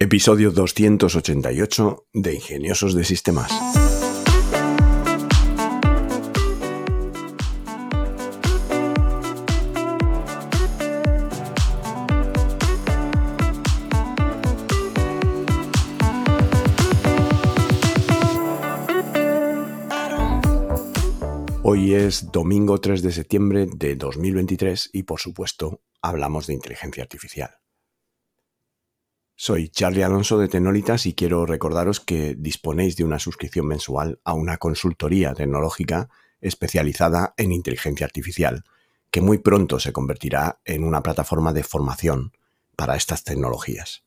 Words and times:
Episodio 0.00 0.50
288 0.50 2.08
de 2.12 2.34
Ingeniosos 2.34 2.94
de 2.94 3.04
Sistemas. 3.04 3.52
Hoy 21.62 21.94
es 21.94 22.32
domingo 22.32 22.80
3 22.80 23.00
de 23.00 23.12
septiembre 23.12 23.68
de 23.72 23.94
2023 23.94 24.90
y 24.92 25.04
por 25.04 25.20
supuesto 25.20 25.82
hablamos 26.02 26.48
de 26.48 26.54
inteligencia 26.54 27.04
artificial. 27.04 27.63
Soy 29.36 29.68
Charlie 29.68 30.04
Alonso 30.04 30.38
de 30.38 30.46
Tenolitas 30.46 31.06
y 31.06 31.14
quiero 31.14 31.44
recordaros 31.44 31.98
que 31.98 32.36
disponéis 32.38 32.96
de 32.96 33.02
una 33.02 33.18
suscripción 33.18 33.66
mensual 33.66 34.20
a 34.22 34.32
una 34.32 34.58
consultoría 34.58 35.34
tecnológica 35.34 36.08
especializada 36.40 37.34
en 37.36 37.50
inteligencia 37.50 38.06
artificial, 38.06 38.62
que 39.10 39.20
muy 39.20 39.38
pronto 39.38 39.80
se 39.80 39.92
convertirá 39.92 40.60
en 40.64 40.84
una 40.84 41.02
plataforma 41.02 41.52
de 41.52 41.64
formación 41.64 42.32
para 42.76 42.94
estas 42.94 43.24
tecnologías. 43.24 44.04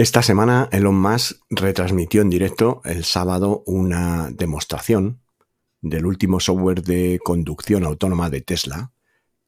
Esta 0.00 0.22
semana 0.22 0.66
Elon 0.72 0.98
Musk 0.98 1.42
retransmitió 1.50 2.22
en 2.22 2.30
directo 2.30 2.80
el 2.86 3.04
sábado 3.04 3.62
una 3.66 4.30
demostración 4.30 5.20
del 5.82 6.06
último 6.06 6.40
software 6.40 6.82
de 6.82 7.20
conducción 7.22 7.84
autónoma 7.84 8.30
de 8.30 8.40
Tesla, 8.40 8.92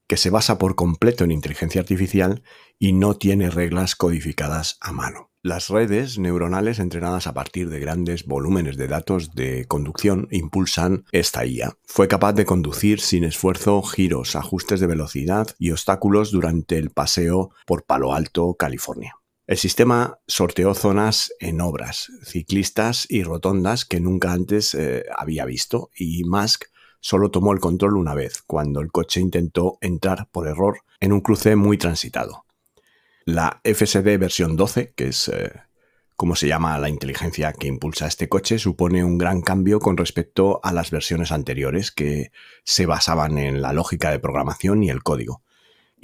que 0.06 0.18
se 0.18 0.28
basa 0.28 0.58
por 0.58 0.74
completo 0.74 1.24
en 1.24 1.30
inteligencia 1.30 1.80
artificial 1.80 2.42
y 2.78 2.92
no 2.92 3.14
tiene 3.16 3.48
reglas 3.48 3.96
codificadas 3.96 4.76
a 4.82 4.92
mano. 4.92 5.30
Las 5.40 5.70
redes 5.70 6.18
neuronales 6.18 6.80
entrenadas 6.80 7.26
a 7.26 7.32
partir 7.32 7.70
de 7.70 7.80
grandes 7.80 8.26
volúmenes 8.26 8.76
de 8.76 8.88
datos 8.88 9.34
de 9.34 9.64
conducción 9.64 10.28
impulsan 10.30 11.06
esta 11.12 11.46
IA. 11.46 11.78
Fue 11.86 12.08
capaz 12.08 12.34
de 12.34 12.44
conducir 12.44 13.00
sin 13.00 13.24
esfuerzo 13.24 13.80
giros, 13.80 14.36
ajustes 14.36 14.80
de 14.80 14.86
velocidad 14.86 15.48
y 15.58 15.70
obstáculos 15.70 16.30
durante 16.30 16.76
el 16.76 16.90
paseo 16.90 17.52
por 17.64 17.84
Palo 17.84 18.12
Alto, 18.12 18.54
California. 18.58 19.16
El 19.46 19.58
sistema 19.58 20.20
sorteó 20.28 20.72
zonas 20.72 21.32
en 21.40 21.60
obras, 21.60 22.12
ciclistas 22.22 23.06
y 23.08 23.24
rotondas 23.24 23.84
que 23.84 23.98
nunca 23.98 24.32
antes 24.32 24.72
eh, 24.74 25.04
había 25.16 25.44
visto 25.44 25.90
y 25.96 26.22
Musk 26.24 26.66
solo 27.00 27.32
tomó 27.32 27.52
el 27.52 27.58
control 27.58 27.96
una 27.96 28.14
vez, 28.14 28.42
cuando 28.46 28.80
el 28.80 28.92
coche 28.92 29.20
intentó 29.20 29.78
entrar 29.80 30.28
por 30.30 30.46
error 30.46 30.78
en 31.00 31.12
un 31.12 31.20
cruce 31.20 31.56
muy 31.56 31.76
transitado. 31.76 32.44
La 33.24 33.60
FSD 33.64 34.16
versión 34.16 34.56
12, 34.56 34.92
que 34.94 35.08
es 35.08 35.26
eh, 35.26 35.50
como 36.14 36.36
se 36.36 36.46
llama 36.46 36.78
la 36.78 36.88
inteligencia 36.88 37.52
que 37.52 37.66
impulsa 37.66 38.06
este 38.06 38.28
coche, 38.28 38.60
supone 38.60 39.02
un 39.02 39.18
gran 39.18 39.42
cambio 39.42 39.80
con 39.80 39.96
respecto 39.96 40.60
a 40.62 40.72
las 40.72 40.92
versiones 40.92 41.32
anteriores 41.32 41.90
que 41.90 42.30
se 42.62 42.86
basaban 42.86 43.38
en 43.38 43.60
la 43.60 43.72
lógica 43.72 44.12
de 44.12 44.20
programación 44.20 44.84
y 44.84 44.90
el 44.90 45.02
código 45.02 45.42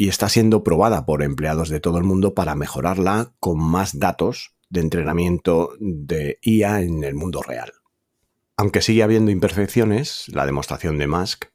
y 0.00 0.08
está 0.08 0.28
siendo 0.28 0.62
probada 0.62 1.04
por 1.04 1.24
empleados 1.24 1.68
de 1.70 1.80
todo 1.80 1.98
el 1.98 2.04
mundo 2.04 2.32
para 2.32 2.54
mejorarla 2.54 3.32
con 3.40 3.58
más 3.58 3.98
datos 3.98 4.54
de 4.70 4.80
entrenamiento 4.80 5.72
de 5.80 6.38
IA 6.40 6.82
en 6.82 7.02
el 7.02 7.16
mundo 7.16 7.42
real. 7.42 7.72
Aunque 8.56 8.80
sigue 8.80 9.02
habiendo 9.02 9.32
imperfecciones, 9.32 10.26
la 10.28 10.46
demostración 10.46 10.98
de 10.98 11.08
Musk 11.08 11.46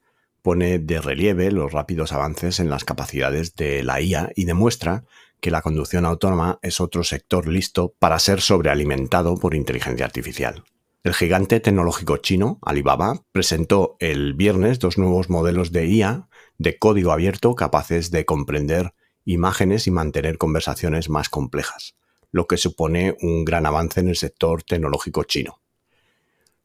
pone 0.42 0.78
de 0.78 1.00
relieve 1.00 1.52
los 1.52 1.72
rápidos 1.72 2.12
avances 2.12 2.60
en 2.60 2.70
las 2.70 2.84
capacidades 2.84 3.56
de 3.56 3.82
la 3.82 4.02
IA 4.02 4.34
y 4.36 4.44
demuestra 4.44 5.06
que 5.40 5.50
la 5.50 5.62
conducción 5.62 6.04
autónoma 6.04 6.60
es 6.62 6.82
otro 6.82 7.06
sector 7.06 7.48
listo 7.48 7.96
para 7.98 8.20
ser 8.20 8.42
sobrealimentado 8.42 9.38
por 9.38 9.56
inteligencia 9.56 10.06
artificial. 10.06 10.66
El 11.04 11.14
gigante 11.14 11.62
tecnológico 11.62 12.18
chino, 12.18 12.60
Alibaba, 12.62 13.22
presentó 13.32 13.96
el 14.00 14.34
viernes 14.34 14.80
dos 14.80 14.98
nuevos 14.98 15.30
modelos 15.30 15.72
de 15.72 15.88
IA 15.88 16.28
de 16.58 16.78
código 16.78 17.12
abierto 17.12 17.56
capaces 17.56 18.12
de 18.12 18.26
comprender 18.26 18.94
imágenes 19.26 19.88
y 19.88 19.92
mantener 19.92 20.38
conversaciones 20.38 21.10
más 21.10 21.30
complejas, 21.30 21.96
lo 22.32 22.48
que 22.48 22.58
supone 22.58 23.16
un 23.22 23.46
gran 23.46 23.66
avance 23.66 24.00
en 24.00 24.10
el 24.10 24.16
sector 24.16 24.64
tecnológico 24.64 25.24
chino. 25.24 25.62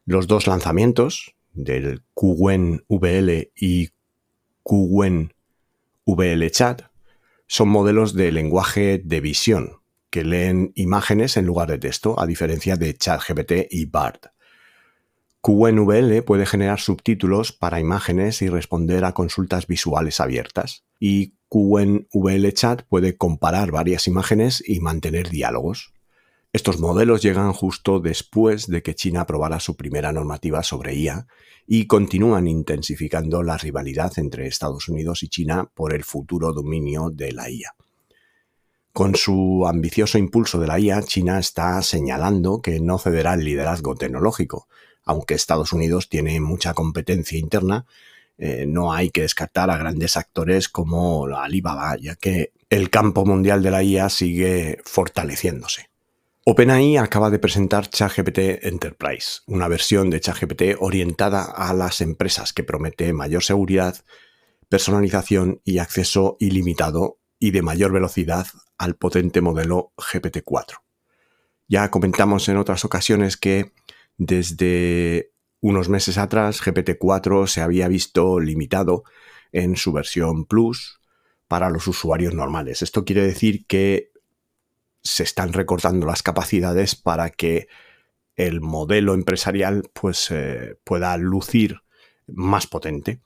Los 0.04 0.26
dos 0.26 0.46
lanzamientos 0.46 1.34
del 1.52 2.02
Qwen 2.14 2.84
VL 2.88 3.52
y 3.54 3.90
Qwen 4.62 5.34
VL 6.06 6.50
Chat 6.50 6.82
son 7.46 7.68
modelos 7.68 8.14
de 8.14 8.32
lenguaje 8.32 9.00
de 9.02 9.20
visión 9.20 9.78
que 10.10 10.24
leen 10.24 10.72
imágenes 10.74 11.36
en 11.36 11.46
lugar 11.46 11.68
de 11.68 11.78
texto, 11.78 12.18
a 12.18 12.26
diferencia 12.26 12.76
de 12.76 12.94
ChatGPT 12.94 13.52
y 13.70 13.86
BART. 13.86 14.26
QNVL 15.40 16.22
puede 16.24 16.46
generar 16.46 16.80
subtítulos 16.80 17.52
para 17.52 17.80
imágenes 17.80 18.42
y 18.42 18.48
responder 18.48 19.04
a 19.04 19.12
consultas 19.12 19.66
visuales 19.66 20.20
abiertas. 20.20 20.84
Y 20.98 21.34
QNVL 21.48 22.52
Chat 22.52 22.82
puede 22.82 23.16
comparar 23.16 23.70
varias 23.70 24.06
imágenes 24.08 24.62
y 24.66 24.80
mantener 24.80 25.30
diálogos. 25.30 25.92
Estos 26.52 26.80
modelos 26.80 27.22
llegan 27.22 27.52
justo 27.52 28.00
después 28.00 28.66
de 28.66 28.82
que 28.82 28.94
China 28.94 29.22
aprobara 29.22 29.60
su 29.60 29.76
primera 29.76 30.12
normativa 30.12 30.62
sobre 30.62 30.94
IA 30.94 31.26
y 31.66 31.86
continúan 31.86 32.48
intensificando 32.48 33.42
la 33.42 33.58
rivalidad 33.58 34.12
entre 34.18 34.46
Estados 34.46 34.88
Unidos 34.88 35.22
y 35.22 35.28
China 35.28 35.70
por 35.74 35.92
el 35.92 36.04
futuro 36.04 36.52
dominio 36.54 37.10
de 37.10 37.32
la 37.32 37.50
IA. 37.50 37.74
Con 38.92 39.14
su 39.14 39.66
ambicioso 39.68 40.18
impulso 40.18 40.58
de 40.58 40.66
la 40.66 40.80
IA, 40.80 41.02
China 41.02 41.38
está 41.38 41.80
señalando 41.82 42.62
que 42.62 42.80
no 42.80 42.98
cederá 42.98 43.34
el 43.34 43.44
liderazgo 43.44 43.94
tecnológico, 43.94 44.66
aunque 45.08 45.34
Estados 45.34 45.72
Unidos 45.72 46.10
tiene 46.10 46.38
mucha 46.38 46.74
competencia 46.74 47.38
interna, 47.38 47.86
eh, 48.36 48.66
no 48.68 48.92
hay 48.92 49.08
que 49.08 49.22
descartar 49.22 49.70
a 49.70 49.78
grandes 49.78 50.18
actores 50.18 50.68
como 50.68 51.26
Alibaba, 51.26 51.96
ya 51.96 52.14
que 52.14 52.52
el 52.68 52.90
campo 52.90 53.24
mundial 53.24 53.62
de 53.62 53.70
la 53.70 53.82
IA 53.82 54.10
sigue 54.10 54.78
fortaleciéndose. 54.84 55.88
OpenAI 56.44 56.98
acaba 56.98 57.30
de 57.30 57.38
presentar 57.38 57.88
ChatGPT 57.88 58.66
Enterprise, 58.66 59.40
una 59.46 59.66
versión 59.66 60.10
de 60.10 60.20
ChatGPT 60.20 60.76
orientada 60.78 61.42
a 61.42 61.72
las 61.72 62.02
empresas 62.02 62.52
que 62.52 62.64
promete 62.64 63.14
mayor 63.14 63.42
seguridad, 63.42 63.96
personalización 64.68 65.62
y 65.64 65.78
acceso 65.78 66.36
ilimitado 66.38 67.18
y 67.38 67.52
de 67.52 67.62
mayor 67.62 67.92
velocidad 67.92 68.46
al 68.76 68.94
potente 68.96 69.40
modelo 69.40 69.92
GPT-4. 69.96 70.82
Ya 71.66 71.90
comentamos 71.90 72.48
en 72.50 72.58
otras 72.58 72.84
ocasiones 72.84 73.38
que 73.38 73.72
desde 74.18 75.32
unos 75.60 75.88
meses 75.88 76.18
atrás, 76.18 76.60
GPT-4 76.62 77.46
se 77.46 77.62
había 77.62 77.88
visto 77.88 78.38
limitado 78.40 79.04
en 79.52 79.76
su 79.76 79.92
versión 79.92 80.44
Plus 80.44 81.00
para 81.46 81.70
los 81.70 81.86
usuarios 81.86 82.34
normales. 82.34 82.82
Esto 82.82 83.04
quiere 83.04 83.22
decir 83.22 83.66
que 83.66 84.12
se 85.02 85.22
están 85.22 85.52
recortando 85.52 86.06
las 86.06 86.22
capacidades 86.22 86.94
para 86.94 87.30
que 87.30 87.68
el 88.36 88.60
modelo 88.60 89.14
empresarial 89.14 89.88
pues, 89.94 90.30
eh, 90.30 90.76
pueda 90.84 91.16
lucir 91.16 91.80
más 92.26 92.66
potente. 92.66 93.20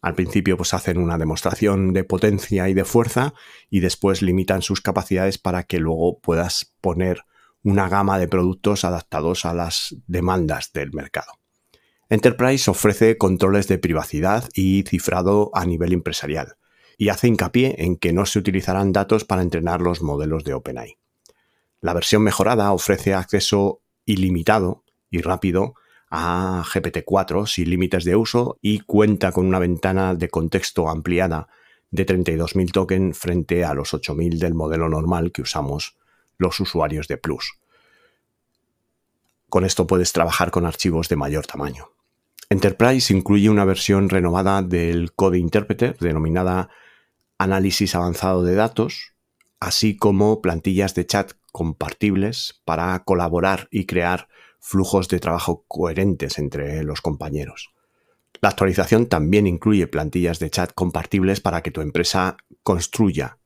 Al 0.00 0.14
principio 0.14 0.56
pues 0.56 0.74
hacen 0.74 0.98
una 0.98 1.18
demostración 1.18 1.92
de 1.92 2.04
potencia 2.04 2.68
y 2.68 2.74
de 2.74 2.84
fuerza 2.84 3.34
y 3.68 3.80
después 3.80 4.22
limitan 4.22 4.62
sus 4.62 4.80
capacidades 4.80 5.38
para 5.38 5.64
que 5.64 5.78
luego 5.78 6.20
puedas 6.20 6.74
poner 6.80 7.24
una 7.66 7.88
gama 7.88 8.16
de 8.16 8.28
productos 8.28 8.84
adaptados 8.84 9.44
a 9.44 9.52
las 9.52 9.96
demandas 10.06 10.70
del 10.72 10.92
mercado. 10.92 11.32
Enterprise 12.08 12.70
ofrece 12.70 13.18
controles 13.18 13.66
de 13.66 13.76
privacidad 13.76 14.48
y 14.54 14.84
cifrado 14.84 15.50
a 15.52 15.66
nivel 15.66 15.92
empresarial 15.92 16.58
y 16.96 17.08
hace 17.08 17.26
hincapié 17.26 17.74
en 17.78 17.96
que 17.96 18.12
no 18.12 18.24
se 18.24 18.38
utilizarán 18.38 18.92
datos 18.92 19.24
para 19.24 19.42
entrenar 19.42 19.80
los 19.80 20.00
modelos 20.00 20.44
de 20.44 20.54
OpenAI. 20.54 20.96
La 21.80 21.92
versión 21.92 22.22
mejorada 22.22 22.72
ofrece 22.72 23.14
acceso 23.14 23.82
ilimitado 24.04 24.84
y 25.10 25.20
rápido 25.22 25.74
a 26.08 26.62
GPT-4 26.72 27.48
sin 27.48 27.68
límites 27.68 28.04
de 28.04 28.14
uso 28.14 28.58
y 28.62 28.78
cuenta 28.78 29.32
con 29.32 29.44
una 29.44 29.58
ventana 29.58 30.14
de 30.14 30.28
contexto 30.28 30.88
ampliada 30.88 31.48
de 31.90 32.06
32.000 32.06 32.70
tokens 32.70 33.18
frente 33.18 33.64
a 33.64 33.74
los 33.74 33.92
8.000 33.92 34.38
del 34.38 34.54
modelo 34.54 34.88
normal 34.88 35.32
que 35.32 35.42
usamos 35.42 35.96
los 36.38 36.60
usuarios 36.60 37.08
de 37.08 37.16
Plus. 37.16 37.58
Con 39.48 39.64
esto 39.64 39.86
puedes 39.86 40.12
trabajar 40.12 40.50
con 40.50 40.66
archivos 40.66 41.08
de 41.08 41.16
mayor 41.16 41.46
tamaño. 41.46 41.90
Enterprise 42.48 43.12
incluye 43.12 43.50
una 43.50 43.64
versión 43.64 44.08
renovada 44.08 44.62
del 44.62 45.12
Code 45.12 45.38
Interpreter 45.38 45.96
denominada 45.98 46.68
Análisis 47.38 47.94
Avanzado 47.94 48.44
de 48.44 48.54
Datos, 48.54 49.14
así 49.60 49.96
como 49.96 50.40
plantillas 50.42 50.94
de 50.94 51.06
chat 51.06 51.32
compartibles 51.52 52.60
para 52.64 53.02
colaborar 53.04 53.68
y 53.70 53.86
crear 53.86 54.28
flujos 54.60 55.08
de 55.08 55.20
trabajo 55.20 55.64
coherentes 55.68 56.38
entre 56.38 56.82
los 56.82 57.00
compañeros. 57.00 57.70
La 58.40 58.50
actualización 58.50 59.06
también 59.06 59.46
incluye 59.46 59.86
plantillas 59.86 60.38
de 60.38 60.50
chat 60.50 60.72
compartibles 60.74 61.40
para 61.40 61.62
que 61.62 61.70
tu 61.70 61.80
empresa 61.80 62.36
construya 62.62 63.38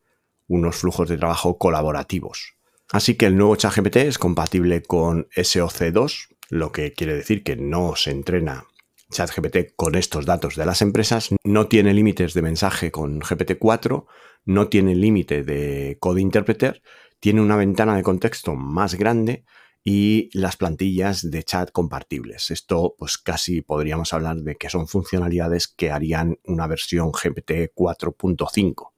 unos 0.49 0.77
flujos 0.77 1.09
de 1.09 1.17
trabajo 1.17 1.59
colaborativos. 1.59 2.57
Así 2.93 3.15
que 3.15 3.27
el 3.27 3.37
nuevo 3.37 3.55
ChatGPT 3.55 3.97
es 3.97 4.19
compatible 4.19 4.83
con 4.83 5.29
SOC2, 5.37 6.37
lo 6.49 6.73
que 6.73 6.93
quiere 6.93 7.15
decir 7.15 7.45
que 7.45 7.55
no 7.55 7.95
se 7.95 8.11
entrena 8.11 8.67
ChatGPT 9.13 9.75
con 9.77 9.95
estos 9.95 10.27
datos 10.27 10.57
de 10.57 10.67
las 10.67 10.83
empresas, 10.83 11.31
no 11.45 11.69
tiene 11.69 11.95
límites 11.95 12.35
de 12.35 12.43
mensaje 12.43 12.91
con 12.91 13.21
GPT-4, 13.21 14.07
no 14.45 14.69
tiene 14.69 14.95
límite 14.95 15.45
de 15.45 15.99
Code 16.01 16.21
Interpreter, 16.21 16.83
tiene 17.21 17.41
una 17.41 17.57
ventana 17.57 17.97
de 17.97 18.03
contexto 18.03 18.57
más 18.57 18.95
grande 18.95 19.45
y 19.85 20.29
las 20.37 20.57
plantillas 20.57 21.31
de 21.31 21.45
chat 21.45 21.71
compartibles. 21.71 22.51
Esto 22.51 22.97
pues 22.99 23.19
casi 23.19 23.63
podríamos 23.63 24.13
hablar 24.13 24.37
de 24.39 24.57
que 24.57 24.69
son 24.69 24.89
funcionalidades 24.89 25.69
que 25.69 25.91
harían 25.91 26.39
una 26.45 26.67
versión 26.67 27.13
GPT 27.13 27.73
4.5. 27.75 28.91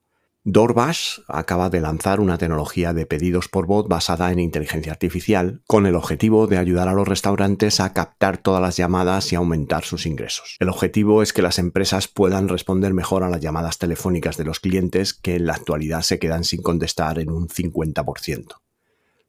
DoorDash 0.45 1.19
acaba 1.29 1.69
de 1.69 1.79
lanzar 1.79 2.19
una 2.19 2.37
tecnología 2.37 2.91
de 2.91 3.05
pedidos 3.05 3.47
por 3.47 3.65
bot 3.65 3.87
basada 3.87 4.29
en 4.29 4.39
inteligencia 4.39 4.91
artificial 4.91 5.61
con 5.67 5.85
el 5.85 5.95
objetivo 5.95 6.47
de 6.47 6.57
ayudar 6.57 6.89
a 6.89 6.93
los 6.93 7.07
restaurantes 7.07 7.79
a 7.79 7.93
captar 7.93 8.39
todas 8.39 8.61
las 8.61 8.75
llamadas 8.75 9.31
y 9.31 9.37
aumentar 9.37 9.85
sus 9.85 10.05
ingresos. 10.05 10.57
El 10.59 10.67
objetivo 10.67 11.23
es 11.23 11.31
que 11.31 11.41
las 11.41 11.59
empresas 11.59 12.09
puedan 12.09 12.49
responder 12.49 12.93
mejor 12.93 13.23
a 13.23 13.29
las 13.29 13.39
llamadas 13.39 13.77
telefónicas 13.77 14.35
de 14.35 14.43
los 14.43 14.59
clientes 14.59 15.13
que 15.13 15.35
en 15.35 15.45
la 15.45 15.53
actualidad 15.53 16.01
se 16.01 16.19
quedan 16.19 16.43
sin 16.43 16.61
contestar 16.61 17.19
en 17.19 17.31
un 17.31 17.47
50%. 17.47 18.57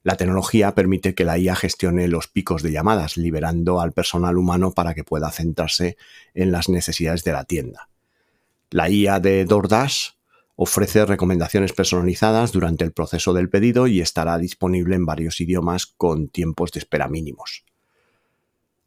La 0.02 0.16
tecnología 0.16 0.74
permite 0.74 1.14
que 1.14 1.24
la 1.24 1.38
IA 1.38 1.54
gestione 1.54 2.08
los 2.08 2.26
picos 2.26 2.64
de 2.64 2.72
llamadas, 2.72 3.16
liberando 3.16 3.80
al 3.80 3.92
personal 3.92 4.36
humano 4.36 4.72
para 4.72 4.94
que 4.94 5.04
pueda 5.04 5.30
centrarse 5.30 5.96
en 6.34 6.50
las 6.50 6.68
necesidades 6.68 7.22
de 7.22 7.32
la 7.32 7.44
tienda. 7.44 7.88
La 8.70 8.90
IA 8.90 9.20
de 9.20 9.44
DoorDash 9.44 10.08
Ofrece 10.56 11.04
recomendaciones 11.04 11.72
personalizadas 11.72 12.52
durante 12.52 12.84
el 12.84 12.92
proceso 12.92 13.32
del 13.32 13.50
pedido 13.50 13.86
y 13.86 14.00
estará 14.00 14.38
disponible 14.38 14.94
en 14.94 15.04
varios 15.04 15.40
idiomas 15.40 15.86
con 15.86 16.28
tiempos 16.28 16.70
de 16.72 16.80
espera 16.80 17.08
mínimos. 17.08 17.64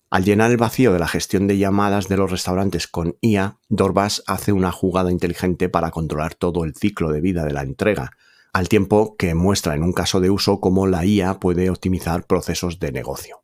Al 0.10 0.24
llenar 0.24 0.52
el 0.52 0.58
vacío 0.58 0.94
de 0.94 1.00
la 1.00 1.08
gestión 1.08 1.48
de 1.48 1.58
llamadas 1.58 2.08
de 2.08 2.16
los 2.16 2.32
restaurantes 2.32 2.88
con 2.88 3.18
IA, 3.20 3.60
Dorbas 3.68 4.24
hace 4.26 4.54
una 4.54 4.72
jugada 4.72 5.12
inteligente 5.12 5.68
para 5.68 5.92
controlar 5.92 6.36
todo 6.36 6.64
el 6.64 6.76
ciclo 6.76 7.12
de 7.12 7.20
vida 7.20 7.44
de 7.44 7.52
la 7.52 7.64
entrega, 7.64 8.12
al 8.54 8.70
tiempo 8.70 9.18
que 9.18 9.36
muestra 9.36 9.76
en 9.76 9.84
un 9.84 9.92
caso 9.92 10.22
de 10.22 10.30
uso 10.30 10.62
cómo 10.62 10.88
la 10.88 11.06
IA 11.06 11.40
puede 11.40 11.70
optimizar 11.70 12.26
procesos 12.26 12.80
de 12.80 12.94
negocio. 12.94 13.44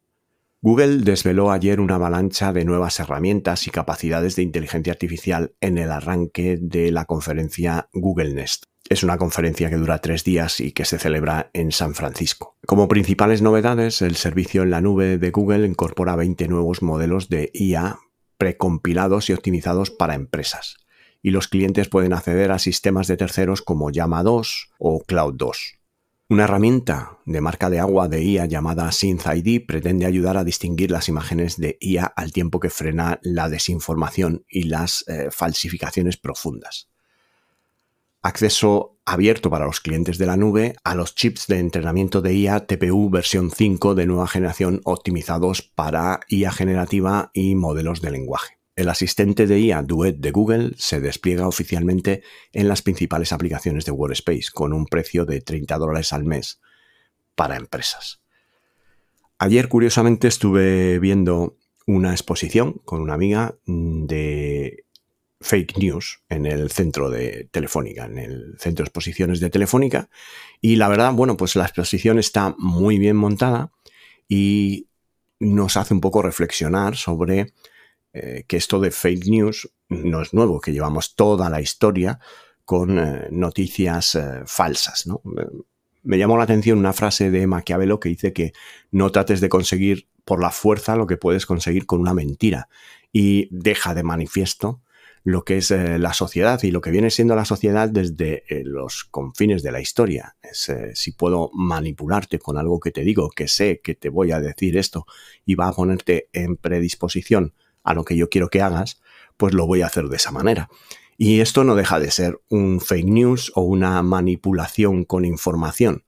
Google 0.65 1.00
desveló 1.00 1.51
ayer 1.51 1.81
una 1.81 1.95
avalancha 1.95 2.54
de 2.54 2.63
nuevas 2.63 2.98
herramientas 3.01 3.68
y 3.68 3.69
capacidades 3.69 4.38
de 4.38 4.44
inteligencia 4.44 4.94
artificial 4.94 5.54
en 5.60 5.77
el 5.77 5.92
arranque 5.92 6.57
de 6.57 6.89
la 6.89 7.04
conferencia 7.04 7.89
Google 7.92 8.33
Nest. 8.33 8.63
Es 8.88 9.04
una 9.04 9.18
conferencia 9.18 9.69
que 9.69 9.75
dura 9.75 10.00
tres 10.00 10.24
días 10.24 10.62
y 10.62 10.71
que 10.71 10.86
se 10.86 11.00
celebra 11.00 11.50
en 11.51 11.74
San 11.74 11.95
Francisco. 11.95 12.56
Como 12.65 12.88
principales 12.88 13.42
novedades, 13.42 14.01
el 14.01 14.15
servicio 14.15 14.63
en 14.63 14.71
la 14.71 14.80
nube 14.80 15.18
de 15.18 15.31
Google 15.31 15.68
incorpora 15.68 16.15
20 16.15 16.48
nuevos 16.48 16.81
modelos 16.81 17.27
de 17.27 17.51
IA 17.54 18.00
precompilados 18.38 19.30
y 19.30 19.33
optimizados 19.33 19.92
para 19.92 20.15
empresas. 20.15 20.77
Y 21.21 21.31
los 21.31 21.50
clientes 21.50 21.89
pueden 21.89 22.13
acceder 22.13 22.54
a 22.54 22.60
sistemas 22.60 23.07
de 23.07 23.18
terceros 23.18 23.62
como 23.62 23.92
Llama 23.92 24.24
2 24.24 24.71
o 24.77 25.04
Cloud 25.04 25.33
2. 25.36 25.82
Una 26.30 26.46
herramienta 26.46 27.20
de 27.25 27.42
marca 27.42 27.70
de 27.70 27.80
agua 27.80 28.08
de 28.08 28.24
IA 28.24 28.46
llamada 28.46 28.92
SynthID 28.92 29.66
pretende 29.68 30.06
ayudar 30.06 30.38
a 30.38 30.46
distinguir 30.46 30.90
las 30.90 31.10
imágenes 31.10 31.58
de 31.58 31.78
IA 31.81 32.06
al 32.06 32.31
tiempo 32.31 32.62
que 32.62 32.70
frena 32.70 33.20
la 33.24 33.50
desinformación 33.50 34.46
y 34.48 34.64
las 34.64 35.04
eh, 35.08 35.28
falsificaciones 35.31 36.16
profundas. 36.16 36.90
Acceso 38.22 38.98
abierto 39.04 39.50
para 39.50 39.66
los 39.66 39.81
clientes 39.81 40.18
de 40.18 40.25
la 40.25 40.38
nube 40.38 40.78
a 40.86 40.96
los 40.96 41.14
chips 41.14 41.46
de 41.48 41.60
entrenamiento 41.60 42.22
de 42.22 42.34
IA 42.34 42.68
TPU 42.68 43.10
versión 43.10 43.52
5 43.52 43.94
de 43.94 44.06
nueva 44.06 44.28
generación 44.28 44.80
optimizados 44.86 45.62
para 45.62 46.22
IA 46.30 46.54
generativa 46.54 47.31
y 47.34 47.56
modelos 47.56 48.02
de 48.02 48.12
lenguaje. 48.12 48.62
El 48.75 48.90
asistente 48.90 49.46
de 49.46 49.60
IA 49.60 49.84
Duet 49.84 50.18
de 50.18 50.31
Google 50.31 50.72
se 50.78 51.00
despliega 51.00 51.48
oficialmente 51.48 52.24
en 52.52 52.68
las 52.68 52.81
principales 52.81 53.31
aplicaciones 53.31 53.86
de 53.86 53.92
Workspace 53.92 54.52
con 54.52 54.74
un 54.74 54.86
precio 54.86 55.25
de 55.25 55.42
30 55.42 55.78
dólares 55.78 56.12
al 56.12 56.24
mes 56.24 56.60
para 57.36 57.56
empresas. 57.56 58.22
Ayer, 59.38 59.68
curiosamente, 59.68 60.28
estuve 60.28 60.98
viendo 61.00 61.58
una 61.86 62.12
exposición 62.12 62.81
con 62.86 63.02
una 63.02 63.14
amiga 63.14 63.56
de 63.66 64.86
fake 65.42 65.78
news 65.78 66.24
en 66.30 66.46
el 66.46 66.72
centro 66.72 67.10
de 67.10 67.50
Telefónica, 67.52 68.06
en 68.06 68.18
el 68.18 68.56
centro 68.58 68.84
de 68.84 68.88
exposiciones 68.88 69.40
de 69.40 69.50
Telefónica. 69.50 70.10
Y 70.62 70.78
la 70.78 70.88
verdad, 70.88 71.14
bueno, 71.14 71.38
pues 71.38 71.56
la 71.56 71.66
exposición 71.66 72.18
está 72.18 72.56
muy 72.58 72.98
bien 72.98 73.18
montada 73.18 73.72
y 74.28 74.88
nos 75.40 75.78
hace 75.78 75.94
un 75.94 76.02
poco 76.02 76.22
reflexionar 76.22 76.96
sobre 76.96 77.54
eh, 78.15 78.45
que 78.48 78.57
esto 78.57 78.80
de 78.80 78.92
fake 78.92 79.25
news 79.25 79.74
no 79.89 80.21
es 80.21 80.36
nuevo, 80.36 80.62
que 80.62 80.71
llevamos 80.71 81.15
toda 81.15 81.50
la 81.50 81.62
historia 81.62 82.19
con 82.63 83.00
eh, 83.00 83.27
noticias 83.31 84.13
eh, 84.13 84.44
falsas. 84.45 85.10
Me 86.04 86.18
llamó 86.19 86.38
la 86.38 86.44
atención 86.44 86.77
una 86.77 86.94
frase 86.94 87.31
de 87.31 87.48
Maquiavelo 87.48 88.00
que 88.00 88.10
dice 88.10 88.31
que 88.31 88.54
no 88.92 89.12
trates 89.12 89.42
de 89.42 89.50
conseguir 89.50 90.10
por 90.25 90.39
la 90.39 90.51
fuerza 90.51 90.95
lo 90.95 91.07
que 91.07 91.18
puedes 91.18 91.48
conseguir 91.48 91.88
con 91.88 92.01
una 92.01 92.13
mentira 92.13 92.69
y 93.12 93.48
deja 93.50 93.95
de 93.95 94.04
manifiesto 94.04 94.81
lo 95.25 95.44
que 95.44 95.57
es 95.57 95.71
la 95.71 96.13
sociedad 96.13 96.62
y 96.63 96.71
lo 96.71 96.81
que 96.81 96.92
viene 96.92 97.10
siendo 97.10 97.33
la 97.33 97.45
sociedad 97.45 97.88
desde 97.88 98.44
los 98.65 99.06
confines 99.06 99.63
de 99.63 99.71
la 99.71 99.80
historia. 99.80 100.36
Si 100.51 101.13
puedo 101.13 101.50
manipularte 101.54 102.39
con 102.39 102.57
algo 102.57 102.81
que 102.81 102.92
te 102.92 103.06
digo, 103.06 103.30
que 103.30 103.48
sé 103.48 103.80
que 103.81 103.95
te 103.95 104.10
voy 104.10 104.33
a 104.33 104.42
decir 104.42 104.75
esto 104.75 105.06
y 105.45 105.56
va 105.56 105.69
a 105.69 105.74
ponerte 105.74 106.27
en 106.33 106.57
predisposición 106.57 107.54
a 107.83 107.94
lo 107.94 108.03
que 108.06 108.15
yo 108.15 108.30
quiero 108.30 108.50
que 108.50 108.62
hagas, 108.62 109.01
pues 109.38 109.53
lo 109.53 109.68
voy 109.68 109.81
a 109.81 109.88
hacer 109.88 110.07
de 110.09 110.15
esa 110.15 110.31
manera. 110.31 110.69
Y 111.18 111.41
esto 111.41 111.63
no 111.63 111.75
deja 111.75 112.00
de 112.00 112.12
ser 112.12 112.41
un 112.50 112.81
fake 112.81 113.06
news 113.06 113.51
o 113.56 113.62
una 113.62 114.01
manipulación 114.01 115.06
con 115.06 115.25
información. 115.25 116.06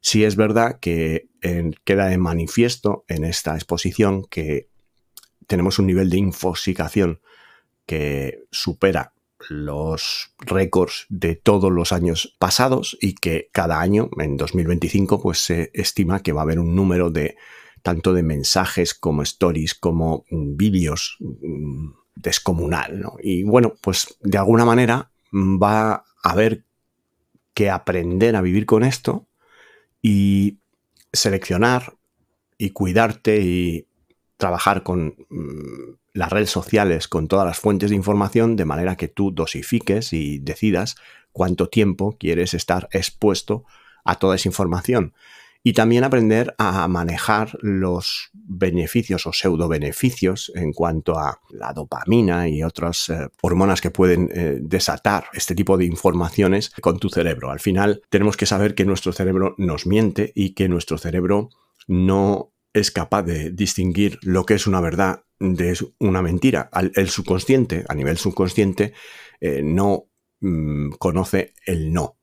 Sí 0.00 0.24
es 0.24 0.36
verdad 0.36 0.78
que 0.80 1.28
queda 1.84 2.06
de 2.06 2.18
manifiesto 2.18 3.04
en 3.08 3.24
esta 3.24 3.54
exposición 3.54 4.24
que 4.24 4.68
tenemos 5.46 5.78
un 5.78 5.86
nivel 5.86 6.10
de 6.10 6.18
infosicación 6.18 7.20
que 7.86 8.44
supera 8.50 9.12
los 9.50 10.34
récords 10.38 11.06
de 11.08 11.36
todos 11.36 11.70
los 11.70 11.92
años 11.92 12.34
pasados 12.38 12.96
y 13.00 13.14
que 13.14 13.50
cada 13.52 13.80
año, 13.80 14.08
en 14.18 14.36
2025, 14.36 15.20
pues 15.20 15.38
se 15.38 15.70
estima 15.74 16.22
que 16.22 16.32
va 16.32 16.42
a 16.42 16.44
haber 16.44 16.58
un 16.58 16.74
número 16.74 17.10
de 17.10 17.36
tanto 17.84 18.14
de 18.14 18.22
mensajes 18.22 18.94
como 18.94 19.20
stories, 19.22 19.74
como 19.74 20.24
mm, 20.30 20.56
vídeos 20.56 21.18
mm, 21.20 21.90
descomunal. 22.16 23.04
Y 23.22 23.42
bueno, 23.42 23.74
pues 23.82 24.16
de 24.22 24.38
alguna 24.38 24.64
manera 24.64 25.10
mm, 25.32 25.62
va 25.62 25.92
a 25.92 26.04
haber 26.22 26.64
que 27.52 27.68
aprender 27.68 28.36
a 28.36 28.40
vivir 28.40 28.64
con 28.64 28.84
esto 28.84 29.26
y 30.00 30.56
seleccionar 31.12 31.92
y 32.56 32.70
cuidarte 32.70 33.42
y 33.42 33.86
trabajar 34.38 34.82
con 34.82 35.14
las 36.14 36.32
redes 36.32 36.50
sociales, 36.50 37.06
con 37.06 37.28
todas 37.28 37.46
las 37.46 37.58
fuentes 37.58 37.90
de 37.90 37.96
información, 37.96 38.56
de 38.56 38.64
manera 38.64 38.96
que 38.96 39.08
tú 39.08 39.30
dosifiques 39.30 40.14
y 40.14 40.38
decidas 40.38 40.96
cuánto 41.32 41.68
tiempo 41.68 42.16
quieres 42.18 42.54
estar 42.54 42.88
expuesto 42.92 43.64
a 44.04 44.14
toda 44.18 44.36
esa 44.36 44.48
información 44.48 45.12
y 45.66 45.72
también 45.72 46.04
aprender 46.04 46.54
a 46.58 46.86
manejar 46.88 47.56
los 47.62 48.28
beneficios 48.34 49.26
o 49.26 49.32
pseudo 49.32 49.66
beneficios 49.66 50.52
en 50.54 50.74
cuanto 50.74 51.18
a 51.18 51.40
la 51.48 51.72
dopamina 51.72 52.46
y 52.50 52.62
otras 52.62 53.08
eh, 53.08 53.28
hormonas 53.40 53.80
que 53.80 53.90
pueden 53.90 54.28
eh, 54.34 54.58
desatar 54.60 55.24
este 55.32 55.54
tipo 55.54 55.78
de 55.78 55.86
informaciones 55.86 56.70
con 56.82 56.98
tu 56.98 57.08
cerebro. 57.08 57.50
Al 57.50 57.60
final 57.60 58.02
tenemos 58.10 58.36
que 58.36 58.44
saber 58.44 58.74
que 58.74 58.84
nuestro 58.84 59.12
cerebro 59.12 59.54
nos 59.56 59.86
miente 59.86 60.32
y 60.34 60.50
que 60.50 60.68
nuestro 60.68 60.98
cerebro 60.98 61.48
no 61.88 62.52
es 62.74 62.90
capaz 62.90 63.22
de 63.22 63.50
distinguir 63.50 64.18
lo 64.20 64.44
que 64.44 64.54
es 64.54 64.66
una 64.66 64.82
verdad 64.82 65.24
de 65.40 65.78
una 65.98 66.20
mentira. 66.20 66.68
El 66.94 67.08
subconsciente, 67.08 67.86
a 67.88 67.94
nivel 67.94 68.18
subconsciente, 68.18 68.92
eh, 69.40 69.62
no 69.64 70.10
mm, 70.40 70.90
conoce 70.98 71.54
el 71.64 71.90
no. 71.90 72.18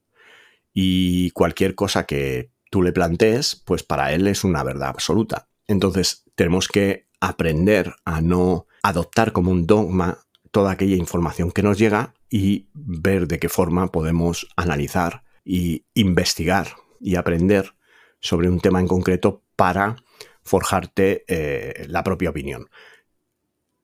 Y 0.74 1.32
cualquier 1.32 1.74
cosa 1.74 2.06
que 2.06 2.52
tú 2.72 2.82
le 2.82 2.94
plantees, 2.94 3.56
pues 3.56 3.84
para 3.84 4.14
él 4.14 4.28
es 4.28 4.44
una 4.44 4.64
verdad 4.64 4.90
absoluta. 4.90 5.50
Entonces 5.68 6.24
tenemos 6.34 6.68
que 6.68 7.08
aprender 7.20 7.94
a 8.04 8.22
no 8.22 8.66
adoptar 8.82 9.34
como 9.34 9.52
un 9.52 9.68
dogma 9.68 10.26
toda 10.50 10.72
aquella 10.72 10.96
información 10.96 11.52
que 11.52 11.62
nos 11.62 11.78
llega 11.78 12.16
y 12.30 12.70
ver 12.74 13.28
de 13.28 13.40
qué 13.40 13.50
forma 13.50 13.92
podemos 13.92 14.48
analizar 14.56 15.24
y 15.46 15.86
investigar 15.94 16.76
y 17.00 17.16
aprender 17.16 17.76
sobre 18.20 18.50
un 18.50 18.60
tema 18.60 18.80
en 18.80 18.88
concreto 18.88 19.44
para 19.56 19.98
forjarte 20.44 21.26
eh, 21.28 21.86
la 21.88 22.04
propia 22.04 22.30
opinión. 22.30 22.70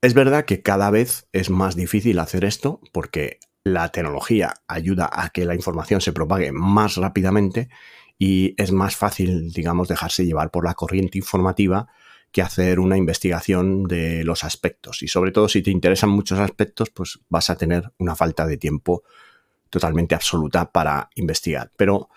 Es 0.01 0.13
verdad 0.13 0.45
que 0.45 0.61
cada 0.61 0.89
vez 0.91 1.27
es 1.33 1.49
más 1.49 1.75
difícil 1.75 2.19
hacer 2.19 2.45
esto 2.45 2.79
porque 2.93 3.39
la 3.63 3.89
tecnología 3.89 4.53
ayuda 4.67 5.09
a 5.11 5.29
que 5.29 5.45
la 5.45 5.55
información 5.55 5.99
se 5.99 6.13
propague 6.13 6.51
más 6.51 6.95
rápidamente 6.95 7.69
y 8.17 8.55
es 8.61 8.71
más 8.71 8.95
fácil, 8.95 9.51
digamos, 9.51 9.87
dejarse 9.87 10.25
llevar 10.25 10.51
por 10.51 10.65
la 10.65 10.73
corriente 10.73 11.17
informativa 11.17 11.87
que 12.31 12.41
hacer 12.41 12.79
una 12.79 12.97
investigación 12.97 13.83
de 13.83 14.23
los 14.23 14.43
aspectos. 14.43 15.01
Y 15.01 15.07
sobre 15.07 15.31
todo 15.31 15.47
si 15.47 15.61
te 15.61 15.71
interesan 15.71 16.09
muchos 16.09 16.39
aspectos, 16.39 16.89
pues 16.89 17.19
vas 17.29 17.49
a 17.49 17.57
tener 17.57 17.91
una 17.99 18.15
falta 18.15 18.45
de 18.45 18.57
tiempo 18.57 19.03
totalmente 19.69 20.15
absoluta 20.15 20.71
para 20.71 21.09
investigar. 21.15 21.71
Pero 21.77 22.09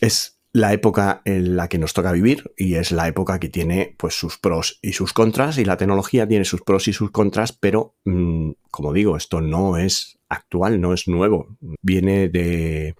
es 0.00 0.40
la 0.52 0.72
época 0.72 1.22
en 1.24 1.56
la 1.56 1.68
que 1.68 1.78
nos 1.78 1.92
toca 1.92 2.10
vivir 2.12 2.52
y 2.56 2.74
es 2.74 2.90
la 2.90 3.06
época 3.06 3.38
que 3.38 3.48
tiene 3.48 3.94
pues 3.96 4.14
sus 4.14 4.38
pros 4.38 4.80
y 4.82 4.94
sus 4.94 5.12
contras 5.12 5.58
y 5.58 5.64
la 5.64 5.76
tecnología 5.76 6.26
tiene 6.26 6.44
sus 6.44 6.62
pros 6.62 6.88
y 6.88 6.92
sus 6.92 7.12
contras, 7.12 7.52
pero 7.52 7.94
mm, 8.04 8.52
como 8.70 8.92
digo, 8.92 9.16
esto 9.16 9.40
no 9.40 9.76
es 9.76 10.18
actual, 10.28 10.80
no 10.80 10.92
es 10.92 11.06
nuevo, 11.06 11.56
viene 11.82 12.28
de 12.28 12.96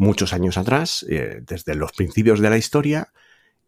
muchos 0.00 0.32
años 0.32 0.56
atrás, 0.56 1.04
eh, 1.08 1.42
desde 1.46 1.74
los 1.74 1.92
principios 1.92 2.40
de 2.40 2.48
la 2.48 2.56
historia 2.56 3.12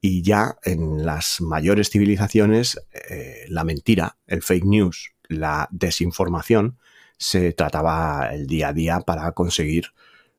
y 0.00 0.22
ya 0.22 0.56
en 0.64 1.04
las 1.04 1.40
mayores 1.42 1.90
civilizaciones 1.90 2.80
eh, 3.10 3.44
la 3.48 3.64
mentira, 3.64 4.16
el 4.26 4.42
fake 4.42 4.64
news, 4.64 5.12
la 5.28 5.68
desinformación 5.70 6.78
se 7.18 7.52
trataba 7.52 8.30
el 8.32 8.46
día 8.46 8.68
a 8.68 8.72
día 8.72 9.00
para 9.00 9.30
conseguir 9.32 9.88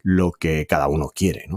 lo 0.01 0.31
que 0.31 0.65
cada 0.65 0.87
uno 0.87 1.11
quiere. 1.15 1.47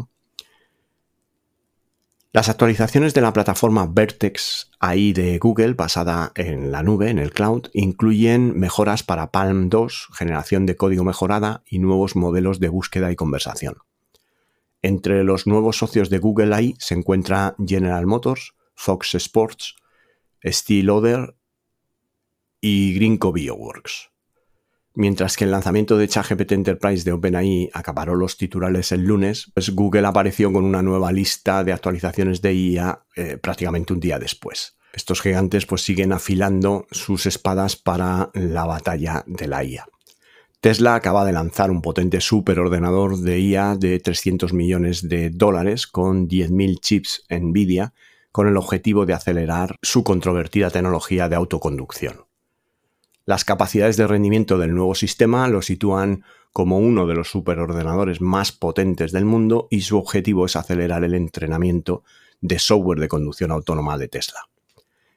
Las 2.32 2.50
actualizaciones 2.50 3.14
de 3.14 3.22
la 3.22 3.32
plataforma 3.32 3.88
Vertex 3.90 4.70
AI 4.78 5.14
de 5.14 5.38
Google, 5.38 5.72
basada 5.72 6.32
en 6.34 6.70
la 6.70 6.82
nube, 6.82 7.08
en 7.08 7.18
el 7.18 7.32
cloud, 7.32 7.68
incluyen 7.72 8.58
mejoras 8.58 9.02
para 9.02 9.30
Palm 9.30 9.70
2, 9.70 10.08
generación 10.12 10.66
de 10.66 10.76
código 10.76 11.04
mejorada 11.04 11.62
y 11.66 11.78
nuevos 11.78 12.14
modelos 12.14 12.60
de 12.60 12.68
búsqueda 12.68 13.10
y 13.10 13.16
conversación. 13.16 13.85
Entre 14.82 15.24
los 15.24 15.46
nuevos 15.46 15.78
socios 15.78 16.10
de 16.10 16.18
Google 16.18 16.54
AI 16.54 16.74
se 16.78 16.94
encuentra 16.94 17.56
General 17.64 18.06
Motors, 18.06 18.54
Fox 18.74 19.14
Sports, 19.14 19.74
Steel 20.44 20.90
Other 20.90 21.36
y 22.60 22.94
Grinco 22.94 23.32
Bioworks. 23.32 24.10
Mientras 24.94 25.36
que 25.36 25.44
el 25.44 25.50
lanzamiento 25.50 25.98
de 25.98 26.08
ChatGPT 26.08 26.52
Enterprise 26.52 27.04
de 27.04 27.12
OpenAI 27.12 27.70
acaparó 27.74 28.14
los 28.14 28.38
titulares 28.38 28.92
el 28.92 29.04
lunes, 29.04 29.50
pues 29.52 29.70
Google 29.74 30.06
apareció 30.06 30.50
con 30.50 30.64
una 30.64 30.82
nueva 30.82 31.12
lista 31.12 31.62
de 31.64 31.74
actualizaciones 31.74 32.40
de 32.40 32.54
IA 32.54 33.04
eh, 33.14 33.36
prácticamente 33.36 33.92
un 33.92 34.00
día 34.00 34.18
después. 34.18 34.78
Estos 34.94 35.20
gigantes 35.20 35.66
pues 35.66 35.82
siguen 35.82 36.14
afilando 36.14 36.86
sus 36.90 37.26
espadas 37.26 37.76
para 37.76 38.30
la 38.32 38.64
batalla 38.64 39.22
de 39.26 39.46
la 39.46 39.62
IA. 39.64 39.86
Tesla 40.66 40.96
acaba 40.96 41.24
de 41.24 41.32
lanzar 41.32 41.70
un 41.70 41.80
potente 41.80 42.20
superordenador 42.20 43.18
de 43.18 43.38
IA 43.38 43.76
de 43.76 44.00
300 44.00 44.52
millones 44.52 45.08
de 45.08 45.30
dólares 45.30 45.86
con 45.86 46.26
10.000 46.26 46.80
chips 46.80 47.24
NVIDIA 47.30 47.94
con 48.32 48.48
el 48.48 48.56
objetivo 48.56 49.06
de 49.06 49.12
acelerar 49.12 49.76
su 49.80 50.02
controvertida 50.02 50.70
tecnología 50.70 51.28
de 51.28 51.36
autoconducción. 51.36 52.24
Las 53.26 53.44
capacidades 53.44 53.96
de 53.96 54.08
rendimiento 54.08 54.58
del 54.58 54.74
nuevo 54.74 54.96
sistema 54.96 55.46
lo 55.46 55.62
sitúan 55.62 56.24
como 56.52 56.80
uno 56.80 57.06
de 57.06 57.14
los 57.14 57.30
superordenadores 57.30 58.20
más 58.20 58.50
potentes 58.50 59.12
del 59.12 59.24
mundo 59.24 59.68
y 59.70 59.82
su 59.82 59.96
objetivo 59.96 60.46
es 60.46 60.56
acelerar 60.56 61.04
el 61.04 61.14
entrenamiento 61.14 62.02
de 62.40 62.58
software 62.58 62.98
de 62.98 63.06
conducción 63.06 63.52
autónoma 63.52 63.98
de 63.98 64.08
Tesla. 64.08 64.40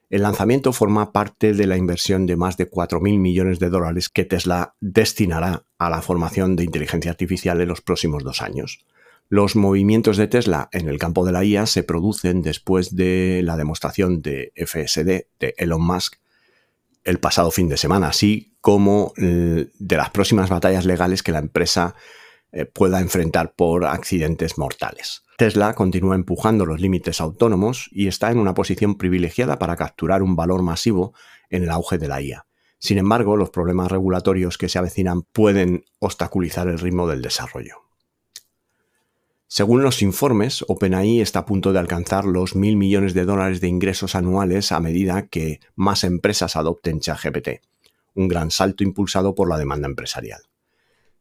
El 0.09 0.23
lanzamiento 0.23 0.73
forma 0.73 1.11
parte 1.11 1.53
de 1.53 1.67
la 1.67 1.77
inversión 1.77 2.25
de 2.25 2.35
más 2.35 2.57
de 2.57 2.69
4.000 2.69 3.19
millones 3.19 3.59
de 3.59 3.69
dólares 3.69 4.09
que 4.09 4.25
Tesla 4.25 4.73
destinará 4.79 5.63
a 5.77 5.89
la 5.89 6.01
formación 6.01 6.55
de 6.55 6.63
inteligencia 6.63 7.11
artificial 7.11 7.61
en 7.61 7.67
los 7.67 7.81
próximos 7.81 8.23
dos 8.23 8.41
años. 8.41 8.85
Los 9.29 9.55
movimientos 9.55 10.17
de 10.17 10.27
Tesla 10.27 10.69
en 10.71 10.89
el 10.89 10.97
campo 10.97 11.23
de 11.23 11.31
la 11.31 11.43
IA 11.45 11.67
se 11.67 11.83
producen 11.83 12.41
después 12.41 12.95
de 12.95 13.41
la 13.43 13.57
demostración 13.57 14.23
de 14.23 14.51
FSD 14.55 15.27
de 15.39 15.53
Elon 15.57 15.85
Musk 15.85 16.15
el 17.03 17.19
pasado 17.19 17.51
fin 17.51 17.69
de 17.69 17.77
semana, 17.77 18.07
así 18.07 18.55
como 18.61 19.13
de 19.15 19.69
las 19.95 20.09
próximas 20.09 20.49
batallas 20.49 20.85
legales 20.85 21.21
que 21.21 21.31
la 21.31 21.39
empresa 21.39 21.95
eh, 22.51 22.65
pueda 22.65 22.99
enfrentar 22.99 23.53
por 23.53 23.85
accidentes 23.85 24.57
mortales. 24.57 25.23
Tesla 25.39 25.73
continúa 25.73 26.15
empujando 26.15 26.65
los 26.65 26.81
límites 26.81 27.21
autónomos 27.21 27.87
y 27.93 28.07
está 28.07 28.29
en 28.29 28.39
una 28.39 28.53
posición 28.53 28.95
privilegiada 28.95 29.57
para 29.57 29.77
capturar 29.77 30.21
un 30.21 30.35
valor 30.35 30.63
masivo 30.63 31.13
en 31.49 31.63
el 31.63 31.69
auge 31.69 31.97
de 31.97 32.09
la 32.09 32.21
IA. 32.21 32.45
Sin 32.77 32.97
embargo, 32.97 33.37
los 33.37 33.49
problemas 33.49 33.89
regulatorios 33.89 34.57
que 34.57 34.67
se 34.67 34.77
avecinan 34.77 35.21
pueden 35.21 35.85
obstaculizar 35.99 36.67
el 36.67 36.77
ritmo 36.77 37.07
del 37.07 37.21
desarrollo. 37.21 37.75
Según 39.47 39.81
los 39.81 40.01
informes, 40.01 40.65
OpenAI 40.67 41.21
está 41.21 41.39
a 41.39 41.45
punto 41.45 41.71
de 41.71 41.79
alcanzar 41.79 42.25
los 42.25 42.53
mil 42.53 42.75
millones 42.75 43.13
de 43.13 43.23
dólares 43.23 43.61
de 43.61 43.69
ingresos 43.69 44.15
anuales 44.15 44.73
a 44.73 44.81
medida 44.81 45.27
que 45.27 45.61
más 45.73 46.03
empresas 46.03 46.57
adopten 46.57 46.99
ChatGPT, 46.99 47.61
un 48.13 48.27
gran 48.27 48.51
salto 48.51 48.83
impulsado 48.83 49.35
por 49.35 49.47
la 49.47 49.57
demanda 49.57 49.87
empresarial. 49.87 50.41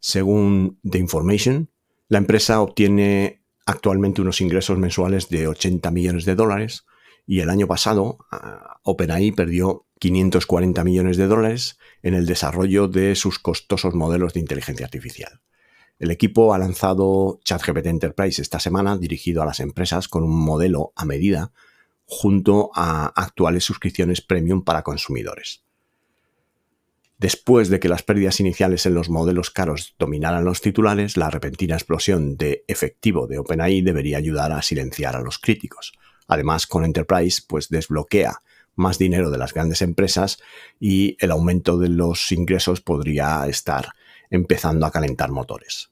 Según 0.00 0.80
The 0.82 0.98
Information, 0.98 1.70
la 2.08 2.18
empresa 2.18 2.60
obtiene 2.60 3.37
actualmente 3.68 4.22
unos 4.22 4.40
ingresos 4.40 4.78
mensuales 4.78 5.28
de 5.28 5.46
80 5.46 5.90
millones 5.90 6.24
de 6.24 6.34
dólares 6.34 6.86
y 7.26 7.40
el 7.40 7.50
año 7.50 7.66
pasado 7.66 8.16
ah, 8.30 8.80
OpenAI 8.82 9.32
perdió 9.32 9.84
540 9.98 10.82
millones 10.84 11.18
de 11.18 11.26
dólares 11.26 11.78
en 12.02 12.14
el 12.14 12.24
desarrollo 12.24 12.88
de 12.88 13.14
sus 13.14 13.38
costosos 13.38 13.94
modelos 13.94 14.32
de 14.32 14.40
inteligencia 14.40 14.86
artificial. 14.86 15.42
El 15.98 16.10
equipo 16.10 16.54
ha 16.54 16.58
lanzado 16.58 17.40
ChatGPT 17.44 17.86
Enterprise 17.86 18.40
esta 18.40 18.58
semana 18.58 18.96
dirigido 18.96 19.42
a 19.42 19.46
las 19.46 19.60
empresas 19.60 20.08
con 20.08 20.24
un 20.24 20.42
modelo 20.42 20.94
a 20.96 21.04
medida 21.04 21.52
junto 22.06 22.70
a 22.74 23.08
actuales 23.08 23.64
suscripciones 23.64 24.22
premium 24.22 24.64
para 24.64 24.82
consumidores. 24.82 25.62
Después 27.18 27.68
de 27.68 27.80
que 27.80 27.88
las 27.88 28.04
pérdidas 28.04 28.38
iniciales 28.38 28.86
en 28.86 28.94
los 28.94 29.10
modelos 29.10 29.50
caros 29.50 29.96
dominaran 29.98 30.44
los 30.44 30.60
titulares, 30.60 31.16
la 31.16 31.30
repentina 31.30 31.74
explosión 31.74 32.36
de 32.36 32.64
efectivo 32.68 33.26
de 33.26 33.38
OpenAI 33.38 33.82
debería 33.82 34.18
ayudar 34.18 34.52
a 34.52 34.62
silenciar 34.62 35.16
a 35.16 35.20
los 35.20 35.40
críticos. 35.40 35.92
Además, 36.28 36.68
con 36.68 36.84
Enterprise, 36.84 37.42
pues 37.46 37.70
desbloquea 37.70 38.42
más 38.76 38.98
dinero 38.98 39.30
de 39.30 39.38
las 39.38 39.52
grandes 39.52 39.82
empresas 39.82 40.38
y 40.78 41.16
el 41.18 41.32
aumento 41.32 41.76
de 41.76 41.88
los 41.88 42.30
ingresos 42.30 42.80
podría 42.80 43.44
estar 43.48 43.88
empezando 44.30 44.86
a 44.86 44.92
calentar 44.92 45.32
motores. 45.32 45.90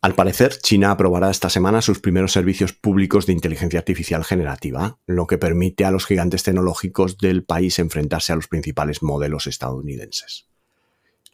Al 0.00 0.14
parecer, 0.14 0.56
China 0.58 0.92
aprobará 0.92 1.28
esta 1.28 1.50
semana 1.50 1.82
sus 1.82 1.98
primeros 1.98 2.30
servicios 2.30 2.72
públicos 2.72 3.26
de 3.26 3.32
inteligencia 3.32 3.80
artificial 3.80 4.24
generativa, 4.24 5.00
lo 5.06 5.26
que 5.26 5.38
permite 5.38 5.84
a 5.84 5.90
los 5.90 6.06
gigantes 6.06 6.44
tecnológicos 6.44 7.18
del 7.18 7.44
país 7.44 7.80
enfrentarse 7.80 8.32
a 8.32 8.36
los 8.36 8.46
principales 8.46 9.02
modelos 9.02 9.48
estadounidenses. 9.48 10.46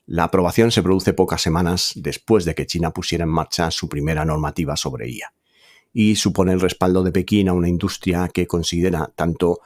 La 0.07 0.25
aprobación 0.25 0.71
se 0.71 0.83
produce 0.83 1.13
pocas 1.13 1.43
semanas 1.43 1.93
después 1.97 2.47
de 2.47 2.55
que 2.55 2.67
China 2.67 2.93
pusiera 2.93 3.25
en 3.25 3.31
marcha 3.31 3.71
su 3.71 3.89
primera 3.91 4.25
normativa 4.25 4.77
sobre 4.77 5.11
IA 5.11 5.35
y 5.93 6.17
supone 6.17 6.53
el 6.53 6.61
respaldo 6.61 7.03
de 7.03 7.13
Pekín 7.13 7.49
a 7.51 7.53
una 7.53 7.69
industria 7.69 8.29
que 8.29 8.47
considera 8.47 9.13
tanto 9.15 9.61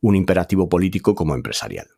un 0.00 0.14
imperativo 0.14 0.68
político 0.68 1.14
como 1.14 1.34
empresarial. 1.34 1.88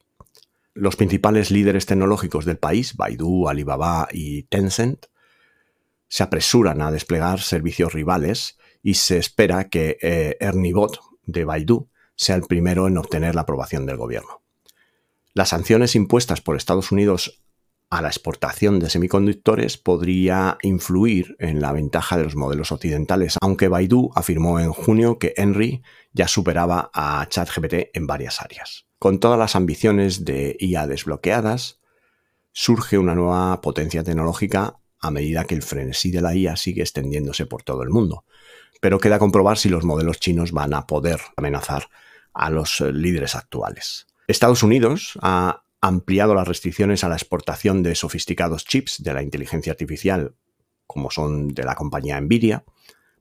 Los 0.75 0.96
principales 0.96 1.50
líderes 1.50 1.86
tecnológicos 1.86 2.44
del 2.44 2.58
país, 2.58 2.96
Baidu, 2.96 3.48
Alibaba 3.48 4.08
y 4.12 4.44
Tencent, 4.44 5.06
se 6.08 6.22
apresuran 6.22 6.82
a 6.82 6.90
desplegar 6.90 7.40
servicios 7.40 7.92
rivales 7.92 8.58
y 8.82 8.94
se 8.94 9.18
espera 9.18 9.68
que 9.68 9.98
eh, 10.00 10.36
Ernibot 10.40 11.00
de 11.25 11.44
Baidu 11.44 11.88
sea 12.14 12.36
el 12.36 12.42
primero 12.42 12.86
en 12.86 12.98
obtener 12.98 13.34
la 13.34 13.42
aprobación 13.42 13.86
del 13.86 13.96
gobierno. 13.96 14.42
Las 15.34 15.50
sanciones 15.50 15.94
impuestas 15.94 16.40
por 16.40 16.56
Estados 16.56 16.92
Unidos 16.92 17.42
a 17.90 18.02
la 18.02 18.08
exportación 18.08 18.80
de 18.80 18.90
semiconductores 18.90 19.76
podría 19.76 20.58
influir 20.62 21.36
en 21.38 21.60
la 21.60 21.72
ventaja 21.72 22.16
de 22.16 22.25
los 22.25 22.34
modelos 22.34 22.72
occidentales, 22.72 23.36
aunque 23.40 23.68
Baidu 23.68 24.10
afirmó 24.14 24.58
en 24.58 24.72
junio 24.72 25.18
que 25.18 25.34
Henry 25.36 25.82
ya 26.12 26.26
superaba 26.26 26.90
a 26.92 27.26
ChatGPT 27.28 27.90
en 27.94 28.06
varias 28.06 28.40
áreas. 28.40 28.86
Con 28.98 29.20
todas 29.20 29.38
las 29.38 29.54
ambiciones 29.56 30.25
de 30.25 30.56
IA 30.58 30.86
desbloqueadas, 30.86 31.80
surge 32.52 32.98
una 32.98 33.14
nueva 33.14 33.60
potencia 33.60 34.02
tecnológica 34.02 34.80
a 35.00 35.10
medida 35.10 35.44
que 35.44 35.54
el 35.54 35.62
frenesí 35.62 36.10
de 36.10 36.20
la 36.20 36.34
IA 36.34 36.56
sigue 36.56 36.82
extendiéndose 36.82 37.46
por 37.46 37.62
todo 37.62 37.82
el 37.82 37.90
mundo. 37.90 38.24
Pero 38.80 38.98
queda 38.98 39.18
comprobar 39.18 39.58
si 39.58 39.68
los 39.68 39.84
modelos 39.84 40.20
chinos 40.20 40.52
van 40.52 40.74
a 40.74 40.86
poder 40.86 41.20
amenazar 41.36 41.88
a 42.32 42.50
los 42.50 42.80
eh, 42.80 42.92
líderes 42.92 43.34
actuales. 43.34 44.06
Estados 44.28 44.62
Unidos 44.62 45.18
ha 45.22 45.62
ampliado 45.80 46.34
las 46.34 46.48
restricciones 46.48 47.04
a 47.04 47.08
la 47.08 47.16
exportación 47.16 47.82
de 47.82 47.94
sofisticados 47.94 48.64
chips 48.64 49.02
de 49.02 49.14
la 49.14 49.22
inteligencia 49.22 49.72
artificial, 49.72 50.34
como 50.86 51.10
son 51.10 51.48
de 51.48 51.64
la 51.64 51.74
compañía 51.74 52.20
Nvidia, 52.20 52.64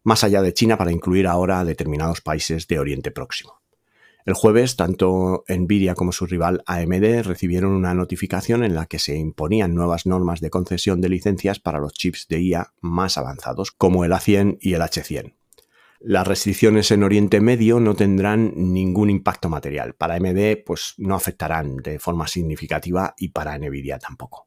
más 0.03 0.23
allá 0.23 0.41
de 0.41 0.53
China 0.53 0.77
para 0.77 0.91
incluir 0.91 1.27
ahora 1.27 1.59
a 1.59 1.65
determinados 1.65 2.21
países 2.21 2.67
de 2.67 2.79
Oriente 2.79 3.11
Próximo. 3.11 3.61
El 4.25 4.33
jueves, 4.33 4.75
tanto 4.75 5.43
Nvidia 5.47 5.93
como 5.93 6.11
su 6.11 6.25
rival 6.25 6.63
AMD 6.65 7.21
recibieron 7.21 7.73
una 7.73 7.93
notificación 7.93 8.63
en 8.63 8.73
la 8.73 8.87
que 8.87 8.97
se 8.97 9.15
imponían 9.15 9.75
nuevas 9.75 10.07
normas 10.07 10.41
de 10.41 10.49
concesión 10.49 10.99
de 10.99 11.09
licencias 11.09 11.59
para 11.59 11.79
los 11.79 11.93
chips 11.93 12.27
de 12.27 12.41
IA 12.41 12.73
más 12.81 13.19
avanzados, 13.19 13.71
como 13.71 14.03
el 14.03 14.11
A100 14.11 14.57
y 14.59 14.73
el 14.73 14.81
H100. 14.81 15.35
Las 15.99 16.27
restricciones 16.27 16.89
en 16.89 17.03
Oriente 17.03 17.39
Medio 17.39 17.79
no 17.79 17.93
tendrán 17.93 18.51
ningún 18.55 19.11
impacto 19.11 19.47
material. 19.47 19.93
Para 19.93 20.15
AMD, 20.15 20.57
pues 20.65 20.95
no 20.97 21.13
afectarán 21.13 21.77
de 21.77 21.99
forma 21.99 22.27
significativa 22.27 23.13
y 23.19 23.27
para 23.27 23.55
Nvidia 23.59 23.99
tampoco. 23.99 24.44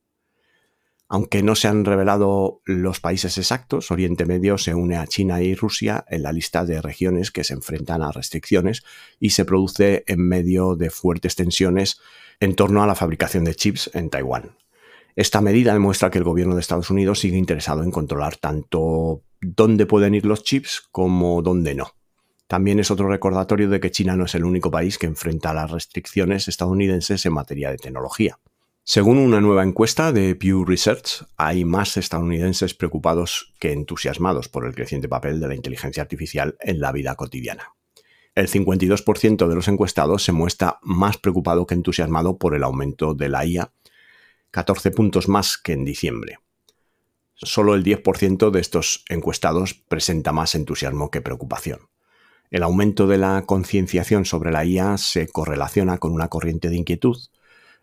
Aunque 1.11 1.43
no 1.43 1.55
se 1.55 1.69
han 1.69 1.87
revelado 1.87 2.61
los 2.67 3.01
países 3.01 3.39
exactos, 3.39 3.91
Oriente 3.91 4.27
Medio 4.27 4.59
se 4.59 4.75
une 4.75 4.97
a 4.97 5.07
China 5.07 5.41
y 5.41 5.55
Rusia 5.55 6.05
en 6.09 6.23
la 6.23 6.33
lista 6.33 6.67
de 6.67 6.83
regiones 6.83 7.31
que 7.31 7.45
se 7.45 7.55
enfrentan 7.55 8.03
a 8.03 8.13
restricciones 8.13 8.83
y 9.19 9.31
se 9.31 9.47
produce 9.47 10.05
en 10.07 10.21
medio 10.21 10.77
de 10.77 10.91
fuertes 10.91 11.35
tensiones 11.35 11.99
en 12.41 12.55
torno 12.55 12.83
a 12.83 12.87
la 12.87 12.95
fabricación 12.95 13.45
de 13.45 13.55
chips 13.55 13.91
en 13.95 14.11
Taiwán. 14.11 14.57
Esta 15.17 15.41
medida 15.41 15.73
demuestra 15.73 16.11
que 16.11 16.19
el 16.19 16.25
gobierno 16.25 16.55
de 16.55 16.61
Estados 16.61 16.91
Unidos 16.91 17.21
sigue 17.21 17.39
interesado 17.39 17.83
en 17.83 17.91
controlar 17.91 18.37
tanto 18.37 19.23
dónde 19.41 19.87
pueden 19.87 20.15
ir 20.15 20.27
los 20.27 20.45
chips 20.45 20.89
como 20.93 21.41
dónde 21.41 21.75
no. 21.75 21.95
También 22.49 22.81
es 22.81 22.91
otro 22.91 23.09
recordatorio 23.09 23.69
de 23.71 23.81
que 23.81 23.91
China 23.91 24.15
no 24.15 24.27
es 24.27 24.35
el 24.35 24.45
único 24.45 24.71
país 24.71 24.99
que 24.99 25.07
enfrenta 25.07 25.55
las 25.55 25.71
restricciones 25.71 26.49
estadounidenses 26.49 27.25
en 27.25 27.33
materia 27.33 27.71
de 27.71 27.79
tecnología. 27.79 28.39
Según 28.91 29.19
una 29.19 29.43
nueva 29.43 29.65
encuesta 29.65 30.13
de 30.13 30.35
Pew 30.35 30.65
Research, 30.65 31.27
hay 31.37 31.67
más 31.67 31.99
estadounidenses 31.99 32.73
preocupados 32.73 33.53
que 33.61 33.73
entusiasmados 33.73 34.49
por 34.49 34.65
el 34.65 34.75
creciente 34.75 35.11
papel 35.11 35.41
de 35.41 35.49
la 35.49 35.55
inteligencia 35.55 36.03
artificial 36.03 36.57
en 36.59 36.81
la 36.81 36.91
vida 36.91 37.15
cotidiana. 37.15 37.75
El 38.35 38.49
52% 38.49 39.47
de 39.47 39.55
los 39.55 39.69
encuestados 39.69 40.25
se 40.25 40.33
muestra 40.33 40.79
más 40.81 41.19
preocupado 41.19 41.67
que 41.67 41.75
entusiasmado 41.75 42.39
por 42.39 42.55
el 42.55 42.65
aumento 42.65 43.13
de 43.13 43.29
la 43.29 43.45
IA, 43.45 43.75
14 44.53 44.91
puntos 44.93 45.29
más 45.29 45.59
que 45.59 45.75
en 45.75 45.85
diciembre. 45.85 46.39
Solo 47.35 47.75
el 47.75 47.85
10% 47.85 48.51
de 48.51 48.61
estos 48.61 49.05
encuestados 49.11 49.75
presenta 49.75 50.33
más 50.33 50.55
entusiasmo 50.55 51.11
que 51.11 51.21
preocupación. 51.21 51.91
El 52.51 52.63
aumento 52.63 53.07
de 53.07 53.19
la 53.19 53.45
concienciación 53.45 54.25
sobre 54.25 54.51
la 54.51 54.65
IA 54.65 54.97
se 54.97 55.29
correlaciona 55.29 55.99
con 55.99 56.13
una 56.13 56.29
corriente 56.29 56.71
de 56.71 56.77
inquietud 56.77 57.19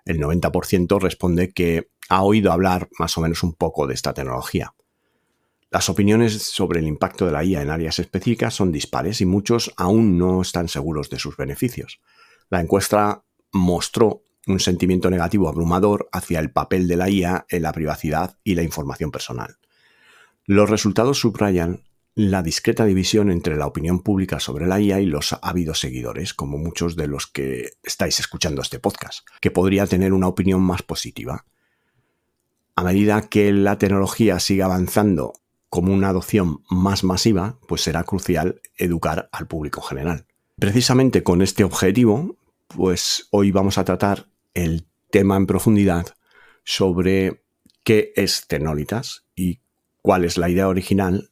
el 0.05 0.19
90% 0.19 0.99
responde 0.99 1.51
que 1.51 1.89
ha 2.09 2.23
oído 2.23 2.51
hablar 2.51 2.89
más 2.99 3.17
o 3.17 3.21
menos 3.21 3.43
un 3.43 3.53
poco 3.53 3.87
de 3.87 3.93
esta 3.93 4.13
tecnología. 4.13 4.73
Las 5.71 5.89
opiniones 5.89 6.41
sobre 6.41 6.79
el 6.79 6.87
impacto 6.87 7.25
de 7.25 7.31
la 7.31 7.43
IA 7.43 7.61
en 7.61 7.69
áreas 7.69 7.99
específicas 7.99 8.53
son 8.53 8.71
dispares 8.71 9.19
y 9.21 9.25
muchos 9.25 9.73
aún 9.75 10.17
no 10.17 10.41
están 10.41 10.69
seguros 10.69 11.09
de 11.09 11.19
sus 11.19 11.35
beneficios. 11.35 11.99
La 12.49 12.61
encuesta 12.61 13.23
mostró 13.51 14.21
un 14.47 14.59
sentimiento 14.59 15.09
negativo 15.09 15.49
abrumador 15.49 16.07
hacia 16.11 16.39
el 16.39 16.51
papel 16.51 16.87
de 16.87 16.97
la 16.97 17.09
IA 17.09 17.45
en 17.49 17.63
la 17.63 17.73
privacidad 17.73 18.37
y 18.43 18.55
la 18.55 18.63
información 18.63 19.11
personal. 19.11 19.57
Los 20.45 20.69
resultados 20.69 21.19
subrayan 21.19 21.83
la 22.15 22.41
discreta 22.41 22.85
división 22.85 23.29
entre 23.29 23.57
la 23.57 23.67
opinión 23.67 23.99
pública 23.99 24.39
sobre 24.39 24.67
la 24.67 24.79
IA 24.79 25.01
y 25.01 25.05
los 25.05 25.35
ávidos 25.41 25.81
seguidores, 25.81 26.33
como 26.33 26.57
muchos 26.57 26.95
de 26.95 27.07
los 27.07 27.27
que 27.27 27.73
estáis 27.83 28.21
escuchando 28.21 28.61
este 28.61 28.79
podcast, 28.79 29.27
que 29.41 29.51
podría 29.51 29.85
tener 29.85 30.13
una 30.13 30.27
opinión 30.27 30.61
más 30.61 30.81
positiva. 30.81 31.45
A 32.77 32.83
medida 32.83 33.27
que 33.27 33.51
la 33.51 33.77
tecnología 33.77 34.39
siga 34.39 34.65
avanzando 34.65 35.33
como 35.69 35.93
una 35.93 36.09
adopción 36.09 36.63
más 36.69 37.03
masiva, 37.03 37.59
pues 37.67 37.81
será 37.81 38.05
crucial 38.05 38.61
educar 38.77 39.27
al 39.33 39.47
público 39.47 39.81
general. 39.81 40.25
Precisamente 40.57 41.21
con 41.21 41.41
este 41.41 41.65
objetivo, 41.65 42.37
pues 42.69 43.27
hoy 43.31 43.51
vamos 43.51 43.77
a 43.77 43.83
tratar 43.83 44.29
el 44.53 44.87
tema 45.11 45.35
en 45.35 45.47
profundidad 45.47 46.15
sobre 46.63 47.43
qué 47.83 48.13
es 48.15 48.47
Tenolitas 48.47 49.25
y 49.35 49.59
cuál 50.01 50.23
es 50.23 50.37
la 50.37 50.49
idea 50.49 50.69
original 50.69 51.29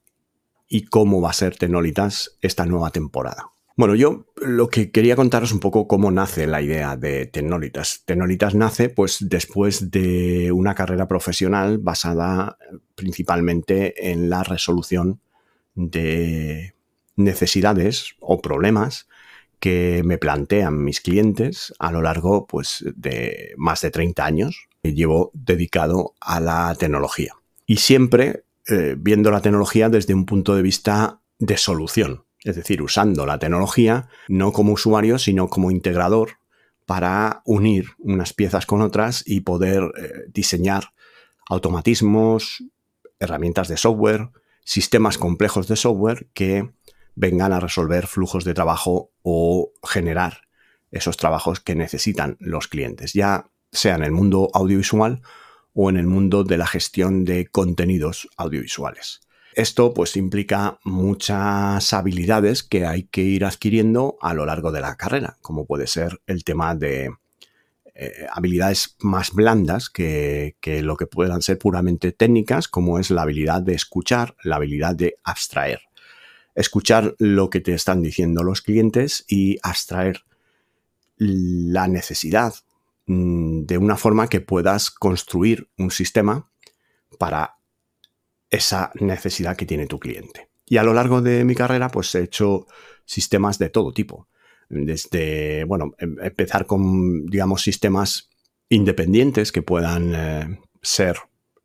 y 0.74 0.86
cómo 0.86 1.22
va 1.22 1.30
a 1.30 1.34
ser 1.34 1.56
Tenolitas 1.56 2.36
esta 2.42 2.66
nueva 2.66 2.90
temporada. 2.90 3.52
Bueno, 3.78 3.94
yo 3.94 4.26
lo 4.38 4.70
que 4.70 4.90
quería 4.90 5.16
contaros 5.16 5.52
un 5.52 5.60
poco 5.60 5.88
cómo 5.88 6.10
nace 6.10 6.48
la 6.48 6.64
idea 6.64 6.98
de 6.98 7.28
Tenolitas. 7.28 8.02
Tenolitas 8.06 8.56
nace 8.56 8.90
pues 8.90 9.18
después 9.22 9.92
de 9.92 10.52
una 10.52 10.74
carrera 10.74 11.08
profesional 11.08 11.78
basada 11.78 12.58
principalmente 12.96 14.10
en 14.12 14.32
la 14.32 14.42
resolución 14.42 15.22
de 15.76 16.74
necesidades 17.18 18.16
o 18.20 18.42
problemas 18.42 19.08
que 19.60 20.02
me 20.04 20.18
plantean 20.18 20.84
mis 20.84 21.02
clientes 21.02 21.72
a 21.78 21.92
lo 21.92 22.02
largo 22.02 22.48
pues 22.48 22.84
de 22.96 23.54
más 23.58 23.82
de 23.82 23.92
30 23.92 24.26
años 24.26 24.68
que 24.82 24.96
llevo 24.96 25.30
dedicado 25.36 26.16
a 26.20 26.40
la 26.40 26.76
tecnología. 26.80 27.36
Y 27.68 27.78
siempre 27.78 28.44
eh, 28.68 28.96
viendo 28.98 29.32
la 29.32 29.42
tecnología 29.42 29.90
desde 29.90 30.14
un 30.14 30.26
punto 30.26 30.56
de 30.56 30.62
vista 30.62 31.22
de 31.40 31.58
solución, 31.58 32.26
es 32.44 32.56
decir, 32.56 32.82
usando 32.82 33.26
la 33.26 33.40
tecnología 33.40 34.08
no 34.28 34.54
como 34.54 34.74
usuario, 34.74 35.18
sino 35.18 35.50
como 35.50 35.72
integrador 35.72 36.38
para 36.86 37.42
unir 37.46 37.88
unas 38.00 38.34
piezas 38.34 38.66
con 38.66 38.82
otras 38.82 39.24
y 39.26 39.42
poder 39.42 39.92
eh, 39.98 40.12
diseñar 40.28 40.94
automatismos, 41.50 42.64
herramientas 43.20 43.68
de 43.68 43.78
software, 43.78 44.30
sistemas 44.64 45.18
complejos 45.18 45.68
de 45.68 45.76
software 45.76 46.30
que 46.34 46.72
vengan 47.16 47.54
a 47.54 47.60
resolver 47.60 48.08
flujos 48.08 48.44
de 48.44 48.54
trabajo 48.54 49.12
o 49.22 49.72
generar 49.84 50.42
esos 50.92 51.18
trabajos 51.18 51.60
que 51.60 51.76
necesitan 51.76 52.38
los 52.40 52.68
clientes, 52.68 53.14
ya 53.14 53.50
sea 53.72 53.96
en 53.96 54.04
el 54.04 54.12
mundo 54.12 54.50
audiovisual 54.54 55.22
o 55.74 55.90
en 55.90 55.98
el 55.98 56.08
mundo 56.08 56.44
de 56.44 56.58
la 56.58 56.68
gestión 56.68 57.26
de 57.26 57.48
contenidos 57.48 58.28
audiovisuales. 58.38 59.22
Esto 59.56 59.94
pues 59.94 60.18
implica 60.18 60.80
muchas 60.84 61.94
habilidades 61.94 62.64
que 62.64 62.86
hay 62.86 63.04
que 63.04 63.22
ir 63.22 63.46
adquiriendo 63.46 64.18
a 64.22 64.34
lo 64.34 64.46
largo 64.46 64.72
de 64.72 64.82
la 64.82 64.96
carrera, 64.96 65.38
como 65.42 65.66
puede 65.66 65.86
ser 65.86 66.22
el 66.26 66.44
tema 66.44 66.74
de 66.74 67.12
eh, 67.94 68.26
habilidades 68.32 68.96
más 69.00 69.32
blandas 69.32 69.90
que, 69.90 70.56
que, 70.60 70.82
lo 70.82 70.98
que 70.98 71.06
puedan 71.06 71.44
ser 71.44 71.60
puramente 71.60 72.12
técnicas, 72.12 72.68
como 72.68 72.98
es 72.98 73.12
la 73.12 73.22
habilidad 73.22 73.62
de 73.62 73.76
escuchar, 73.76 74.36
la 74.44 74.56
habilidad 74.56 74.96
de 74.96 75.18
abstraer. 75.24 75.82
Escuchar 76.56 77.16
lo 77.20 77.52
que 77.52 77.62
te 77.62 77.74
están 77.74 78.02
diciendo 78.02 78.44
los 78.44 78.62
clientes 78.62 79.24
y 79.28 79.58
abstraer 79.62 80.24
la 81.18 81.88
necesidad 81.88 82.56
de 83.06 83.78
una 83.78 83.98
forma 83.98 84.28
que 84.28 84.42
puedas 84.42 84.90
construir 84.92 85.70
un 85.78 85.92
sistema 85.92 86.50
para 87.20 87.58
esa 88.50 88.92
necesidad 88.96 89.58
que 89.58 89.66
tiene 89.66 89.88
tu 89.88 90.00
cliente. 90.00 90.50
Y 90.66 90.78
a 90.78 90.84
lo 90.84 90.94
largo 90.94 91.22
de 91.22 91.44
mi 91.44 91.56
carrera, 91.56 91.90
pues 91.90 92.14
he 92.16 92.24
hecho 92.24 92.68
sistemas 93.06 93.60
de 93.60 93.70
todo 93.70 93.92
tipo. 93.92 94.30
Desde, 94.70 95.66
bueno, 95.66 95.94
em, 95.98 96.16
empezar 96.22 96.66
con, 96.66 97.26
digamos, 97.26 97.62
sistemas 97.62 98.30
independientes 98.70 99.52
que 99.52 99.62
puedan 99.62 100.14
eh, 100.16 100.60
ser 100.82 101.18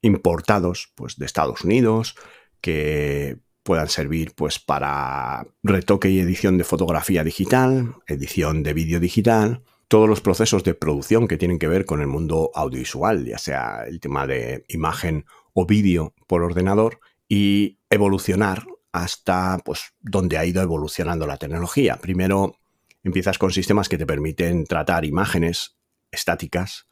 importados 0.03 0.93
pues, 0.95 1.17
de 1.17 1.27
Estados 1.27 1.63
Unidos, 1.63 2.17
que 2.61 3.39
puedan 3.63 3.89
servir 3.89 4.35
pues, 4.35 4.59
para 4.59 5.47
retoque 5.63 6.11
y 6.11 6.21
edición 6.21 6.59
de 6.59 6.65
fotografía 6.65 7.23
digital, 7.23 7.95
edición 8.07 8.63
de 8.63 8.75
vídeo 8.75 9.01
digital, 9.01 9.63
todos 9.89 10.09
los 10.09 10.21
procesos 10.21 10.65
de 10.65 10.75
producción 10.75 11.27
que 11.27 11.39
tienen 11.39 11.59
que 11.59 11.67
ver 11.67 11.87
con 11.87 12.01
el 12.01 12.07
mundo 12.07 12.51
audiovisual, 12.55 13.25
ya 13.25 13.39
sea 13.39 13.85
el 13.87 14.01
tema 14.01 14.27
de 14.27 14.65
imagen 14.69 15.25
o 15.55 15.67
vídeo 15.67 16.15
por 16.27 16.43
ordenador, 16.43 17.01
y 17.27 17.79
evolucionar 17.91 18.67
hasta 18.93 19.59
pues, 19.65 19.93
donde 20.01 20.39
ha 20.39 20.45
ido 20.45 20.63
evolucionando 20.63 21.27
la 21.27 21.39
tecnología. 21.39 21.97
Primero 21.97 22.57
empiezas 23.03 23.39
con 23.39 23.51
sistemas 23.51 23.89
que 23.89 23.99
te 23.99 24.07
permiten 24.07 24.65
tratar 24.65 25.05
imágenes 25.05 25.77
estáticas 26.11 26.87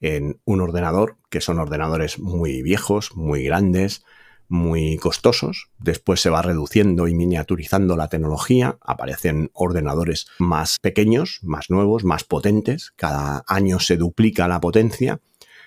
en 0.00 0.40
un 0.44 0.60
ordenador, 0.60 1.18
que 1.28 1.40
son 1.40 1.58
ordenadores 1.58 2.18
muy 2.18 2.62
viejos, 2.62 3.14
muy 3.14 3.44
grandes, 3.44 4.04
muy 4.50 4.96
costosos. 4.98 5.70
Después 5.78 6.20
se 6.20 6.28
va 6.28 6.42
reduciendo 6.42 7.08
y 7.08 7.14
miniaturizando 7.14 7.96
la 7.96 8.08
tecnología. 8.08 8.78
Aparecen 8.82 9.50
ordenadores 9.54 10.26
más 10.38 10.78
pequeños, 10.80 11.38
más 11.42 11.70
nuevos, 11.70 12.04
más 12.04 12.24
potentes. 12.24 12.92
Cada 12.96 13.44
año 13.46 13.78
se 13.78 13.96
duplica 13.96 14.48
la 14.48 14.60
potencia. 14.60 15.20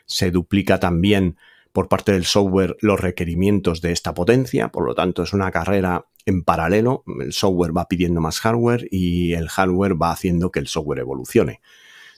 Se 0.05 0.31
duplica 0.31 0.79
también 0.79 1.37
por 1.71 1.87
parte 1.87 2.11
del 2.11 2.25
software 2.25 2.75
los 2.81 2.99
requerimientos 2.99 3.81
de 3.81 3.93
esta 3.93 4.13
potencia. 4.13 4.67
Por 4.67 4.85
lo 4.85 4.93
tanto, 4.93 5.23
es 5.23 5.33
una 5.33 5.49
carrera 5.49 6.05
en 6.25 6.43
paralelo. 6.43 7.03
El 7.21 7.31
software 7.31 7.75
va 7.75 7.87
pidiendo 7.87 8.19
más 8.19 8.41
hardware 8.41 8.87
y 8.91 9.33
el 9.33 9.47
hardware 9.47 9.99
va 9.99 10.11
haciendo 10.11 10.51
que 10.51 10.59
el 10.59 10.67
software 10.67 10.99
evolucione. 10.99 11.61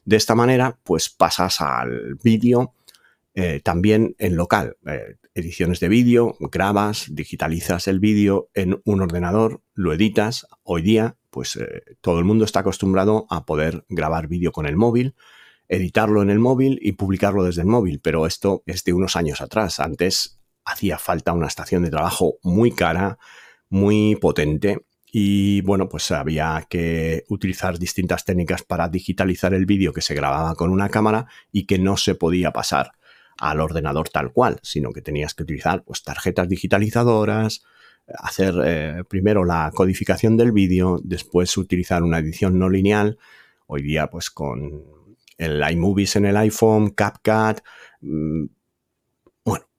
De 0.03 0.15
esta 0.15 0.33
manera, 0.33 0.79
pues 0.83 1.09
pasas 1.09 1.61
al 1.61 2.15
vídeo 2.23 2.73
eh, 3.35 3.59
también 3.63 4.15
en 4.17 4.35
local. 4.35 4.77
Eh, 4.87 5.17
ediciones 5.35 5.81
de 5.81 5.89
vídeo, 5.89 6.37
grabas, 6.39 7.07
digitalizas 7.11 7.87
el 7.87 7.99
vídeo 7.99 8.49
en 8.53 8.81
un 8.85 9.01
ordenador, 9.01 9.61
lo 9.73 9.93
editas. 9.93 10.47
Hoy 10.63 10.81
día, 10.81 11.17
pues 11.29 11.57
eh, 11.57 11.83
todo 11.99 12.19
el 12.19 12.25
mundo 12.25 12.45
está 12.45 12.61
acostumbrado 12.61 13.27
a 13.29 13.45
poder 13.45 13.85
grabar 13.89 14.27
vídeo 14.27 14.53
con 14.53 14.65
el 14.65 14.77
móvil, 14.77 15.13
editarlo 15.67 16.21
en 16.21 16.29
el 16.29 16.39
móvil 16.39 16.79
y 16.81 16.93
publicarlo 16.93 17.43
desde 17.43 17.61
el 17.61 17.67
móvil, 17.67 17.99
pero 17.99 18.25
esto 18.25 18.63
es 18.65 18.85
de 18.85 18.93
unos 18.93 19.17
años 19.17 19.41
atrás. 19.41 19.81
Antes 19.81 20.39
hacía 20.63 20.97
falta 20.97 21.33
una 21.33 21.47
estación 21.47 21.83
de 21.83 21.91
trabajo 21.91 22.37
muy 22.41 22.71
cara, 22.71 23.19
muy 23.69 24.15
potente 24.15 24.85
y 25.11 25.61
bueno, 25.61 25.89
pues 25.89 26.11
había 26.11 26.65
que 26.69 27.25
utilizar 27.27 27.77
distintas 27.77 28.23
técnicas 28.23 28.63
para 28.63 28.87
digitalizar 28.87 29.53
el 29.53 29.65
vídeo 29.65 29.91
que 29.91 30.01
se 30.01 30.15
grababa 30.15 30.55
con 30.55 30.71
una 30.71 30.87
cámara 30.87 31.27
y 31.51 31.65
que 31.65 31.77
no 31.77 31.97
se 31.97 32.15
podía 32.15 32.51
pasar 32.51 32.93
al 33.39 33.59
ordenador 33.59 34.09
tal 34.09 34.31
cual, 34.31 34.59
sino 34.61 34.91
que 34.91 35.01
tenías 35.01 35.33
que 35.33 35.43
utilizar 35.43 35.83
pues, 35.83 36.03
tarjetas 36.03 36.47
digitalizadoras, 36.47 37.63
hacer 38.07 38.55
eh, 38.63 39.03
primero 39.07 39.45
la 39.45 39.71
codificación 39.73 40.37
del 40.37 40.51
vídeo, 40.51 40.99
después 41.03 41.57
utilizar 41.57 42.03
una 42.03 42.19
edición 42.19 42.59
no 42.59 42.69
lineal. 42.69 43.17
Hoy 43.67 43.81
día, 43.81 44.07
pues 44.07 44.29
con 44.29 44.83
el 45.37 45.63
iMovies 45.71 46.15
en 46.15 46.25
el 46.25 46.37
iPhone, 46.37 46.91
CapCut, 46.91 47.61
mm, 48.01 48.45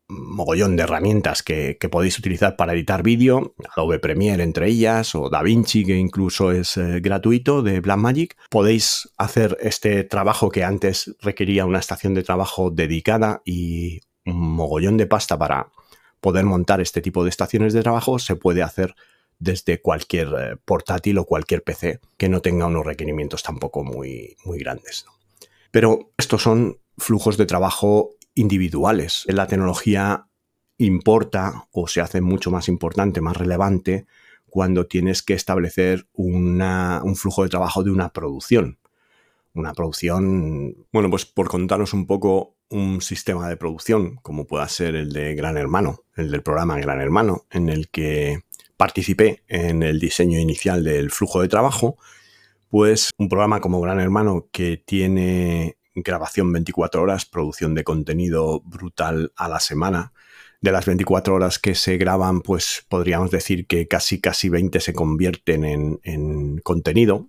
mogollón 0.09 0.77
de 0.77 0.85
herramientas 0.85 1.43
que, 1.43 1.79
podéis 1.91 2.19
utilizar 2.19 2.57
para 2.57 2.73
editar 2.73 3.03
vídeo, 3.03 3.55
Adobe 3.75 3.99
Premiere 3.99 4.43
entre 4.43 4.69
ellas, 4.69 5.15
o 5.15 5.31
DaVinci, 5.31 5.85
que 5.85 5.97
incluso 5.97 6.53
es 6.53 6.77
eh, 6.77 7.01
gratuito, 7.01 7.63
de 7.63 7.81
Blackmagic. 7.81 8.37
Podéis 8.51 9.09
hacer 9.17 9.57
este 9.61 10.05
trabajo 10.05 10.51
que 10.51 10.65
antes 10.65 11.15
requería 11.21 11.67
una 11.67 11.79
estación 11.79 12.15
de 12.15 12.23
trabajo 12.23 12.71
dedicada 12.71 13.43
y 13.45 14.01
un 14.25 14.41
mogollón 14.41 14.97
de 14.97 15.07
pasta 15.07 15.39
para 15.39 15.71
poder 16.21 16.45
montar 16.45 16.81
este 16.81 17.01
tipo 17.01 17.25
de 17.25 17.31
estaciones 17.31 17.73
de 17.73 17.83
trabajo, 17.83 18.19
se 18.19 18.37
puede 18.37 18.63
hacer 18.63 18.95
desde 19.39 19.81
cualquier 19.81 20.29
eh, 20.39 20.57
portátil 20.65 21.19
o 21.19 21.25
cualquier 21.25 21.63
PC 21.63 22.01
que 22.17 22.29
no 22.29 22.41
tenga 22.41 22.67
unos 22.67 22.87
requerimientos 22.87 23.43
tampoco 23.43 23.85
muy, 23.85 24.37
muy 24.45 24.59
grandes. 24.59 25.05
Pero 25.71 26.11
estos 26.17 26.43
son 26.43 26.79
flujos 26.99 27.37
de 27.37 27.47
trabajo 27.47 28.16
individuales. 28.37 29.25
La 29.27 29.49
tecnología 29.49 30.29
importa 30.79 31.67
o 31.73 31.89
se 31.89 32.01
hace 32.01 32.21
mucho 32.21 32.53
más 32.53 32.69
importante, 32.69 33.21
más 33.21 33.37
relevante, 33.37 34.07
cuando 34.49 34.87
tienes 34.87 35.23
que 35.23 35.35
establecer 35.35 36.07
un 36.13 37.17
flujo 37.17 37.43
de 37.43 37.49
trabajo 37.49 37.83
de 37.83 37.91
una 37.91 38.11
producción. 38.13 38.79
Una 39.53 39.73
producción, 39.73 40.87
bueno, 40.93 41.11
pues 41.11 41.27
por 41.27 41.49
contaros 41.49 41.93
un 41.95 42.07
poco 42.07 42.55
un 42.69 43.01
sistema 43.01 43.49
de 43.49 43.57
producción, 43.57 44.17
como 44.17 44.47
pueda 44.47 44.69
ser 44.69 44.95
el 44.95 45.13
de 45.13 45.35
Gran 45.35 45.57
Hermano, 45.57 46.05
el 46.15 46.31
del 46.31 46.43
programa 46.43 46.79
Gran 46.79 47.01
Hermano, 47.01 47.47
en 47.51 47.69
el 47.69 47.89
que 47.89 48.45
participé 48.77 49.43
en 49.49 49.83
el 49.83 49.99
diseño 49.99 50.39
inicial 50.39 50.85
del 50.85 51.11
flujo 51.11 51.41
de 51.41 51.49
trabajo, 51.49 51.97
pues 52.69 53.11
un 53.17 53.29
programa 53.29 53.61
como 53.61 53.81
Gran 53.81 54.01
Hermano 54.01 54.49
que 54.53 54.77
tiene 54.77 55.79
grabación 55.97 56.53
24 56.53 57.03
horas, 57.03 57.25
producción 57.25 57.75
de 57.75 57.85
contenido 57.85 58.61
brutal 58.61 59.33
a 59.37 59.49
la 59.49 59.61
semana. 59.61 60.13
De 60.61 60.73
las 60.73 60.87
24 60.87 61.35
horas 61.35 61.59
que 61.59 61.75
se 61.75 61.97
graban, 61.97 62.41
pues 62.41 62.85
podríamos 62.89 63.31
decir 63.31 63.67
que 63.67 63.89
casi, 63.89 64.21
casi 64.21 64.49
20 64.49 64.81
se 64.81 64.95
convierten 64.95 66.01
en, 66.03 66.59
contenido. 66.59 67.29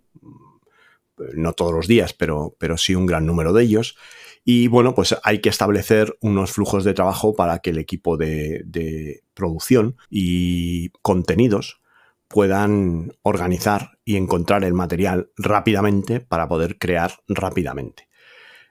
No 1.34 1.54
todos 1.54 1.74
los 1.74 1.88
días, 1.88 2.14
pero, 2.14 2.56
pero 2.60 2.78
sí 2.78 2.96
un 2.96 3.06
gran 3.06 3.26
número 3.26 3.54
de 3.54 3.64
ellos. 3.64 3.98
Y 4.46 4.68
bueno, 4.68 4.96
pues 4.96 5.16
hay 5.24 5.40
que 5.40 5.50
establecer 5.50 6.18
unos 6.22 6.52
flujos 6.52 6.84
de 6.84 6.94
trabajo 6.94 7.36
para 7.36 7.60
que 7.60 7.72
el 7.72 7.80
equipo 7.80 8.16
de, 8.18 8.62
de 8.66 9.24
producción 9.34 9.98
y 10.10 10.90
contenidos 11.02 11.82
puedan 12.28 13.14
organizar 13.24 13.98
y 14.04 14.16
encontrar 14.16 14.64
el 14.64 14.74
material 14.74 15.32
rápidamente 15.38 16.20
para 16.20 16.48
poder 16.48 16.78
crear 16.78 17.12
rápidamente. 17.28 18.07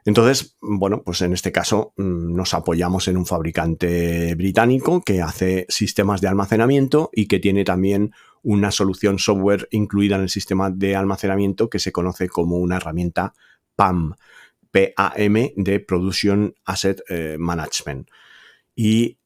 Entonces, 0.06 0.56
bueno, 0.60 1.02
pues 1.02 1.20
en 1.22 1.32
este 1.32 1.50
caso 1.50 1.92
mm, 1.96 2.34
nos 2.34 2.54
apoyamos 2.54 3.08
en 3.08 3.16
un 3.16 3.26
fabricante 3.26 4.36
británico 4.36 5.02
que 5.02 5.20
hace 5.20 5.66
sistemas 5.68 6.20
de 6.20 6.28
almacenamiento 6.28 7.10
y 7.12 7.26
que 7.26 7.40
tiene 7.40 7.64
también 7.64 8.12
una 8.42 8.70
solución 8.70 9.18
software 9.18 9.66
incluida 9.72 10.14
en 10.14 10.22
el 10.22 10.28
sistema 10.28 10.70
de 10.70 10.94
almacenamiento 10.94 11.68
que 11.68 11.80
se 11.80 11.90
conoce 11.90 12.28
como 12.28 12.58
una 12.58 12.76
herramienta 12.76 13.34
PAM, 13.74 14.14
PAM 14.70 15.52
de 15.56 15.80
Production 15.80 16.54
Asset 16.64 17.02
eh, 17.08 17.36
Management. 17.40 18.08
Y 18.76 19.18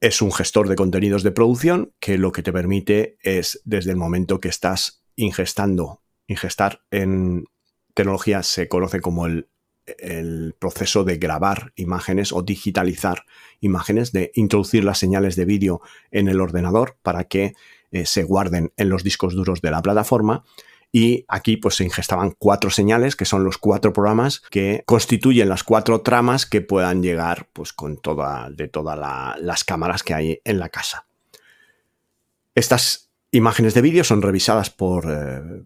es 0.00 0.22
un 0.22 0.30
gestor 0.30 0.68
de 0.68 0.76
contenidos 0.76 1.24
de 1.24 1.32
producción 1.32 1.92
que 1.98 2.16
lo 2.16 2.30
que 2.30 2.44
te 2.44 2.52
permite 2.52 3.18
es, 3.22 3.60
desde 3.64 3.90
el 3.90 3.96
momento 3.96 4.38
que 4.40 4.48
estás 4.48 5.02
ingestando, 5.16 6.04
ingestar 6.28 6.82
en 6.92 7.46
tecnología 7.94 8.44
se 8.44 8.68
conoce 8.68 9.00
como 9.00 9.26
el 9.26 9.48
el 9.98 10.54
proceso 10.58 11.04
de 11.04 11.16
grabar 11.16 11.72
imágenes 11.76 12.32
o 12.32 12.42
digitalizar 12.42 13.24
imágenes, 13.60 14.12
de 14.12 14.30
introducir 14.34 14.84
las 14.84 14.98
señales 14.98 15.36
de 15.36 15.44
vídeo 15.44 15.80
en 16.10 16.28
el 16.28 16.40
ordenador 16.40 16.96
para 17.02 17.24
que 17.24 17.54
eh, 17.90 18.06
se 18.06 18.22
guarden 18.22 18.72
en 18.76 18.88
los 18.88 19.04
discos 19.04 19.34
duros 19.34 19.60
de 19.60 19.70
la 19.70 19.82
plataforma. 19.82 20.44
Y 20.90 21.26
aquí 21.28 21.58
pues 21.58 21.76
se 21.76 21.84
ingestaban 21.84 22.34
cuatro 22.38 22.70
señales, 22.70 23.14
que 23.14 23.26
son 23.26 23.44
los 23.44 23.58
cuatro 23.58 23.92
programas 23.92 24.40
que 24.50 24.82
constituyen 24.86 25.48
las 25.48 25.62
cuatro 25.62 26.00
tramas 26.00 26.46
que 26.46 26.62
puedan 26.62 27.02
llegar 27.02 27.48
pues 27.52 27.74
con 27.74 27.98
toda, 27.98 28.48
de 28.50 28.68
todas 28.68 28.98
las 29.40 29.64
cámaras 29.64 30.02
que 30.02 30.14
hay 30.14 30.40
en 30.44 30.58
la 30.58 30.70
casa. 30.70 31.06
Estas 32.54 33.10
imágenes 33.30 33.74
de 33.74 33.82
vídeo 33.82 34.02
son 34.02 34.22
revisadas 34.22 34.70
por, 34.70 35.04
eh, 35.10 35.62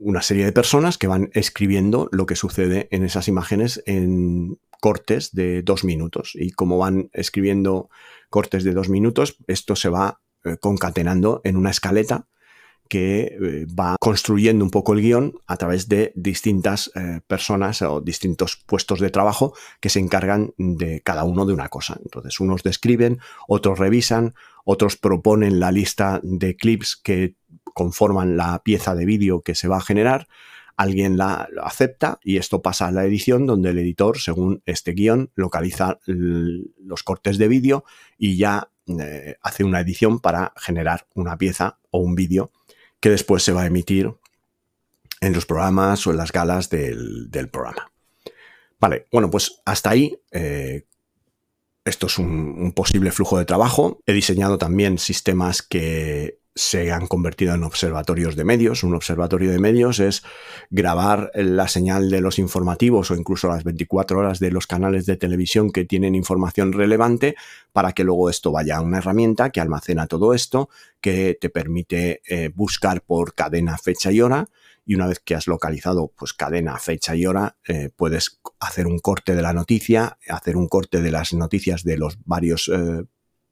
una 0.00 0.22
serie 0.22 0.44
de 0.44 0.52
personas 0.52 0.98
que 0.98 1.06
van 1.06 1.30
escribiendo 1.34 2.08
lo 2.10 2.26
que 2.26 2.34
sucede 2.34 2.88
en 2.90 3.04
esas 3.04 3.28
imágenes 3.28 3.82
en 3.86 4.58
cortes 4.80 5.32
de 5.32 5.62
dos 5.62 5.84
minutos. 5.84 6.32
Y 6.34 6.50
como 6.50 6.78
van 6.78 7.10
escribiendo 7.12 7.90
cortes 8.30 8.64
de 8.64 8.72
dos 8.72 8.88
minutos, 8.88 9.36
esto 9.46 9.76
se 9.76 9.90
va 9.90 10.20
eh, 10.44 10.56
concatenando 10.58 11.42
en 11.44 11.56
una 11.56 11.70
escaleta 11.70 12.26
que 12.88 13.36
eh, 13.40 13.66
va 13.66 13.96
construyendo 14.00 14.64
un 14.64 14.70
poco 14.72 14.94
el 14.94 15.00
guion 15.00 15.34
a 15.46 15.56
través 15.56 15.88
de 15.88 16.12
distintas 16.16 16.90
eh, 16.96 17.20
personas 17.24 17.82
o 17.82 18.00
distintos 18.00 18.56
puestos 18.66 18.98
de 18.98 19.10
trabajo 19.10 19.54
que 19.80 19.90
se 19.90 20.00
encargan 20.00 20.54
de 20.58 21.00
cada 21.00 21.22
uno 21.22 21.46
de 21.46 21.52
una 21.52 21.68
cosa. 21.68 22.00
Entonces, 22.02 22.40
unos 22.40 22.64
describen, 22.64 23.20
otros 23.46 23.78
revisan, 23.78 24.34
otros 24.64 24.96
proponen 24.96 25.60
la 25.60 25.70
lista 25.70 26.20
de 26.24 26.56
clips 26.56 26.96
que 26.96 27.36
conforman 27.74 28.36
la 28.36 28.62
pieza 28.62 28.94
de 28.94 29.04
vídeo 29.04 29.42
que 29.42 29.54
se 29.54 29.68
va 29.68 29.78
a 29.78 29.82
generar, 29.82 30.28
alguien 30.76 31.18
la 31.18 31.48
acepta 31.62 32.18
y 32.22 32.38
esto 32.38 32.62
pasa 32.62 32.88
a 32.88 32.92
la 32.92 33.04
edición 33.04 33.46
donde 33.46 33.70
el 33.70 33.78
editor, 33.78 34.18
según 34.18 34.62
este 34.64 34.92
guion, 34.92 35.30
localiza 35.34 35.98
los 36.06 37.02
cortes 37.02 37.36
de 37.36 37.48
vídeo 37.48 37.84
y 38.16 38.36
ya 38.36 38.70
eh, 38.86 39.36
hace 39.42 39.64
una 39.64 39.80
edición 39.80 40.20
para 40.20 40.52
generar 40.56 41.06
una 41.14 41.36
pieza 41.36 41.78
o 41.90 41.98
un 41.98 42.14
vídeo 42.14 42.50
que 42.98 43.10
después 43.10 43.42
se 43.42 43.52
va 43.52 43.62
a 43.62 43.66
emitir 43.66 44.14
en 45.20 45.32
los 45.34 45.46
programas 45.46 46.06
o 46.06 46.12
en 46.12 46.16
las 46.16 46.32
galas 46.32 46.70
del, 46.70 47.28
programa. 47.52 47.90
Vale, 48.78 49.06
bueno, 49.12 49.30
pues 49.30 49.60
hasta 49.64 49.90
ahí. 49.90 50.18
Eh, 50.32 50.86
esto 51.84 52.06
es 52.06 52.18
un, 52.18 52.72
posible 52.72 53.10
flujo 53.10 53.38
de 53.38 53.44
trabajo. 53.44 54.00
He 54.06 54.12
diseñado 54.12 54.58
también 54.58 54.98
sistemas 54.98 55.62
que 55.62 56.38
se 56.54 56.90
han 56.90 57.06
convertido 57.06 57.54
en 57.54 57.62
observatorios 57.62 58.36
de 58.36 58.44
medios. 58.44 58.82
Un 58.82 58.94
observatorio 58.94 59.50
de 59.50 59.58
medios 59.58 60.00
es 60.00 60.22
grabar 60.70 61.30
la 61.34 61.68
señal 61.68 62.10
de 62.10 62.20
los 62.20 62.38
informativos 62.38 63.10
o 63.10 63.14
incluso 63.14 63.48
las 63.48 63.64
24 63.64 64.18
horas 64.18 64.40
de 64.40 64.50
los 64.50 64.66
canales 64.66 65.06
de 65.06 65.16
televisión 65.16 65.70
que 65.70 65.84
tienen 65.84 66.14
información 66.14 66.72
relevante 66.72 67.36
para 67.72 67.92
que 67.92 68.04
luego 68.04 68.30
esto 68.30 68.50
vaya 68.50 68.78
a 68.78 68.82
una 68.82 68.98
herramienta 68.98 69.50
que 69.50 69.60
almacena 69.60 70.06
todo 70.06 70.34
esto, 70.34 70.68
que 71.00 71.38
te 71.40 71.50
permite 71.50 72.22
eh, 72.26 72.50
buscar 72.54 73.02
por 73.02 73.34
cadena, 73.34 73.78
fecha 73.78 74.10
y 74.10 74.20
hora. 74.20 74.48
Y 74.84 74.96
una 74.96 75.06
vez 75.06 75.20
que 75.20 75.36
has 75.36 75.46
localizado 75.46 76.12
pues 76.16 76.32
cadena, 76.32 76.78
fecha 76.78 77.14
y 77.14 77.26
hora, 77.26 77.56
eh, 77.68 77.90
puedes 77.94 78.40
hacer 78.58 78.88
un 78.88 78.98
corte 78.98 79.36
de 79.36 79.42
la 79.42 79.52
noticia, 79.52 80.18
hacer 80.28 80.56
un 80.56 80.68
corte 80.68 81.00
de 81.00 81.12
las 81.12 81.32
noticias 81.32 81.84
de 81.84 81.96
los 81.96 82.18
varios 82.24 82.68
eh, 82.74 83.04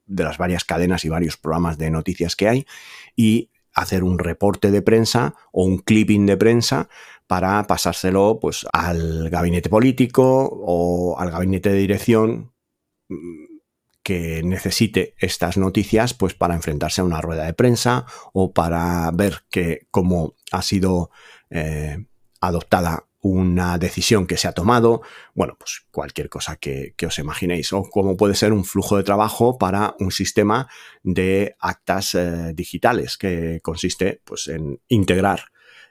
de 0.08 0.24
las 0.24 0.38
varias 0.38 0.64
cadenas 0.64 1.04
y 1.04 1.08
varios 1.08 1.36
programas 1.36 1.78
de 1.78 1.90
noticias 1.90 2.34
que 2.34 2.48
hay 2.48 2.66
y 3.14 3.50
hacer 3.72 4.02
un 4.02 4.18
reporte 4.18 4.70
de 4.70 4.82
prensa 4.82 5.34
o 5.52 5.64
un 5.64 5.78
clipping 5.78 6.26
de 6.26 6.36
prensa 6.36 6.88
para 7.26 7.66
pasárselo 7.66 8.38
pues 8.40 8.66
al 8.72 9.30
gabinete 9.30 9.68
político 9.68 10.48
o 10.50 11.18
al 11.18 11.30
gabinete 11.30 11.70
de 11.70 11.78
dirección 11.78 12.52
mm, 13.08 13.58
que 14.02 14.42
necesite 14.42 15.14
estas 15.18 15.58
noticias 15.58 16.14
pues 16.14 16.34
para 16.34 16.54
enfrentarse 16.54 17.02
a 17.02 17.04
una 17.04 17.20
rueda 17.20 17.44
de 17.44 17.52
prensa 17.52 18.06
o 18.32 18.52
para 18.52 19.10
ver 19.12 19.42
que 19.50 19.86
cómo 19.90 20.34
ha 20.50 20.62
sido 20.62 21.10
eh, 21.50 22.06
adoptada 22.40 23.07
una 23.20 23.78
decisión 23.78 24.26
que 24.26 24.37
se 24.37 24.46
ha 24.46 24.52
tomado, 24.52 25.02
bueno, 25.35 25.57
pues 25.59 25.83
cualquier 25.90 26.28
cosa 26.28 26.57
que, 26.57 26.94
os 27.04 27.18
imaginéis, 27.18 27.72
o 27.72 27.83
como 27.83 28.16
puede 28.16 28.35
ser 28.35 28.52
un 28.52 28.64
flujo 28.64 28.96
de 28.96 29.02
trabajo 29.02 29.59
para 29.59 29.96
un 29.98 30.12
sistema 30.12 30.68
de 31.02 31.57
actas 31.59 32.14
eh, 32.14 32.52
digitales 32.54 33.16
que 33.16 33.61
consiste 33.62 34.20
pues, 34.24 34.48
en 34.48 34.81
integrar 34.88 35.46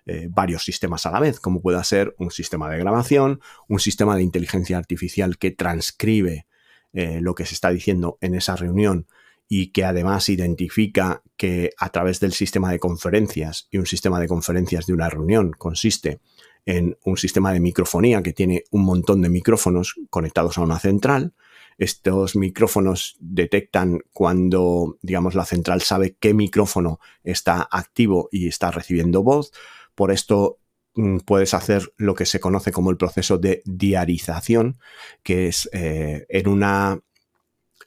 eh, 0.06 0.28
varios 0.30 0.63
sistemas 0.63 1.06
a 1.06 1.12
la 1.12 1.20
vez, 1.20 1.40
como 1.42 1.62
pueda 1.62 1.84
ser 1.84 2.16
un 2.18 2.32
sistema 2.32 2.70
de 2.70 2.78
grabación, 2.78 3.42
un 3.68 3.80
sistema 3.80 4.16
de 4.16 4.24
inteligencia 4.24 4.78
artificial 4.78 5.38
que 5.38 5.52
transcribe 5.52 6.48
eh, 6.94 7.20
lo 7.22 7.36
que 7.36 7.46
se 7.46 7.56
está 7.56 7.70
diciendo 7.72 8.18
en 8.22 8.36
esa 8.36 8.56
reunión 8.56 9.08
y 9.50 9.72
que 9.72 9.84
además 9.84 10.30
identifica 10.30 11.24
que 11.36 11.72
a 11.78 11.90
través 11.90 12.20
del 12.20 12.34
sistema 12.34 12.72
de 12.72 12.80
conferencias 12.80 13.68
y 13.70 13.78
un 13.78 13.86
sistema 13.86 14.20
de 14.20 14.28
conferencias 14.28 14.86
de 14.88 14.94
una 14.94 15.10
reunión 15.10 15.52
consiste 15.52 16.22
en 16.67 16.97
un 17.06 17.15
sistema 17.15 17.53
de 17.53 17.62
microfonía 17.62 18.21
que 18.21 18.34
tiene 18.34 18.65
un 18.71 18.84
montón 18.84 19.21
de 19.21 19.30
micrófonos 19.30 19.95
conectados 20.10 20.58
a 20.58 20.62
una 20.62 20.80
central. 20.80 21.34
Estos 21.77 22.36
micrófonos 22.36 23.15
detectan 23.21 24.01
cuando, 24.12 24.97
digamos, 25.01 25.34
la 25.34 25.45
central 25.45 25.82
sabe 25.82 26.17
qué 26.19 26.34
micrófono 26.34 26.99
está 27.23 27.67
activo 27.71 28.27
y 28.34 28.47
está 28.47 28.69
recibiendo 28.69 29.23
voz. 29.23 29.53
Por 29.95 30.12
esto 30.12 30.60
mm, 30.95 31.19
puedes 31.19 31.53
hacer 31.53 31.93
lo 31.95 32.15
que 32.15 32.25
se 32.25 32.41
conoce 32.41 32.73
como 32.73 32.91
el 32.91 32.97
proceso 32.97 33.38
de 33.38 33.62
diarización, 33.63 34.77
que 35.23 35.47
es 35.47 35.69
eh, 35.71 36.25
en 36.27 36.49
una 36.49 36.99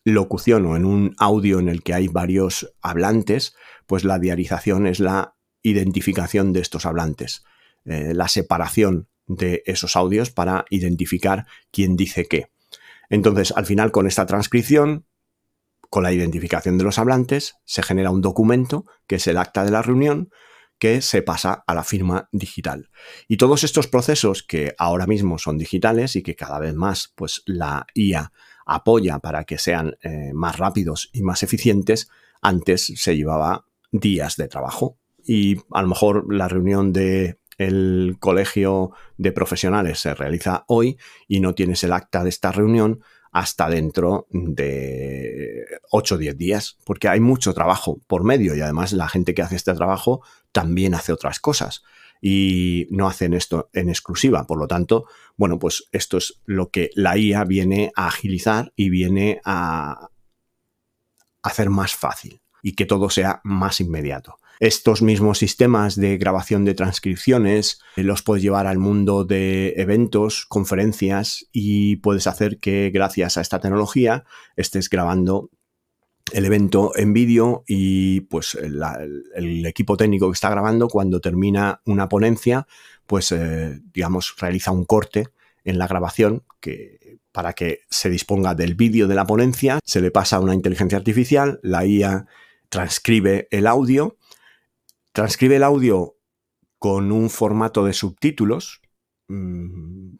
locución 0.05 0.65
o 0.65 0.77
en 0.77 0.87
un 0.87 1.15
audio 1.19 1.59
en 1.59 1.69
el 1.69 1.83
que 1.83 1.93
hay 1.93 2.09
varios 2.09 2.73
hablantes, 2.81 3.55
pues 3.87 4.05
la 4.05 4.19
diarización 4.19 4.87
es 4.87 5.01
la 5.01 5.35
identificación 5.63 6.55
de 6.55 6.61
estos 6.61 6.87
hablantes. 6.87 7.45
Eh, 7.85 8.13
la 8.15 8.29
separación 8.29 9.09
de 9.27 9.63
esos 9.65 9.97
audios 9.97 10.31
para 10.31 10.65
identificar 10.71 11.47
quién 11.71 11.97
dice 11.97 12.27
qué. 12.27 12.51
Entonces, 13.09 13.53
al 13.57 13.67
final, 13.67 13.91
con 13.91 14.07
esta 14.07 14.27
transcripción, 14.27 15.07
con 15.89 16.05
la 16.05 16.13
identificación 16.13 16.79
de 16.79 16.85
los 16.85 16.99
hablantes, 16.99 17.57
se 17.65 17.83
genera 17.83 18.11
un 18.11 18.23
documento, 18.23 18.87
que 19.07 19.17
es 19.17 19.27
el 19.27 19.39
acta 19.39 19.65
de 19.65 19.71
la 19.73 19.83
reunión, 19.83 20.31
que 20.79 21.03
se 21.03 21.21
pasa 21.21 21.63
a 21.67 21.75
la 21.75 21.85
firma 21.85 22.29
digital. 22.33 22.89
Y 23.29 23.37
todos 23.37 23.65
estos 23.65 23.87
procesos 23.87 24.43
que 24.43 24.75
ahora 24.79 25.07
mismo 25.07 25.39
son 25.39 25.59
digitales 25.59 26.17
y 26.17 26.23
que 26.23 26.37
cada 26.37 26.59
vez 26.59 26.75
más 26.75 27.13
pues, 27.15 27.43
la 27.45 27.87
IA 27.95 28.33
apoya 28.65 29.19
para 29.19 29.45
que 29.45 29.59
sean 29.59 29.97
eh, 30.03 30.31
más 30.33 30.57
rápidos 30.59 31.11
y 31.13 31.23
más 31.23 31.43
eficientes, 31.43 32.09
antes 32.41 32.93
se 32.97 33.17
llevaba 33.17 33.67
días 33.91 34.37
de 34.37 34.49
trabajo. 34.49 34.97
Y 35.23 35.59
a 35.73 35.83
lo 35.83 35.89
mejor 35.89 36.33
la 36.33 36.49
reunión 36.49 36.93
de 36.93 37.40
el 37.61 38.17
colegio 38.19 38.93
de 39.19 39.33
profesionales 39.33 39.99
se 39.99 40.15
realiza 40.15 40.65
hoy 40.67 40.97
y 41.29 41.41
no 41.41 41.55
tienes 41.55 41.85
el 41.85 41.93
acta 41.93 42.25
de 42.25 42.31
esta 42.31 42.53
reunión 42.53 43.03
hasta 43.33 43.69
dentro 43.69 44.27
de 44.31 45.67
8 45.91 46.15
o 46.15 46.19
10 46.19 46.39
días, 46.39 46.79
porque 46.85 47.09
hay 47.09 47.21
mucho 47.21 47.53
trabajo 47.53 48.01
por 48.07 48.25
medio 48.25 48.57
y 48.57 48.63
además 48.63 48.95
la 48.95 49.09
gente 49.09 49.35
que 49.35 49.43
hace 49.43 49.57
este 49.57 49.75
trabajo 49.75 50.23
también 50.53 50.95
hace 50.95 51.13
otras 51.13 51.39
cosas 51.39 51.83
y 52.23 52.87
no 52.91 53.07
hacen 53.07 53.35
esto 53.35 53.69
en 53.75 53.91
exclusiva. 53.91 54.47
Por 54.47 54.59
lo 54.59 54.67
tanto, 54.67 55.05
bueno, 55.37 55.59
pues 55.59 55.87
esto 55.93 56.17
es 56.17 56.41
lo 56.47 56.71
que 56.71 56.89
la 56.95 57.19
IA 57.19 57.45
viene 57.45 57.93
a 57.95 58.07
agilizar 58.07 58.73
y 58.75 58.89
viene 58.89 59.43
a 59.45 60.09
hacer 61.43 61.69
más 61.69 61.95
fácil 61.95 62.41
y 62.63 62.73
que 62.73 62.87
todo 62.87 63.11
sea 63.11 63.43
más 63.45 63.83
inmediato. 63.83 64.39
Estos 64.61 65.01
mismos 65.01 65.39
sistemas 65.39 65.97
de 65.97 66.19
grabación 66.19 66.67
de 66.67 66.75
transcripciones 66.75 67.81
eh, 67.97 68.03
los 68.03 68.23
puedes 68.23 68.43
llevar 68.43 68.67
al 68.67 68.77
mundo 68.77 69.25
de 69.25 69.73
eventos, 69.79 70.45
conferencias 70.45 71.47
y 71.51 71.97
puedes 71.97 72.27
hacer 72.27 72.59
que 72.59 72.91
gracias 72.93 73.39
a 73.39 73.41
esta 73.41 73.59
tecnología 73.59 74.25
estés 74.57 74.91
grabando 74.91 75.49
el 76.33 76.45
evento 76.45 76.93
en 76.95 77.15
vídeo 77.15 77.65
y 77.67 78.21
pues 78.21 78.55
el, 78.55 79.65
equipo 79.65 79.97
técnico 79.97 80.29
que 80.29 80.35
está 80.35 80.51
grabando 80.51 80.89
cuando 80.89 81.23
termina 81.23 81.81
una 81.87 82.11
ponencia 82.11 82.67
pues 83.07 83.33
eh, 83.33 83.81
digamos 83.95 84.37
realiza 84.39 84.73
un 84.73 84.85
corte 84.85 85.29
en 85.65 85.79
la 85.79 85.89
grabación 85.89 86.45
que 86.61 87.19
para 87.33 87.55
que 87.55 87.81
se 87.89 88.11
disponga 88.11 88.55
del 88.55 88.75
vídeo 88.75 89.09
de 89.09 89.15
la 89.15 89.27
ponencia 89.27 89.81
se 89.85 90.03
le 90.03 90.11
pasa 90.11 90.37
a 90.37 90.41
una 90.41 90.55
inteligencia 90.55 90.99
artificial 90.99 91.61
la 91.63 91.87
IA 91.87 92.27
transcribe 92.69 93.49
el 93.51 93.67
audio 93.67 94.19
transcribe 95.21 95.57
el 95.57 95.65
audio 95.65 96.17
con 96.79 97.13
un 97.13 97.29
formato 97.29 97.85
de 97.85 97.93
subtítulos, 97.93 98.81
mm, 99.29 100.15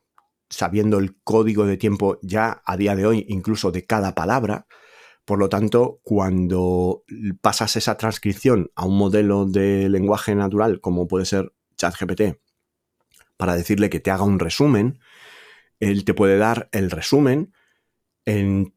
sabiendo 0.51 0.99
el 0.99 1.17
código 1.23 1.65
de 1.65 1.79
tiempo 1.79 2.19
ya 2.21 2.61
a 2.67 2.77
día 2.77 2.95
de 2.95 3.07
hoy 3.07 3.25
incluso 3.31 3.73
de 3.73 3.87
cada 3.87 4.15
palabra. 4.15 4.67
Por 5.25 5.39
lo 5.39 5.49
tanto, 5.49 6.01
cuando 6.03 7.05
pasas 7.41 7.77
esa 7.77 7.97
transcripción 7.97 8.73
a 8.75 8.85
un 8.85 8.99
modelo 8.99 9.47
de 9.47 9.89
lenguaje 9.89 10.35
natural 10.35 10.83
como 10.83 11.09
puede 11.09 11.25
ser 11.25 11.51
ChatGPT, 11.79 12.39
para 13.39 13.57
decirle 13.57 13.89
que 13.89 14.01
te 14.01 14.11
haga 14.11 14.25
un 14.25 14.39
resumen, 14.39 14.99
él 15.79 16.05
te 16.05 16.13
puede 16.13 16.37
dar 16.37 16.69
el 16.73 16.91
resumen 16.91 17.55
en 18.27 18.75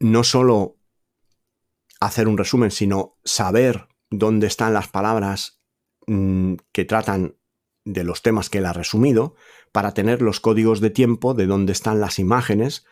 no 0.00 0.24
solo 0.24 0.76
hacer 2.00 2.26
un 2.26 2.36
resumen, 2.36 2.72
sino 2.72 3.16
saber 3.22 3.86
dónde 4.10 4.46
están 4.46 4.74
las 4.74 4.88
palabras 4.88 5.60
mm, 6.06 6.54
que 6.72 6.84
tratan 6.84 7.36
de 7.84 8.04
los 8.04 8.22
temas 8.22 8.50
que 8.50 8.58
él 8.58 8.66
ha 8.66 8.72
resumido, 8.72 9.34
para 9.72 9.92
tener 9.92 10.22
los 10.22 10.40
códigos 10.40 10.80
de 10.80 10.90
tiempo 10.90 11.34
de 11.34 11.46
dónde 11.46 11.72
están 11.72 12.00
las 12.00 12.18
imágenes 12.18 12.84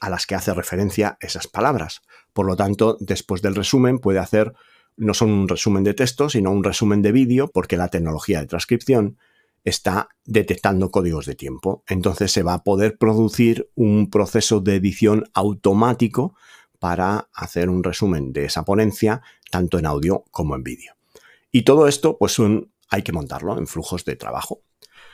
a 0.00 0.10
las 0.10 0.26
que 0.26 0.34
hace 0.34 0.54
referencia 0.54 1.16
esas 1.20 1.48
palabras. 1.48 2.02
Por 2.32 2.46
lo 2.46 2.56
tanto, 2.56 2.96
después 3.00 3.42
del 3.42 3.54
resumen 3.54 3.98
puede 3.98 4.18
hacer 4.18 4.54
no 4.98 5.14
son 5.14 5.30
un 5.30 5.48
resumen 5.48 5.84
de 5.84 5.94
texto, 5.94 6.28
sino 6.28 6.50
un 6.50 6.64
resumen 6.64 7.02
de 7.02 7.12
vídeo, 7.12 7.48
porque 7.48 7.76
la 7.76 7.88
tecnología 7.88 8.40
de 8.40 8.46
transcripción 8.46 9.16
está 9.64 10.08
detectando 10.24 10.90
códigos 10.90 11.24
de 11.24 11.36
tiempo. 11.36 11.84
Entonces 11.86 12.32
se 12.32 12.42
va 12.42 12.54
a 12.54 12.64
poder 12.64 12.98
producir 12.98 13.70
un 13.74 14.10
proceso 14.10 14.60
de 14.60 14.74
edición 14.74 15.24
automático 15.34 16.34
para 16.78 17.28
hacer 17.32 17.68
un 17.68 17.82
resumen 17.82 18.32
de 18.32 18.44
esa 18.44 18.64
ponencia, 18.64 19.22
tanto 19.50 19.78
en 19.78 19.86
audio 19.86 20.24
como 20.30 20.54
en 20.54 20.62
vídeo. 20.62 20.94
Y 21.50 21.62
todo 21.62 21.88
esto, 21.88 22.18
pues 22.18 22.36
hay 22.90 23.02
que 23.02 23.12
montarlo 23.12 23.58
en 23.58 23.66
flujos 23.66 24.04
de 24.04 24.16
trabajo. 24.16 24.62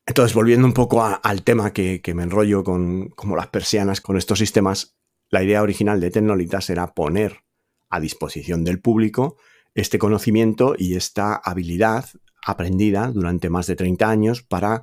Entonces, 0.07 0.35
volviendo 0.35 0.67
un 0.67 0.75
poco 0.75 1.03
al 1.05 1.43
tema 1.43 1.73
que, 1.73 2.01
me 2.15 2.25
enrollo 2.25 2.63
con 2.63 3.09
como 3.11 3.37
las 3.37 3.49
persianas 3.49 4.01
con 4.01 4.17
estos 4.17 4.39
sistemas, 4.39 4.97
la 5.31 5.43
idea 5.43 5.63
original 5.63 6.01
de 6.01 6.11
Tecnolitas 6.11 6.69
era 6.69 6.95
poner 6.95 7.45
a 7.89 8.01
disposición 8.01 8.65
del 8.65 8.81
público 8.81 9.37
este 9.75 9.99
conocimiento 9.99 10.75
y 10.79 10.95
esta 10.95 11.35
habilidad 11.35 12.07
aprendida 12.45 13.11
durante 13.11 13.51
más 13.51 13.67
de 13.67 13.77
30 13.77 14.09
años 14.09 14.43
para 14.43 14.81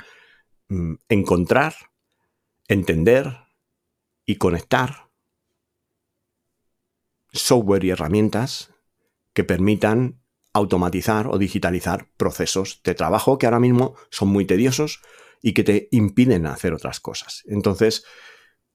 mm, 0.70 0.96
encontrar, 1.08 1.76
entender 2.68 3.38
y 4.26 4.36
conectar 4.36 5.11
software 7.32 7.84
y 7.84 7.92
herramientas 7.92 8.72
que 9.34 9.44
permitan 9.44 10.22
automatizar 10.54 11.28
o 11.28 11.38
digitalizar 11.38 12.08
procesos 12.18 12.82
de 12.84 12.96
trabajo 12.96 13.38
que 13.38 13.46
ahora 13.46 13.60
mismo 13.60 13.96
son 14.10 14.30
muy 14.30 14.46
tediosos 14.46 15.02
y 15.42 15.54
que 15.54 15.64
te 15.64 15.88
impiden 15.92 16.46
hacer 16.46 16.74
otras 16.74 17.00
cosas. 17.00 17.44
Entonces, 17.46 18.04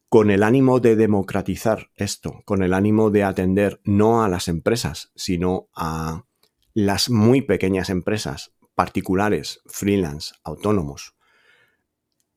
con 0.08 0.30
el 0.30 0.42
ánimo 0.42 0.80
de 0.80 0.96
democratizar 0.96 1.90
esto, 1.94 2.42
con 2.44 2.62
el 2.62 2.72
ánimo 2.72 3.10
de 3.10 3.24
atender 3.24 3.80
no 3.84 4.24
a 4.24 4.28
las 4.28 4.48
empresas, 4.48 5.12
sino 5.14 5.68
a 5.74 6.24
las 6.72 7.10
muy 7.10 7.42
pequeñas 7.42 7.90
empresas, 7.90 8.52
particulares, 8.74 9.60
freelance, 9.66 10.34
autónomos, 10.44 11.16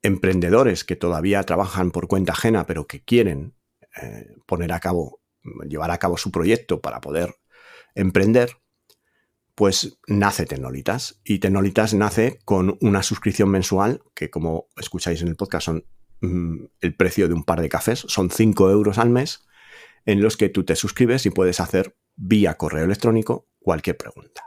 emprendedores 0.01 0.84
que 0.84 0.95
todavía 0.95 1.43
trabajan 1.43 1.91
por 1.91 2.08
cuenta 2.08 2.34
ajena, 2.34 2.65
pero 2.65 2.88
que 2.88 3.03
quieren 3.03 3.55
eh, 4.01 4.27
poner 4.45 4.71
a 4.71 4.79
cabo 4.79 5.18
llevar 5.67 5.91
a 5.91 5.97
cabo 5.97 6.17
su 6.17 6.32
proyecto 6.32 6.82
para 6.82 7.02
poder 7.02 7.36
emprender, 7.95 8.58
pues 9.56 9.99
nace 10.08 10.45
Tecnolitas. 10.45 11.19
Y 11.23 11.39
Tecnolitas 11.39 11.93
nace 11.93 12.39
con 12.45 12.78
una 12.82 13.04
suscripción 13.04 13.49
mensual, 13.49 14.02
que 14.13 14.30
como 14.30 14.67
escucháis 14.78 15.21
en 15.21 15.28
el 15.28 15.36
podcast 15.36 15.65
son 15.65 15.86
mm, 16.21 16.65
el 16.82 16.95
precio 16.95 17.28
de 17.28 17.34
un 17.34 17.43
par 17.43 17.62
de 17.62 17.69
cafés, 17.69 18.06
son 18.08 18.32
5 18.32 18.69
euros 18.71 18.97
al 18.97 19.10
mes, 19.10 19.45
en 20.06 20.21
los 20.21 20.38
que 20.38 20.49
tú 20.49 20.63
te 20.63 20.75
suscribes 20.75 21.25
y 21.25 21.30
puedes 21.30 21.60
hacer 21.60 21.95
vía 22.15 22.56
correo 22.56 22.86
electrónico 22.86 23.49
cualquier 23.60 23.97
pregunta. 23.97 24.43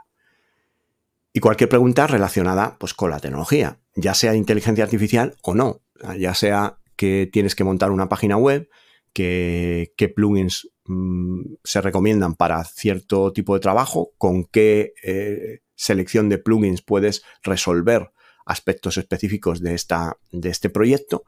Y 1.31 1.39
cualquier 1.39 1.69
pregunta 1.69 2.05
relacionada 2.05 2.77
pues, 2.79 2.93
con 2.93 3.09
la 3.09 3.19
tecnología, 3.19 3.79
ya 3.95 4.13
sea 4.13 4.35
inteligencia 4.35 4.83
artificial 4.83 5.35
o 5.41 5.55
no, 5.55 5.81
ya 6.17 6.35
sea 6.35 6.79
que 6.95 7.29
tienes 7.31 7.55
que 7.55 7.63
montar 7.63 7.91
una 7.91 8.09
página 8.09 8.37
web, 8.37 8.69
que, 9.13 9.93
qué 9.97 10.09
plugins 10.09 10.69
mm, 10.85 11.41
se 11.63 11.81
recomiendan 11.81 12.35
para 12.35 12.63
cierto 12.63 13.31
tipo 13.33 13.53
de 13.53 13.59
trabajo, 13.59 14.11
con 14.17 14.45
qué 14.45 14.93
eh, 15.03 15.59
selección 15.75 16.29
de 16.29 16.37
plugins 16.37 16.81
puedes 16.81 17.23
resolver 17.43 18.11
aspectos 18.45 18.97
específicos 18.97 19.61
de, 19.61 19.73
esta, 19.73 20.17
de 20.31 20.49
este 20.49 20.69
proyecto 20.69 21.23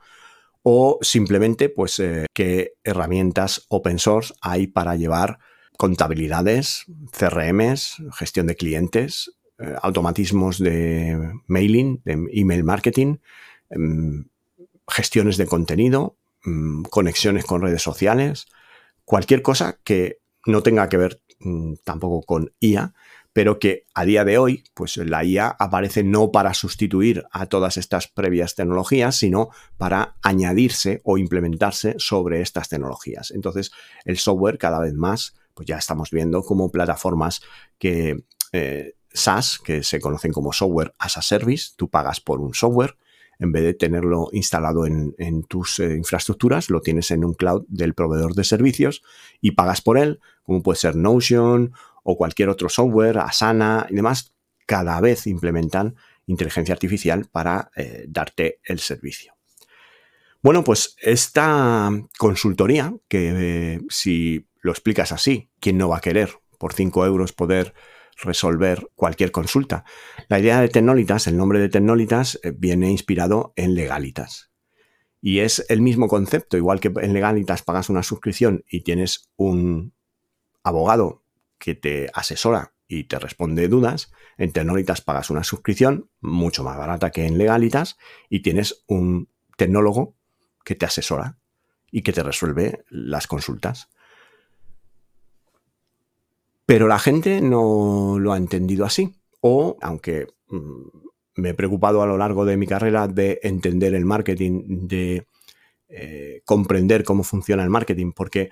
o 0.68 0.98
simplemente 1.02 1.70
pues 1.70 2.00
eh, 2.00 2.26
qué 2.34 2.74
herramientas 2.84 3.66
open 3.70 4.00
source 4.00 4.34
hay 4.42 4.66
para 4.66 4.96
llevar 4.96 5.38
contabilidades, 5.78 6.86
CRMs, 7.12 7.98
gestión 8.14 8.48
de 8.48 8.56
clientes, 8.56 9.32
eh, 9.60 9.76
automatismos 9.82 10.58
de 10.58 11.34
mailing, 11.46 12.02
de 12.04 12.28
email 12.34 12.64
marketing, 12.64 13.18
em, 13.70 14.26
gestiones 14.88 15.38
de 15.38 15.46
contenido, 15.46 16.18
mm, 16.46 16.84
conexiones 16.84 17.46
con 17.46 17.62
redes 17.62 17.84
sociales, 17.84 18.48
cualquier 19.06 19.42
cosa 19.42 19.80
que 19.84 20.20
no 20.46 20.62
tenga 20.62 20.90
que 20.90 20.98
ver 20.98 21.22
mm, 21.40 21.76
tampoco 21.84 22.22
con 22.24 22.52
IA, 22.60 22.94
pero 23.34 23.60
que 23.60 23.86
a 23.94 24.06
día 24.06 24.24
de 24.24 24.38
hoy, 24.38 24.64
pues 24.74 24.96
la 24.96 25.24
IA 25.26 25.48
aparece 25.60 26.04
no 26.04 26.32
para 26.32 26.54
sustituir 26.54 27.26
a 27.32 27.48
todas 27.48 27.76
estas 27.76 28.08
previas 28.08 28.56
tecnologías, 28.56 29.18
sino 29.18 29.50
para 29.78 30.16
añadirse 30.22 31.02
o 31.04 31.18
implementarse 31.18 31.96
sobre 31.98 32.42
estas 32.42 32.70
tecnologías. 32.70 33.32
Entonces, 33.32 33.72
el 34.06 34.18
software 34.18 34.58
cada 34.58 34.80
vez 34.80 34.94
más, 34.94 35.36
pues 35.54 35.68
ya 35.68 35.78
estamos 35.78 36.12
viendo 36.12 36.44
como 36.44 36.72
plataformas 36.72 37.42
que 37.78 38.24
eh, 38.54 38.94
SaaS, 39.12 39.60
que 39.60 39.84
se 39.84 40.00
conocen 40.00 40.32
como 40.32 40.54
software 40.54 40.96
as 40.98 41.18
a 41.18 41.22
service, 41.22 41.72
tú 41.76 41.90
pagas 41.90 42.22
por 42.22 42.40
un 42.40 42.54
software, 42.54 42.96
en 43.40 43.52
vez 43.52 43.64
de 43.64 43.74
tenerlo 43.74 44.30
instalado 44.32 44.86
en, 44.86 45.44
tus 45.44 45.80
eh, 45.80 45.96
infraestructuras, 45.96 46.70
lo 46.70 46.82
tienes 46.82 47.12
en 47.12 47.26
un 47.26 47.34
cloud 47.34 47.66
del 47.68 47.94
proveedor 47.94 48.34
de 48.34 48.44
servicios 48.44 49.04
y 49.42 49.52
pagas 49.52 49.82
por 49.82 49.98
él, 49.98 50.20
como 50.44 50.64
puede 50.64 50.80
ser 50.80 50.96
Notion 50.96 51.74
o 52.04 52.18
cualquier 52.18 52.50
otro 52.50 52.70
software, 52.70 53.18
Asana 53.18 53.88
y 53.90 53.96
demás, 53.96 54.34
cada 54.66 55.00
vez 55.02 55.28
implementan 55.28 55.96
inteligencia 56.28 56.74
artificial 56.74 57.28
para 57.32 57.72
eh, 57.76 58.06
darte 58.08 58.60
el 58.64 58.80
servicio. 58.80 59.34
Bueno, 60.42 60.64
pues 60.64 60.96
esta 61.02 61.90
consultoría, 62.18 62.96
que 63.08 63.74
eh, 63.74 63.82
si 63.90 64.48
lo 64.62 64.72
explicas 64.72 65.12
así, 65.12 65.50
¿quién 65.60 65.78
no 65.78 65.90
va 65.90 65.98
a 65.98 66.02
querer 66.02 66.30
por 66.60 66.74
5 66.74 67.06
euros 67.06 67.34
poder 67.34 67.74
resolver 68.16 68.90
cualquier 68.96 69.32
consulta? 69.32 69.86
La 70.28 70.40
idea 70.40 70.62
de 70.62 70.70
Tecnolitas, 70.70 71.28
el 71.28 71.38
nombre 71.38 71.60
de 71.60 71.70
Tecnolitas, 71.70 72.40
eh, 72.44 72.52
viene 72.56 72.90
inspirado 72.90 73.54
en 73.56 73.76
Legalitas. 73.76 74.52
Y 75.22 75.40
es 75.40 75.66
el 75.70 75.82
mismo 75.82 76.08
concepto, 76.08 76.58
igual 76.58 76.80
que 76.80 76.92
en 77.02 77.14
Legalitas 77.14 77.64
pagas 77.64 77.90
una 77.90 78.04
suscripción 78.04 78.64
y 78.70 78.82
tienes 78.82 79.32
un 79.36 79.94
abogado 80.64 81.24
que 81.58 81.76
te 81.76 82.10
asesora 82.14 82.74
y 82.88 83.06
te 83.06 83.18
responde 83.18 83.68
dudas. 83.68 84.12
En 84.38 84.52
Tecnolitas 84.52 85.02
pagas 85.02 85.30
una 85.30 85.44
suscripción 85.44 86.10
mucho 86.20 86.64
más 86.64 86.78
barata 86.78 87.12
que 87.12 87.26
en 87.26 87.38
Legalitas 87.38 87.98
y 88.30 88.42
tienes 88.42 88.84
un 88.88 89.30
tecnólogo 89.58 90.16
que 90.64 90.76
te 90.76 90.86
asesora 90.86 91.40
y 91.92 92.02
que 92.02 92.14
te 92.14 92.24
resuelve 92.24 92.84
las 92.90 93.28
consultas. 93.28 93.90
Pero 96.66 96.88
la 96.88 97.00
gente 97.00 97.42
no 97.42 98.18
lo 98.20 98.34
ha 98.34 98.38
entendido 98.38 98.86
así. 98.86 99.16
O, 99.42 99.78
aunque 99.82 100.28
mm, 100.48 100.88
me 101.36 101.50
he 101.50 101.54
preocupado 101.54 102.02
a 102.02 102.08
lo 102.08 102.18
largo 102.18 102.46
de 102.46 102.58
mi 102.58 102.68
carrera 102.68 103.08
de 103.08 103.40
entender 103.44 103.94
el 103.94 104.06
marketing, 104.06 104.88
de 104.88 105.28
eh, 105.88 106.42
comprender 106.46 107.04
cómo 107.04 107.24
funciona 107.24 107.64
el 107.64 107.70
marketing, 107.70 108.12
porque 108.14 108.50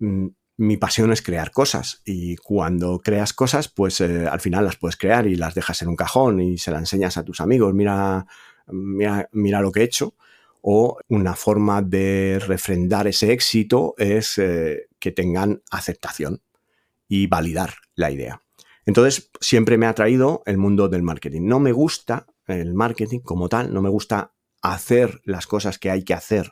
mm, 0.00 0.26
mi 0.56 0.76
pasión 0.76 1.12
es 1.12 1.22
crear 1.22 1.50
cosas 1.50 2.02
y 2.04 2.36
cuando 2.36 3.00
creas 3.00 3.32
cosas, 3.32 3.68
pues 3.68 4.00
eh, 4.00 4.26
al 4.26 4.40
final 4.40 4.64
las 4.64 4.76
puedes 4.76 4.96
crear 4.96 5.26
y 5.26 5.36
las 5.36 5.54
dejas 5.54 5.82
en 5.82 5.88
un 5.88 5.96
cajón 5.96 6.40
y 6.40 6.58
se 6.58 6.70
las 6.70 6.80
enseñas 6.80 7.16
a 7.16 7.24
tus 7.24 7.40
amigos, 7.40 7.74
mira, 7.74 8.26
mira, 8.70 9.60
lo 9.60 9.72
que 9.72 9.80
he 9.80 9.84
hecho. 9.84 10.14
O 10.66 10.98
una 11.08 11.34
forma 11.34 11.82
de 11.82 12.40
refrendar 12.46 13.06
ese 13.06 13.32
éxito 13.32 13.94
es 13.98 14.38
eh, 14.38 14.88
que 14.98 15.12
tengan 15.12 15.62
aceptación 15.70 16.40
y 17.14 17.28
validar 17.28 17.74
la 17.94 18.10
idea. 18.10 18.42
Entonces, 18.86 19.30
siempre 19.40 19.78
me 19.78 19.86
ha 19.86 19.90
atraído 19.90 20.42
el 20.46 20.58
mundo 20.58 20.88
del 20.88 21.04
marketing. 21.04 21.42
No 21.44 21.60
me 21.60 21.70
gusta 21.70 22.26
el 22.48 22.74
marketing 22.74 23.20
como 23.20 23.48
tal, 23.48 23.72
no 23.72 23.80
me 23.80 23.88
gusta 23.88 24.32
hacer 24.62 25.20
las 25.24 25.46
cosas 25.46 25.78
que 25.78 25.92
hay 25.92 26.02
que 26.02 26.12
hacer 26.12 26.50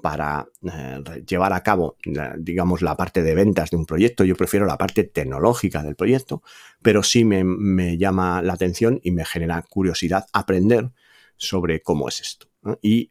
para 0.00 0.46
eh, 0.62 1.24
llevar 1.26 1.52
a 1.52 1.64
cabo, 1.64 1.96
digamos, 2.38 2.82
la 2.82 2.96
parte 2.96 3.24
de 3.24 3.34
ventas 3.34 3.70
de 3.70 3.78
un 3.78 3.84
proyecto. 3.84 4.22
Yo 4.22 4.36
prefiero 4.36 4.64
la 4.64 4.78
parte 4.78 5.02
tecnológica 5.02 5.82
del 5.82 5.96
proyecto, 5.96 6.42
pero 6.82 7.02
sí 7.02 7.24
me, 7.24 7.98
llama 7.98 8.42
la 8.42 8.52
atención 8.52 9.00
y 9.02 9.10
me 9.10 9.24
genera 9.24 9.60
curiosidad 9.62 10.26
aprender 10.32 10.92
sobre 11.36 11.82
cómo 11.82 12.08
es 12.08 12.20
esto. 12.20 12.46
Y 12.80 13.10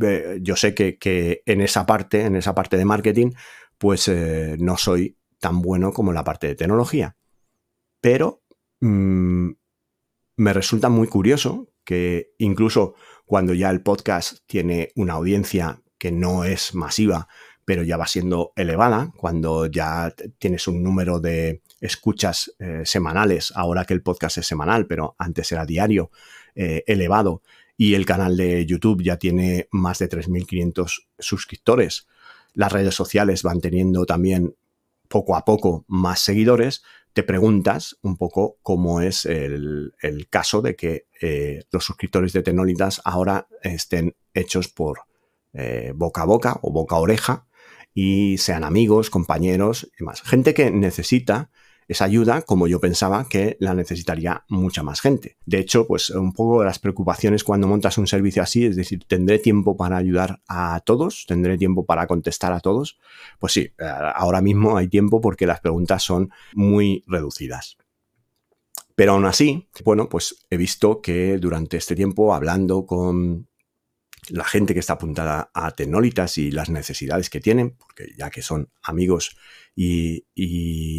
eh, 0.00 0.38
yo 0.40 0.56
sé 0.56 0.74
que, 0.74 1.42
en 1.44 1.60
esa 1.60 1.84
parte, 1.84 2.22
en 2.22 2.36
esa 2.36 2.54
parte 2.54 2.78
de 2.78 2.86
marketing, 2.86 3.32
pues 3.76 4.08
eh, 4.08 4.56
no 4.58 4.78
soy 4.78 5.18
tan 5.42 5.60
bueno 5.60 5.92
como 5.92 6.12
la 6.12 6.22
parte 6.22 6.46
de 6.46 6.54
tecnología. 6.54 7.16
Pero 8.00 8.44
mm, 8.80 9.50
me 10.36 10.52
resulta 10.52 10.88
muy 10.88 11.08
curioso 11.08 11.68
que 11.84 12.32
incluso 12.38 12.94
cuando 13.26 13.52
ya 13.52 13.68
el 13.68 13.82
podcast 13.82 14.38
tiene 14.46 14.92
una 14.94 15.14
audiencia 15.14 15.82
que 15.98 16.12
no 16.12 16.44
es 16.44 16.74
masiva, 16.76 17.26
pero 17.64 17.82
ya 17.82 17.96
va 17.96 18.06
siendo 18.06 18.52
elevada, 18.54 19.12
cuando 19.16 19.66
ya 19.66 20.14
tienes 20.38 20.68
un 20.68 20.80
número 20.80 21.18
de 21.18 21.62
escuchas 21.80 22.54
eh, 22.60 22.82
semanales, 22.84 23.52
ahora 23.56 23.84
que 23.84 23.94
el 23.94 24.02
podcast 24.02 24.38
es 24.38 24.46
semanal, 24.46 24.86
pero 24.86 25.16
antes 25.18 25.50
era 25.50 25.66
diario, 25.66 26.12
eh, 26.54 26.84
elevado, 26.86 27.42
y 27.76 27.94
el 27.94 28.06
canal 28.06 28.36
de 28.36 28.64
YouTube 28.64 29.02
ya 29.02 29.16
tiene 29.16 29.66
más 29.72 29.98
de 29.98 30.08
3.500 30.08 31.06
suscriptores. 31.18 32.06
Las 32.54 32.70
redes 32.70 32.94
sociales 32.94 33.42
van 33.42 33.60
teniendo 33.60 34.06
también 34.06 34.54
poco 35.12 35.36
a 35.36 35.44
poco 35.44 35.84
más 35.88 36.20
seguidores, 36.20 36.82
te 37.12 37.22
preguntas 37.22 37.98
un 38.00 38.16
poco 38.16 38.56
cómo 38.62 39.02
es 39.02 39.26
el, 39.26 39.92
caso 40.30 40.62
de 40.62 40.74
que 40.74 41.06
eh, 41.20 41.64
los 41.70 41.84
suscriptores 41.84 42.32
de 42.32 42.42
Tenolitas 42.42 43.02
ahora 43.04 43.46
estén 43.62 44.16
hechos 44.32 44.68
por 44.68 45.00
eh, 45.52 45.92
boca 45.94 46.22
a 46.22 46.24
boca 46.24 46.58
o 46.62 46.72
boca 46.72 46.96
a 46.96 47.00
oreja 47.00 47.46
y 47.92 48.38
sean 48.38 48.64
amigos, 48.64 49.10
compañeros 49.10 49.92
y 50.00 50.04
más. 50.04 50.22
Gente 50.22 50.54
que 50.54 50.70
necesita 50.70 51.50
esa 51.92 52.04
ayuda 52.04 52.42
como 52.42 52.66
yo 52.66 52.80
pensaba 52.80 53.28
que 53.28 53.56
la 53.60 53.74
necesitaría 53.74 54.44
mucha 54.48 54.82
más 54.82 55.00
gente. 55.00 55.36
De 55.46 55.58
hecho, 55.58 55.86
pues 55.86 56.10
un 56.10 56.32
poco 56.32 56.60
de 56.60 56.66
las 56.66 56.78
preocupaciones 56.78 57.44
cuando 57.44 57.68
montas 57.68 57.98
un 57.98 58.06
servicio 58.06 58.42
así, 58.42 58.66
es 58.66 58.76
decir, 58.76 59.04
¿tendré 59.06 59.38
tiempo 59.38 59.76
para 59.76 59.96
ayudar 59.96 60.40
a 60.48 60.80
todos? 60.84 61.24
¿Tendré 61.26 61.56
tiempo 61.56 61.86
para 61.86 62.06
contestar 62.06 62.52
a 62.52 62.60
todos? 62.60 62.98
Pues 63.38 63.52
sí, 63.52 63.60
eh, 63.60 63.72
ahora 64.14 64.40
mismo 64.40 64.76
hay 64.76 64.88
tiempo 64.88 65.20
porque 65.20 65.46
las 65.46 65.60
preguntas 65.60 66.02
son 66.02 66.30
muy 66.54 67.04
reducidas. 67.06 67.76
Pero 68.94 69.12
aún 69.12 69.24
así, 69.24 69.68
bueno, 69.84 70.08
pues 70.08 70.46
he 70.50 70.56
visto 70.56 71.00
que 71.00 71.38
durante 71.38 71.76
este 71.76 71.94
tiempo, 71.94 72.34
hablando 72.34 72.84
con 72.86 73.48
la 74.28 74.44
gente 74.44 74.74
que 74.74 74.80
está 74.80 74.94
apuntada 74.94 75.50
a 75.52 75.72
Tecnolitas 75.72 76.38
y 76.38 76.50
las 76.50 76.70
necesidades 76.70 77.28
que 77.28 77.40
tienen, 77.40 77.76
porque 77.76 78.12
ya 78.16 78.30
que 78.30 78.42
son 78.42 78.70
amigos 78.82 79.36
y, 79.74 80.24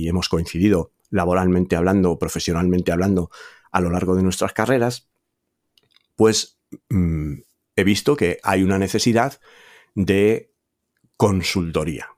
hemos 0.07 0.29
coincidido 0.29 0.91
laboralmente 1.09 1.75
hablando, 1.75 2.19
profesionalmente 2.19 2.91
hablando 2.91 3.29
a 3.71 3.81
lo 3.81 3.89
largo 3.89 4.15
de 4.15 4.23
nuestras 4.23 4.53
carreras, 4.53 5.09
pues 6.15 6.59
mm, 6.89 7.35
he 7.75 7.83
visto 7.83 8.15
que 8.15 8.39
hay 8.43 8.63
una 8.63 8.77
necesidad 8.77 9.39
de 9.95 10.51
consultoría. 11.15 12.09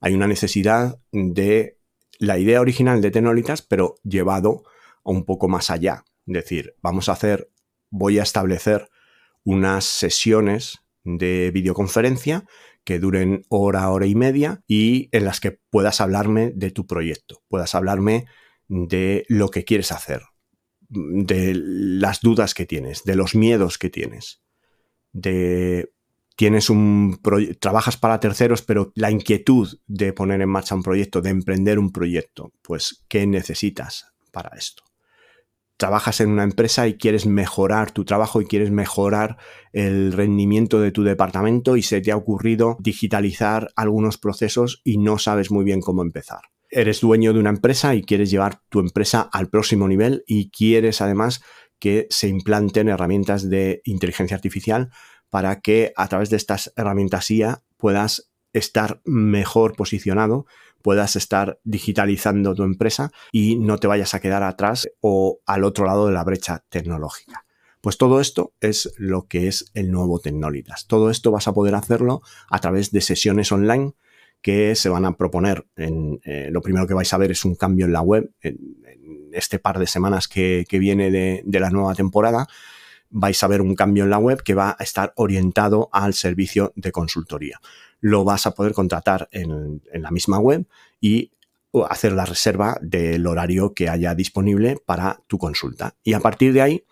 Hay 0.00 0.14
una 0.14 0.26
necesidad 0.26 1.00
de 1.12 1.78
la 2.18 2.38
idea 2.38 2.60
original 2.60 3.02
de 3.02 3.10
Tecnolitas, 3.10 3.62
pero 3.62 3.96
llevado 4.02 4.64
un 5.02 5.24
poco 5.24 5.48
más 5.48 5.70
allá. 5.70 6.04
Es 6.26 6.34
decir, 6.34 6.76
vamos 6.82 7.08
a 7.08 7.12
hacer, 7.12 7.50
voy 7.90 8.18
a 8.18 8.22
establecer 8.22 8.88
unas 9.46 9.84
sesiones 9.84 10.80
de 11.04 11.52
videoconferencia 11.54 12.44
que 12.84 12.98
duren 12.98 13.42
hora, 13.48 13.88
hora 13.90 14.06
y 14.06 14.14
media 14.14 14.62
y 14.66 15.08
en 15.12 15.24
las 15.24 15.40
que 15.40 15.52
puedas 15.70 16.00
hablarme 16.00 16.52
de 16.54 16.72
tu 16.72 16.86
proyecto, 16.86 17.42
puedas 17.48 17.74
hablarme 17.76 18.26
de 18.68 19.24
lo 19.28 19.48
que 19.48 19.64
quieres 19.64 19.92
hacer, 19.92 20.22
de 20.88 21.52
las 21.54 22.20
dudas 22.20 22.54
que 22.54 22.66
tienes, 22.66 23.04
de 23.04 23.14
los 23.14 23.36
miedos 23.36 23.78
que 23.78 23.88
tienes, 23.88 24.42
de 25.12 25.92
tienes 26.34 26.68
un 26.68 27.20
trabajas 27.60 27.96
para 27.96 28.18
terceros, 28.18 28.62
pero 28.62 28.92
la 28.96 29.12
inquietud 29.12 29.78
de 29.86 30.12
poner 30.12 30.40
en 30.42 30.48
marcha 30.48 30.74
un 30.74 30.82
proyecto, 30.82 31.22
de 31.22 31.30
emprender 31.30 31.78
un 31.78 31.92
proyecto, 31.92 32.52
pues 32.62 33.04
¿qué 33.08 33.26
necesitas 33.26 34.12
para 34.32 34.56
esto? 34.56 34.85
Trabajas 35.76 36.20
en 36.20 36.30
una 36.30 36.44
empresa 36.44 36.88
y 36.88 36.96
quieres 36.96 37.26
mejorar 37.26 37.90
tu 37.90 38.04
trabajo 38.04 38.40
y 38.40 38.46
quieres 38.46 38.70
mejorar 38.70 39.36
el 39.72 40.12
rendimiento 40.12 40.80
de 40.80 40.90
tu 40.90 41.02
departamento 41.02 41.76
y 41.76 41.82
se 41.82 42.00
te 42.00 42.12
ha 42.12 42.16
ocurrido 42.16 42.76
digitalizar 42.80 43.68
algunos 43.76 44.18
procesos 44.18 44.80
y 44.84 44.98
no 44.98 45.18
sabes 45.18 45.50
muy 45.50 45.64
bien 45.64 45.80
cómo 45.80 46.02
empezar. 46.02 46.40
Eres 46.70 47.00
dueño 47.00 47.32
de 47.32 47.40
una 47.40 47.50
empresa 47.50 47.94
y 47.94 48.02
quieres 48.02 48.30
llevar 48.30 48.60
tu 48.68 48.80
empresa 48.80 49.28
al 49.32 49.48
próximo 49.48 49.86
nivel 49.86 50.24
y 50.26 50.50
quieres 50.50 51.00
además 51.00 51.42
que 51.78 52.06
se 52.10 52.28
implanten 52.28 52.88
herramientas 52.88 53.48
de 53.48 53.82
inteligencia 53.84 54.34
artificial 54.34 54.90
para 55.30 55.60
que 55.60 55.92
a 55.96 56.08
través 56.08 56.30
de 56.30 56.36
estas 56.36 56.72
herramientas 56.76 57.30
IA 57.30 57.62
puedas 57.76 58.30
estar 58.52 59.02
mejor 59.04 59.76
posicionado, 59.76 60.46
puedas 60.86 61.16
estar 61.16 61.58
digitalizando 61.64 62.54
tu 62.54 62.62
empresa 62.62 63.10
y 63.32 63.56
no 63.56 63.78
te 63.78 63.88
vayas 63.88 64.14
a 64.14 64.20
quedar 64.20 64.44
atrás 64.44 64.86
o 65.00 65.40
al 65.44 65.64
otro 65.64 65.84
lado 65.84 66.06
de 66.06 66.12
la 66.12 66.22
brecha 66.22 66.62
tecnológica. 66.68 67.44
Pues 67.80 67.98
todo 67.98 68.20
esto 68.20 68.52
es 68.60 68.92
lo 68.96 69.26
que 69.26 69.48
es 69.48 69.72
el 69.74 69.90
nuevo 69.90 70.20
Tecnolitas. 70.20 70.86
Todo 70.86 71.10
esto 71.10 71.32
vas 71.32 71.48
a 71.48 71.52
poder 71.52 71.74
hacerlo 71.74 72.22
a 72.48 72.60
través 72.60 72.92
de 72.92 73.00
sesiones 73.00 73.50
online 73.50 73.94
que 74.40 74.76
se 74.76 74.88
van 74.88 75.06
a 75.06 75.16
proponer. 75.16 75.66
En, 75.74 76.20
eh, 76.22 76.50
lo 76.52 76.62
primero 76.62 76.86
que 76.86 76.94
vais 76.94 77.12
a 77.12 77.18
ver 77.18 77.32
es 77.32 77.44
un 77.44 77.56
cambio 77.56 77.86
en 77.86 77.92
la 77.92 78.02
web 78.02 78.30
en, 78.40 78.56
este 79.32 79.58
par 79.58 79.80
de 79.80 79.88
semanas 79.88 80.28
que, 80.28 80.64
viene 80.70 81.10
de, 81.10 81.42
de 81.44 81.60
la 81.60 81.70
nueva 81.70 81.96
temporada 81.96 82.46
vais 83.10 83.42
a 83.42 83.48
ver 83.48 83.60
un 83.60 83.74
cambio 83.74 84.04
en 84.04 84.10
la 84.10 84.18
web 84.18 84.42
que 84.42 84.54
va 84.54 84.76
a 84.78 84.82
estar 84.82 85.12
orientado 85.16 85.88
al 85.92 86.14
servicio 86.14 86.72
de 86.76 86.92
consultoría. 86.92 87.60
Lo 88.00 88.24
vas 88.24 88.46
a 88.46 88.52
poder 88.52 88.72
contratar 88.72 89.28
en, 89.32 89.82
la 89.92 90.10
misma 90.10 90.38
web 90.38 90.66
y 91.00 91.32
hacer 91.88 92.12
la 92.12 92.24
reserva 92.24 92.78
del 92.80 93.26
horario 93.26 93.74
que 93.74 93.88
haya 93.88 94.14
disponible 94.14 94.78
para 94.84 95.20
tu 95.26 95.38
consulta. 95.38 95.96
Y 96.02 96.14
a 96.14 96.20
partir 96.20 96.52
de 96.52 96.62
ahí, 96.62 96.84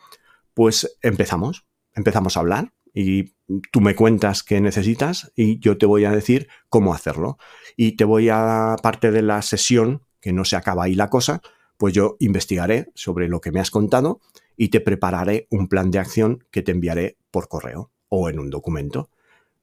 pues 0.52 0.98
empezamos, 1.00 1.64
empezamos 1.94 2.36
a 2.36 2.40
hablar 2.40 2.72
y 2.92 3.34
tú 3.72 3.80
me 3.80 3.94
cuentas 3.94 4.42
qué 4.42 4.60
necesitas 4.60 5.32
y 5.34 5.58
yo 5.58 5.78
te 5.78 5.86
voy 5.86 6.04
a 6.04 6.12
decir 6.12 6.48
cómo 6.68 6.94
hacerlo. 6.94 7.38
Y 7.76 7.92
te 7.92 8.04
voy 8.04 8.28
a, 8.28 8.76
parte 8.82 9.10
de 9.10 9.22
la 9.22 9.42
sesión, 9.42 10.02
que 10.20 10.32
no 10.32 10.44
se 10.44 10.56
acaba 10.56 10.84
ahí 10.84 10.94
la 10.94 11.10
cosa, 11.10 11.42
pues 11.76 11.92
yo 11.92 12.16
investigaré 12.20 12.90
sobre 12.94 13.28
lo 13.28 13.40
que 13.40 13.52
me 13.52 13.60
has 13.60 13.70
contado 13.70 14.20
y 14.56 14.68
te 14.68 14.80
prepararé 14.80 15.46
un 15.50 15.68
plan 15.68 15.90
de 15.90 15.98
acción 15.98 16.44
que 16.50 16.62
te 16.62 16.72
enviaré 16.72 17.16
por 17.30 17.48
correo 17.48 17.90
o 18.08 18.28
en 18.28 18.38
un 18.38 18.50
documento. 18.50 19.10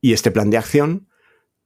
Y 0.02 0.14
este 0.14 0.32
plan 0.32 0.50
de 0.50 0.58
acción 0.58 1.08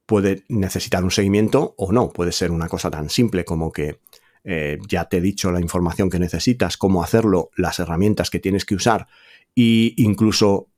puede 0.06 0.44
necesitar 0.48 1.04
un 1.04 1.10
seguimiento 1.10 1.74
o 1.76 1.92
no. 1.92 2.10
Puede 2.10 2.32
ser 2.32 2.50
una 2.50 2.68
cosa 2.68 2.90
tan 2.90 3.10
simple 3.10 3.44
como 3.44 3.72
que 3.72 4.00
eh, 4.44 4.78
ya 4.88 5.06
te 5.06 5.18
he 5.18 5.20
dicho 5.20 5.50
la 5.50 5.60
información 5.60 6.08
que 6.08 6.20
necesitas, 6.20 6.76
cómo 6.76 7.02
hacerlo, 7.02 7.50
las 7.56 7.80
herramientas 7.80 8.30
que 8.30 8.38
tienes 8.38 8.64
que 8.64 8.76
usar 8.76 9.08
e 9.56 9.94
incluso 9.96 10.70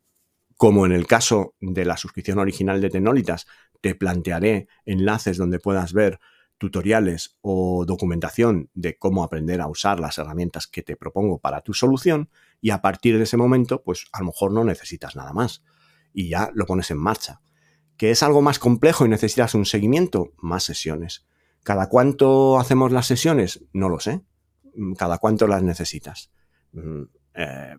como 0.57 0.87
en 0.87 0.93
el 0.93 1.07
caso 1.07 1.55
de 1.61 1.85
la 1.85 1.97
suscripción 1.97 2.39
original 2.39 2.81
de 2.81 2.91
Tenolitas, 2.91 3.47
te 3.81 3.95
plantearé 3.95 4.67
enlaces 4.85 5.37
donde 5.37 5.61
puedas 5.61 5.93
ver 5.93 6.19
tutoriales 6.59 7.39
o 7.43 7.85
documentación 7.87 8.69
de 8.75 8.99
cómo 8.99 9.23
aprender 9.23 9.61
a 9.61 9.69
usar 9.69 10.01
las 10.01 10.19
herramientas 10.19 10.67
que 10.67 10.83
te 10.83 10.97
propongo 10.97 11.39
para 11.39 11.61
tu 11.61 11.75
solución 11.75 12.29
y 12.61 12.71
a 12.71 12.83
partir 12.83 13.17
de 13.17 13.23
ese 13.23 13.37
momento, 13.37 13.85
pues 13.85 14.07
a 14.13 14.19
lo 14.19 14.27
mejor 14.27 14.53
no 14.53 14.65
necesitas 14.65 15.15
nada 15.15 15.33
más 15.33 15.63
y 16.13 16.29
ya 16.29 16.51
lo 16.55 16.67
pones 16.67 16.91
en 16.91 16.99
marcha. 16.99 17.41
¿Que 17.99 18.13
es 18.13 18.23
algo 18.23 18.41
más 18.41 18.59
complejo 18.59 19.05
y 19.05 19.09
necesitas 19.09 19.55
un 19.55 19.67
seguimiento? 19.67 20.33
Más 20.39 20.63
sesiones. 20.63 21.27
¿Cada 21.65 21.89
cuánto 21.89 22.59
hacemos 22.59 22.93
las 22.93 23.07
sesiones? 23.07 23.65
No 23.73 23.89
lo 23.89 24.01
sé. 24.01 24.23
¿Cada 24.97 25.19
cuánto 25.19 25.49
las 25.49 25.63
necesitas? 25.63 26.31
Mm, 26.73 27.03
eh, 27.35 27.77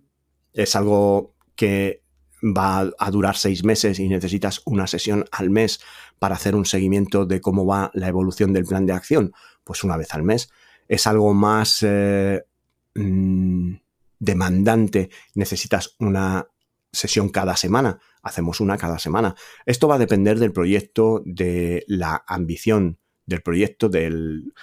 es 0.53 0.75
algo 0.75 1.35
que 1.55 2.03
va 2.43 2.89
a 2.97 3.11
durar 3.11 3.37
seis 3.37 3.63
meses 3.63 3.97
y 3.99 4.09
necesitas 4.09 4.61
una 4.65 4.87
sesión 4.87 5.25
al 5.31 5.49
mes 5.49 5.79
para 6.19 6.35
hacer 6.35 6.53
un 6.53 6.65
seguimiento 6.65 7.25
de 7.25 7.41
cómo 7.41 7.65
va 7.65 7.89
la 7.93 8.09
evolución 8.09 8.53
del 8.53 8.65
plan 8.65 8.85
de 8.85 8.93
acción, 8.93 9.31
pues 9.63 9.83
una 9.83 9.97
vez 9.97 10.13
al 10.13 10.23
mes. 10.23 10.49
Es 10.89 11.07
algo 11.07 11.33
más 11.33 11.79
eh, 11.81 12.43
mm, 12.95 13.73
demandante, 14.19 15.09
necesitas 15.35 15.95
una 15.99 16.47
sesión 16.91 17.29
cada 17.29 17.55
semana, 17.55 17.99
hacemos 18.21 18.59
una 18.59 18.77
cada 18.77 18.99
semana. 18.99 19.35
Esto 19.65 19.87
va 19.87 19.95
a 19.95 19.99
depender 19.99 20.39
del 20.39 20.51
proyecto, 20.51 21.21
de 21.25 21.83
la 21.87 22.23
ambición 22.27 22.99
del 23.25 23.41
proyecto, 23.41 23.89
del, 23.89 24.53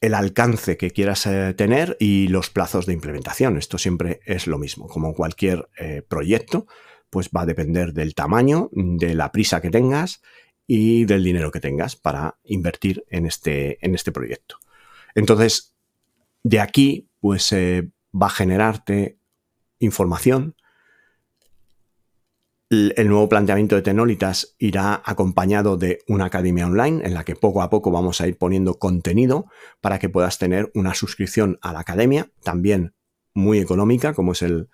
el 0.00 0.14
alcance 0.14 0.76
que 0.76 0.90
quieras 0.90 1.24
eh, 1.26 1.54
tener 1.56 1.96
y 1.98 2.28
los 2.28 2.50
plazos 2.50 2.84
de 2.84 2.92
implementación. 2.92 3.56
Esto 3.56 3.78
siempre 3.78 4.20
es 4.26 4.46
lo 4.46 4.58
mismo. 4.58 4.86
Como 4.86 5.14
cualquier 5.14 5.68
eh, 5.78 6.02
proyecto, 6.06 6.66
pues 7.08 7.30
va 7.34 7.42
a 7.42 7.46
depender 7.46 7.92
del 7.94 8.14
tamaño, 8.14 8.68
de 8.72 9.14
la 9.14 9.32
prisa 9.32 9.62
que 9.62 9.70
tengas 9.70 10.20
y 10.66 11.04
del 11.04 11.24
dinero 11.24 11.50
que 11.50 11.60
tengas 11.60 11.96
para 11.96 12.38
invertir 12.44 13.04
en 13.08 13.24
este, 13.26 13.84
en 13.84 13.94
este 13.94 14.12
proyecto. 14.12 14.58
Entonces, 15.14 15.74
de 16.42 16.60
aquí, 16.60 17.08
pues 17.20 17.52
eh, 17.52 17.90
va 18.14 18.26
a 18.26 18.30
generarte 18.30 19.18
información 19.84 20.56
el 22.70 23.08
nuevo 23.08 23.28
planteamiento 23.28 23.76
de 23.76 23.82
Tenolitas 23.82 24.56
irá 24.58 25.02
acompañado 25.04 25.76
de 25.76 26.00
una 26.08 26.26
academia 26.26 26.66
online 26.66 27.04
en 27.04 27.14
la 27.14 27.24
que 27.24 27.36
poco 27.36 27.62
a 27.62 27.70
poco 27.70 27.90
vamos 27.90 28.20
a 28.20 28.26
ir 28.26 28.36
poniendo 28.36 28.78
contenido 28.78 29.46
para 29.80 29.98
que 29.98 30.08
puedas 30.08 30.38
tener 30.38 30.70
una 30.74 30.94
suscripción 30.94 31.58
a 31.62 31.72
la 31.72 31.80
academia, 31.80 32.30
también 32.42 32.94
muy 33.32 33.58
económica, 33.58 34.14
como 34.14 34.32
es 34.32 34.42
el, 34.42 34.68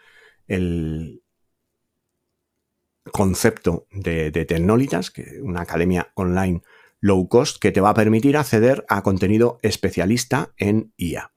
concepto 3.13 3.87
de, 3.91 4.31
de 4.31 4.45
Tecnolitas, 4.45 5.11
que 5.11 5.41
una 5.43 5.63
academia 5.63 6.13
online 6.15 6.63
low 7.01 7.29
cost 7.29 7.59
que 7.59 7.73
te 7.73 7.81
va 7.81 7.91
a 7.91 7.95
permitir 7.95 8.37
acceder 8.37 8.85
a 8.89 9.03
contenido 9.03 9.59
especialista 9.63 10.53
en 10.59 10.93
IA. 10.97 11.33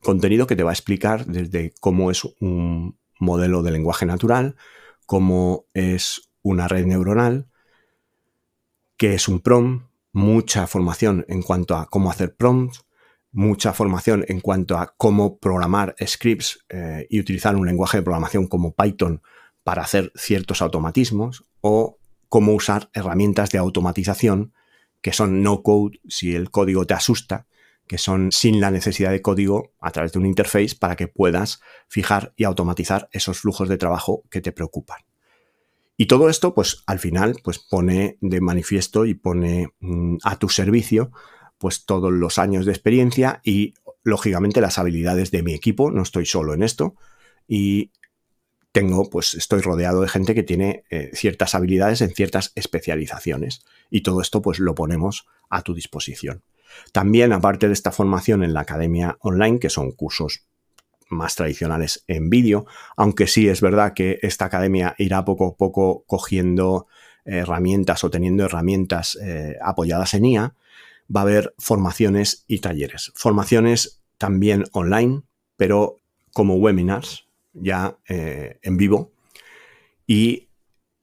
Contenido 0.00 0.46
que 0.46 0.56
te 0.56 0.62
va 0.62 0.70
a 0.70 0.74
explicar 0.74 1.26
desde 1.26 1.74
cómo 1.80 2.10
es 2.10 2.24
un 2.40 2.96
modelo 3.18 3.62
de 3.62 3.70
lenguaje 3.70 4.06
natural, 4.06 4.56
cómo 5.06 5.66
es 5.74 6.30
una 6.42 6.68
red 6.68 6.86
neuronal, 6.86 7.48
qué 8.96 9.14
es 9.14 9.28
un 9.28 9.40
prompt, 9.40 9.86
mucha 10.12 10.66
formación 10.66 11.24
en 11.28 11.42
cuanto 11.42 11.76
a 11.76 11.86
cómo 11.86 12.10
hacer 12.10 12.34
prompts, 12.34 12.84
mucha 13.30 13.72
formación 13.72 14.24
en 14.28 14.40
cuanto 14.40 14.78
a 14.78 14.94
cómo 14.96 15.38
programar 15.38 15.94
scripts 16.04 16.64
eh, 16.68 17.06
y 17.10 17.20
utilizar 17.20 17.56
un 17.56 17.66
lenguaje 17.66 17.98
de 17.98 18.02
programación 18.02 18.46
como 18.46 18.74
Python 18.74 19.22
para 19.62 19.82
hacer 19.82 20.12
ciertos 20.14 20.62
automatismos 20.62 21.44
o 21.60 21.98
cómo 22.28 22.54
usar 22.54 22.90
herramientas 22.94 23.50
de 23.50 23.58
automatización 23.58 24.52
que 25.00 25.12
son 25.12 25.42
no 25.42 25.62
code 25.62 26.00
si 26.08 26.34
el 26.34 26.50
código 26.50 26.86
te 26.86 26.94
asusta, 26.94 27.46
que 27.88 27.98
son 27.98 28.30
sin 28.30 28.60
la 28.60 28.70
necesidad 28.70 29.10
de 29.10 29.22
código 29.22 29.72
a 29.80 29.90
través 29.90 30.12
de 30.12 30.20
un 30.20 30.26
interface 30.26 30.76
para 30.78 30.94
que 30.94 31.08
puedas 31.08 31.60
fijar 31.88 32.32
y 32.36 32.44
automatizar 32.44 33.08
esos 33.12 33.40
flujos 33.40 33.68
de 33.68 33.78
trabajo 33.78 34.22
que 34.30 34.40
te 34.40 34.52
preocupan. 34.52 34.98
Y 35.96 36.06
todo 36.06 36.28
esto, 36.28 36.54
pues 36.54 36.84
al 36.86 37.00
final, 37.00 37.40
pues 37.42 37.58
pone 37.58 38.18
de 38.20 38.40
manifiesto 38.40 39.04
y 39.04 39.14
pone 39.14 39.70
mm, 39.80 40.18
a 40.22 40.38
tu 40.38 40.48
servicio, 40.48 41.10
pues 41.58 41.86
todos 41.86 42.12
los 42.12 42.38
años 42.38 42.66
de 42.66 42.72
experiencia 42.72 43.40
y 43.42 43.74
lógicamente 44.04 44.60
las 44.60 44.78
habilidades 44.78 45.32
de 45.32 45.42
mi 45.42 45.54
equipo. 45.54 45.90
No 45.90 46.02
estoy 46.02 46.24
solo 46.24 46.54
en 46.54 46.62
esto 46.62 46.94
y 47.48 47.90
tengo, 48.70 49.10
pues 49.10 49.34
estoy 49.34 49.60
rodeado 49.60 50.02
de 50.02 50.08
gente 50.08 50.36
que 50.36 50.44
tiene 50.44 50.84
eh, 50.90 51.10
ciertas 51.14 51.56
habilidades 51.56 52.00
en 52.00 52.10
ciertas 52.10 52.52
especializaciones 52.54 53.64
y 53.90 54.02
todo 54.02 54.20
esto, 54.20 54.40
pues 54.40 54.60
lo 54.60 54.76
ponemos 54.76 55.26
a 55.50 55.62
tu 55.62 55.74
disposición. 55.74 56.44
También, 56.92 57.32
aparte 57.32 57.66
de 57.66 57.72
esta 57.72 57.92
formación 57.92 58.42
en 58.42 58.54
la 58.54 58.60
academia 58.60 59.16
online, 59.20 59.58
que 59.58 59.70
son 59.70 59.92
cursos 59.92 60.44
más 61.10 61.34
tradicionales 61.34 62.04
en 62.06 62.30
vídeo, 62.30 62.66
aunque 62.96 63.26
sí 63.26 63.48
es 63.48 63.60
verdad 63.60 63.94
que 63.94 64.18
esta 64.22 64.44
academia 64.46 64.94
irá 64.98 65.24
poco 65.24 65.48
a 65.48 65.56
poco 65.56 66.04
cogiendo 66.06 66.86
herramientas 67.24 68.04
o 68.04 68.10
teniendo 68.10 68.44
herramientas 68.44 69.18
eh, 69.22 69.56
apoyadas 69.62 70.14
en 70.14 70.24
IA, 70.24 70.54
va 71.14 71.20
a 71.20 71.22
haber 71.22 71.54
formaciones 71.58 72.44
y 72.46 72.60
talleres. 72.60 73.12
Formaciones 73.14 74.02
también 74.18 74.64
online, 74.72 75.22
pero 75.56 75.96
como 76.32 76.56
webinars, 76.56 77.26
ya 77.52 77.96
eh, 78.08 78.58
en 78.62 78.76
vivo. 78.76 79.12
Y 80.06 80.48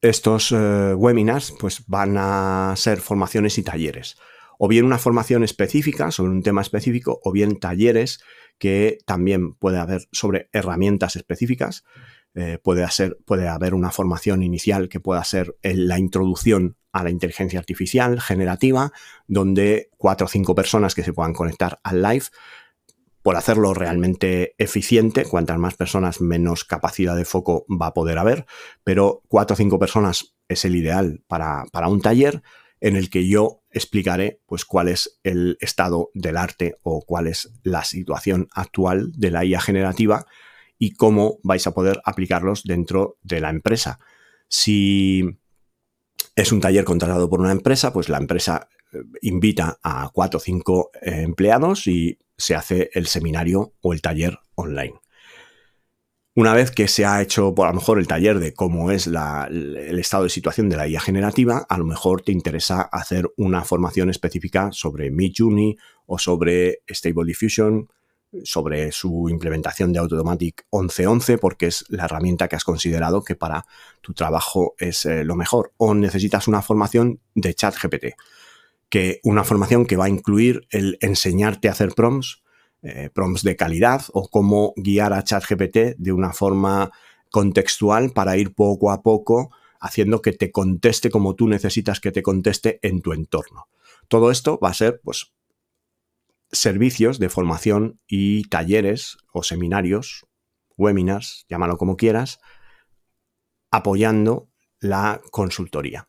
estos 0.01 0.51
eh, 0.51 0.93
webinars 0.95 1.53
pues, 1.59 1.86
van 1.88 2.16
a 2.18 2.74
ser 2.76 2.99
formaciones 2.99 3.57
y 3.57 3.63
talleres 3.63 4.18
o 4.57 4.67
bien 4.67 4.85
una 4.85 4.97
formación 4.97 5.43
específica 5.43 6.11
sobre 6.11 6.31
un 6.31 6.43
tema 6.43 6.61
específico, 6.61 7.19
o 7.23 7.31
bien 7.31 7.59
talleres 7.59 8.19
que 8.57 8.97
también 9.05 9.53
puede 9.53 9.79
haber 9.79 10.07
sobre 10.11 10.49
herramientas 10.53 11.15
específicas. 11.15 11.83
Eh, 12.33 12.59
puede, 12.61 12.85
puede 13.25 13.47
haber 13.47 13.73
una 13.73 13.91
formación 13.91 14.43
inicial 14.43 14.89
que 14.89 14.99
pueda 14.99 15.23
ser 15.23 15.55
la 15.61 15.99
introducción 15.99 16.75
a 16.91 17.03
la 17.03 17.09
inteligencia 17.09 17.59
artificial 17.59 18.19
generativa, 18.21 18.91
donde 19.27 19.89
cuatro 19.97 20.25
o 20.25 20.29
cinco 20.29 20.55
personas 20.55 20.95
que 20.95 21.03
se 21.03 21.13
puedan 21.13 21.33
conectar 21.33 21.79
al 21.83 22.01
live 22.01 22.25
por 23.21 23.37
hacerlo 23.37 23.73
realmente 23.73 24.53
eficiente, 24.59 25.25
cuantas 25.25 25.57
más 25.57 25.75
personas, 25.75 26.21
menos 26.21 26.63
capacidad 26.63 27.15
de 27.15 27.25
foco 27.25 27.65
va 27.69 27.87
a 27.87 27.93
poder 27.93 28.19
haber, 28.19 28.45
pero 28.83 29.23
cuatro 29.27 29.55
o 29.55 29.57
cinco 29.57 29.79
personas 29.79 30.35
es 30.47 30.63
el 30.63 30.75
ideal 30.75 31.23
para, 31.27 31.65
para 31.71 31.87
un 31.87 32.01
taller 32.01 32.43
en 32.86 32.95
el 32.95 33.09
que 33.09 33.27
yo 33.27 33.63
explicaré 33.71 34.41
pues 34.45 34.63
cuál 34.63 34.89
es 34.89 35.19
el 35.23 35.57
estado 35.59 36.11
del 36.13 36.38
arte 36.38 36.75
o 36.83 37.01
cuál 37.01 37.25
es 37.25 37.51
la 37.63 37.83
situación 37.83 38.47
actual 38.51 39.11
de 39.13 39.31
la 39.31 39.43
IA 39.43 39.59
generativa 39.59 40.27
y 40.77 40.91
cómo 40.91 41.39
vais 41.41 41.65
a 41.65 41.73
poder 41.73 41.99
aplicarlos 42.05 42.63
dentro 42.63 43.17
de 43.23 43.41
la 43.41 43.49
empresa. 43.49 43.97
Si 44.49 45.39
es 46.36 46.51
un 46.51 46.61
taller 46.61 46.86
contratado 46.86 47.27
por 47.27 47.39
una 47.39 47.51
empresa, 47.51 47.91
pues 47.91 48.07
la 48.07 48.19
empresa 48.19 48.69
eh, 48.93 48.99
invita 49.23 49.79
a 49.81 50.11
cuatro 50.13 50.38
o 50.38 50.41
cinco 50.41 50.91
eh, 51.01 51.23
empleados 51.23 51.88
y 51.88 52.19
se 52.38 52.53
hace 52.53 52.91
el 52.93 53.07
seminario 53.07 53.73
o 53.81 53.93
el 53.93 54.01
taller 54.03 54.38
online. 54.53 54.93
Una 56.38 56.53
vez 56.53 56.69
que 56.69 56.89
se 56.89 57.05
ha 57.05 57.21
hecho, 57.21 57.55
por 57.55 57.65
a 57.65 57.69
lo 57.69 57.75
mejor, 57.75 57.97
el 57.97 58.07
taller 58.07 58.39
de 58.39 58.53
cómo 58.53 58.91
es 58.91 59.07
el 59.07 59.97
estado 59.97 60.25
de 60.25 60.29
situación 60.29 60.67
de 60.67 60.75
la 60.75 60.86
IA 60.86 60.99
generativa, 60.99 61.65
a 61.69 61.77
lo 61.77 61.86
mejor 61.86 62.23
te 62.23 62.33
interesa 62.33 62.81
hacer 62.81 63.31
una 63.38 63.63
formación 63.63 64.09
específica 64.09 64.69
sobre 64.73 65.11
Midjourney 65.11 65.77
o 66.05 66.19
sobre 66.19 66.81
Stable 66.89 67.23
Diffusion, 67.25 67.88
sobre 68.43 68.91
su 68.91 69.29
implementación 69.29 69.93
de 69.93 69.99
Automatic 69.99 70.65
1111, 70.73 71.38
porque 71.38 71.67
es 71.67 71.86
la 71.88 72.03
herramienta 72.03 72.49
que 72.49 72.57
has 72.57 72.65
considerado 72.65 73.23
que 73.23 73.38
para 73.38 73.65
tu 74.01 74.13
trabajo 74.13 74.75
es 74.77 75.05
eh, 75.05 75.23
lo 75.23 75.38
mejor. 75.38 75.71
O 75.77 75.93
necesitas 75.93 76.49
una 76.49 76.61
formación 76.61 77.21
de 77.33 77.53
ChatGPT, 77.53 78.07
que 78.89 79.21
una 79.23 79.45
formación 79.45 79.86
que 79.86 79.95
va 79.95 80.05
a 80.05 80.09
incluir 80.09 80.67
el 80.69 80.97
enseñarte 80.99 81.69
a 81.69 81.71
hacer 81.71 81.93
prompts 81.95 82.43
eh, 82.86 83.09
prompts 83.11 83.41
de 83.41 83.55
calidad 83.55 84.03
o 84.13 84.29
cómo 84.29 84.73
guiar 84.75 85.11
a 85.13 85.23
ChatGPT 85.23 85.97
de 85.97 86.11
una 86.11 86.33
forma 86.33 86.91
contextual 87.31 88.11
para 88.11 88.38
ir 88.38 88.53
poco 88.53 88.91
a 88.91 89.01
poco 89.01 89.49
haciendo 89.79 90.21
que 90.21 90.33
te 90.33 90.51
conteste 90.51 91.09
como 91.09 91.33
tú 91.33 91.47
necesitas 91.47 91.99
que 91.99 92.11
te 92.11 92.21
conteste 92.21 92.79
en 92.83 93.01
tu 93.01 93.13
entorno. 93.13 93.67
Todo 94.07 94.29
esto 94.29 94.59
va 94.63 94.69
a 94.69 94.75
ser, 94.75 95.01
pues, 95.03 95.33
servicios 96.51 97.17
de 97.17 97.29
formación 97.29 97.99
y 98.07 98.43
talleres 98.49 99.17
o 99.33 99.41
seminarios, 99.41 100.27
webinars, 100.77 101.47
llámalo 101.49 101.77
como 101.77 101.97
quieras, 101.97 102.39
apoyando 103.71 104.47
la 104.79 105.21
consultoría. 105.31 106.07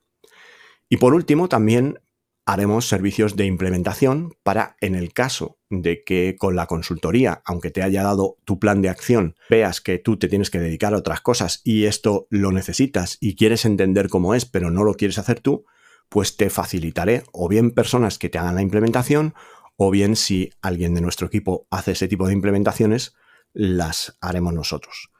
Y 0.91 0.99
por 0.99 1.15
último, 1.15 1.49
también 1.49 2.01
haremos 2.47 2.89
servicios 2.89 3.35
de 3.35 3.45
implementación 3.45 4.37
para, 4.45 4.77
en 4.81 4.95
el 4.95 5.13
caso 5.13 5.59
de 5.69 6.05
que 6.05 6.37
con 6.39 6.55
la 6.55 6.67
consultoría, 6.67 7.43
aunque 7.45 7.73
te 7.73 7.83
haya 7.83 8.05
dado 8.05 8.39
tu 8.45 8.61
plan 8.61 8.81
de 8.83 8.89
acción, 8.89 9.35
veas 9.51 9.81
que 9.81 9.99
tú 9.99 10.17
te 10.17 10.29
tienes 10.29 10.49
que 10.49 10.61
dedicar 10.61 10.95
a 10.95 10.99
otras 10.99 11.21
cosas 11.21 11.61
y 11.65 11.85
esto 11.85 12.29
lo 12.31 12.53
necesitas 12.53 13.19
y 13.21 13.35
quieres 13.35 13.65
entender 13.65 14.09
cómo 14.09 14.33
es, 14.33 14.47
pero 14.47 14.71
no 14.71 14.85
lo 14.85 14.95
quieres 14.95 15.19
hacer 15.19 15.41
tú, 15.41 15.67
pues 16.09 16.37
te 16.37 16.49
facilitaré 16.49 17.25
o 17.33 17.49
bien 17.49 17.73
personas 17.73 18.17
que 18.17 18.29
te 18.29 18.39
hagan 18.39 18.55
la 18.55 18.63
implementación 18.63 19.35
o 19.77 19.91
bien 19.91 20.15
si 20.15 20.51
alguien 20.63 20.95
de 20.95 21.01
nuestro 21.01 21.27
equipo 21.27 21.67
hace 21.71 21.93
ese 21.93 22.07
tipo 22.07 22.29
de 22.29 22.33
implementaciones, 22.33 23.17
las 23.55 24.17
haremos 24.21 24.55
nosotros. 24.55 25.11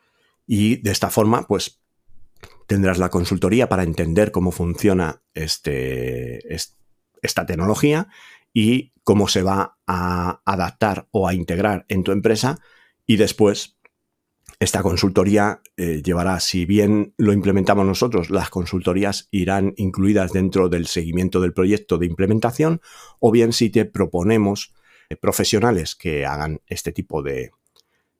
Y 0.47 0.77
de 0.77 0.93
esta 0.93 1.11
forma, 1.11 1.49
pues 1.49 1.81
tendrás 2.69 2.99
la 2.99 3.11
consultoría 3.11 3.69
para 3.69 3.83
entender 3.83 4.31
cómo 4.31 4.53
funciona 4.53 5.23
este, 5.35 6.55
este 6.55 6.77
esta 7.27 7.47
tecnología 7.47 8.09
y 8.53 8.93
cómo 9.05 9.29
se 9.29 9.43
va 9.43 9.79
a 9.87 10.41
adaptar 10.45 11.09
o 11.11 11.29
a 11.29 11.35
integrar 11.35 11.85
en 11.89 12.03
tu 12.03 12.13
empresa 12.13 12.59
y 13.07 13.17
después 13.17 13.77
esta 14.59 14.83
consultoría 14.83 15.61
eh, 15.77 16.03
llevará, 16.03 16.41
si 16.41 16.65
bien 16.65 17.13
lo 17.19 17.33
implementamos 17.33 17.85
nosotros, 17.85 18.31
las 18.31 18.49
consultorías 18.49 19.29
irán 19.31 19.75
incluidas 19.77 20.33
dentro 20.33 20.69
del 20.69 20.87
seguimiento 20.87 21.41
del 21.41 21.53
proyecto 21.53 21.99
de 21.99 22.07
implementación, 22.07 22.81
o 23.21 23.31
bien 23.31 23.53
si 23.53 23.69
te 23.69 23.85
proponemos 23.85 24.75
eh, 25.11 25.17
profesionales 25.17 25.95
que 25.95 26.25
hagan 26.25 26.63
este 26.69 26.91
tipo 26.93 27.23
de, 27.23 27.51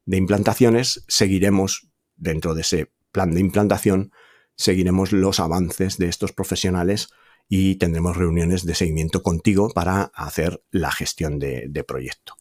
de 0.05 0.17
implantaciones, 0.19 1.05
seguiremos 1.09 1.89
dentro 2.17 2.55
de 2.55 2.61
ese 2.61 2.93
plan 3.13 3.33
de 3.33 3.41
implantación, 3.41 4.13
seguiremos 4.57 5.13
los 5.13 5.41
avances 5.41 5.97
de 5.97 6.09
estos 6.09 6.33
profesionales 6.33 7.09
y 7.49 7.77
tendremos 7.77 8.17
reuniones 8.17 8.65
de 8.65 8.75
seguimiento 8.75 9.23
contigo 9.23 9.71
para 9.71 10.11
hacer 10.15 10.63
la 10.71 10.91
gestión 10.91 11.39
de, 11.39 11.85
proyecto. 11.87 12.35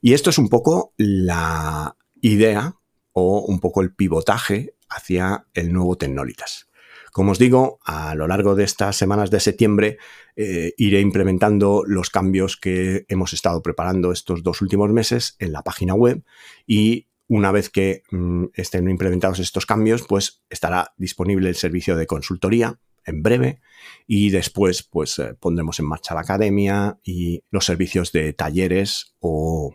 Y 0.00 0.14
esto 0.14 0.30
es 0.30 0.38
un 0.38 0.48
poco 0.48 0.92
la 0.96 1.96
idea 2.20 2.76
o 3.12 3.40
un 3.40 3.60
poco 3.60 3.80
el 3.80 3.94
pivotaje 3.94 4.74
hacia 4.88 5.46
el 5.54 5.72
nuevo 5.72 5.96
Tecnolitas. 5.96 6.66
Como 7.12 7.32
os 7.32 7.38
digo, 7.38 7.78
a 7.84 8.14
lo 8.14 8.26
largo 8.26 8.54
de 8.54 8.64
estas 8.64 8.96
semanas 8.96 9.30
de 9.30 9.40
septiembre 9.40 9.98
eh, 10.36 10.74
iré 10.76 11.00
implementando 11.00 11.82
los 11.86 12.10
cambios 12.10 12.56
que 12.56 13.06
hemos 13.08 13.32
estado 13.32 13.62
preparando 13.62 14.12
estos 14.12 14.42
dos 14.42 14.60
últimos 14.62 14.90
meses 14.90 15.36
en 15.38 15.52
la 15.52 15.62
página 15.62 15.94
web 15.94 16.22
y 16.66 17.08
una 17.26 17.52
vez 17.52 17.70
que 17.70 18.02
mm, 18.10 18.46
estén 18.54 18.88
implementados 18.88 19.38
estos 19.38 19.66
cambios, 19.66 20.02
pues 20.08 20.42
estará 20.48 20.94
disponible 20.96 21.48
el 21.48 21.56
servicio 21.56 21.96
de 21.96 22.06
consultoría 22.06 22.78
en 23.08 23.22
breve 23.22 23.60
y 24.06 24.30
después 24.30 24.82
pues 24.82 25.18
eh, 25.18 25.34
pondremos 25.38 25.78
en 25.78 25.86
marcha 25.86 26.14
la 26.14 26.20
academia 26.20 26.98
y 27.02 27.42
los 27.50 27.64
servicios 27.64 28.12
de 28.12 28.32
talleres 28.32 29.16
o 29.20 29.74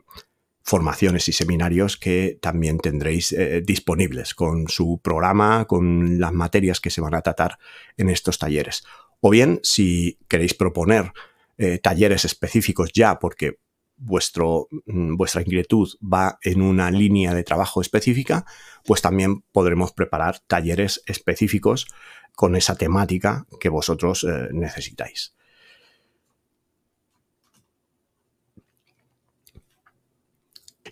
formaciones 0.63 1.27
y 1.27 1.33
seminarios 1.33 1.97
que 1.97 2.39
también 2.41 2.79
tendréis 2.79 3.33
eh, 3.33 3.61
disponibles 3.65 4.33
con 4.33 4.69
su 4.69 4.99
programa, 5.03 5.65
con 5.65 6.19
las 6.19 6.31
materias 6.31 6.79
que 6.79 6.89
se 6.89 7.01
van 7.01 7.15
a 7.15 7.21
tratar 7.21 7.57
en 7.97 8.09
estos 8.09 8.39
talleres. 8.39 8.83
O 9.19 9.29
bien, 9.29 9.59
si 9.63 10.19
queréis 10.27 10.53
proponer 10.53 11.11
eh, 11.57 11.79
talleres 11.79 12.25
específicos 12.25 12.91
ya, 12.93 13.19
porque 13.19 13.59
vuestro, 14.03 14.67
mm, 14.85 15.15
vuestra 15.15 15.41
inquietud 15.41 15.89
va 16.01 16.37
en 16.41 16.61
una 16.61 16.91
línea 16.91 17.33
de 17.33 17.43
trabajo 17.43 17.81
específica, 17.81 18.45
pues 18.85 19.01
también 19.01 19.41
podremos 19.51 19.93
preparar 19.93 20.39
talleres 20.47 21.01
específicos 21.05 21.87
con 22.35 22.55
esa 22.55 22.75
temática 22.75 23.45
que 23.59 23.69
vosotros 23.69 24.23
eh, 24.23 24.49
necesitáis. 24.51 25.35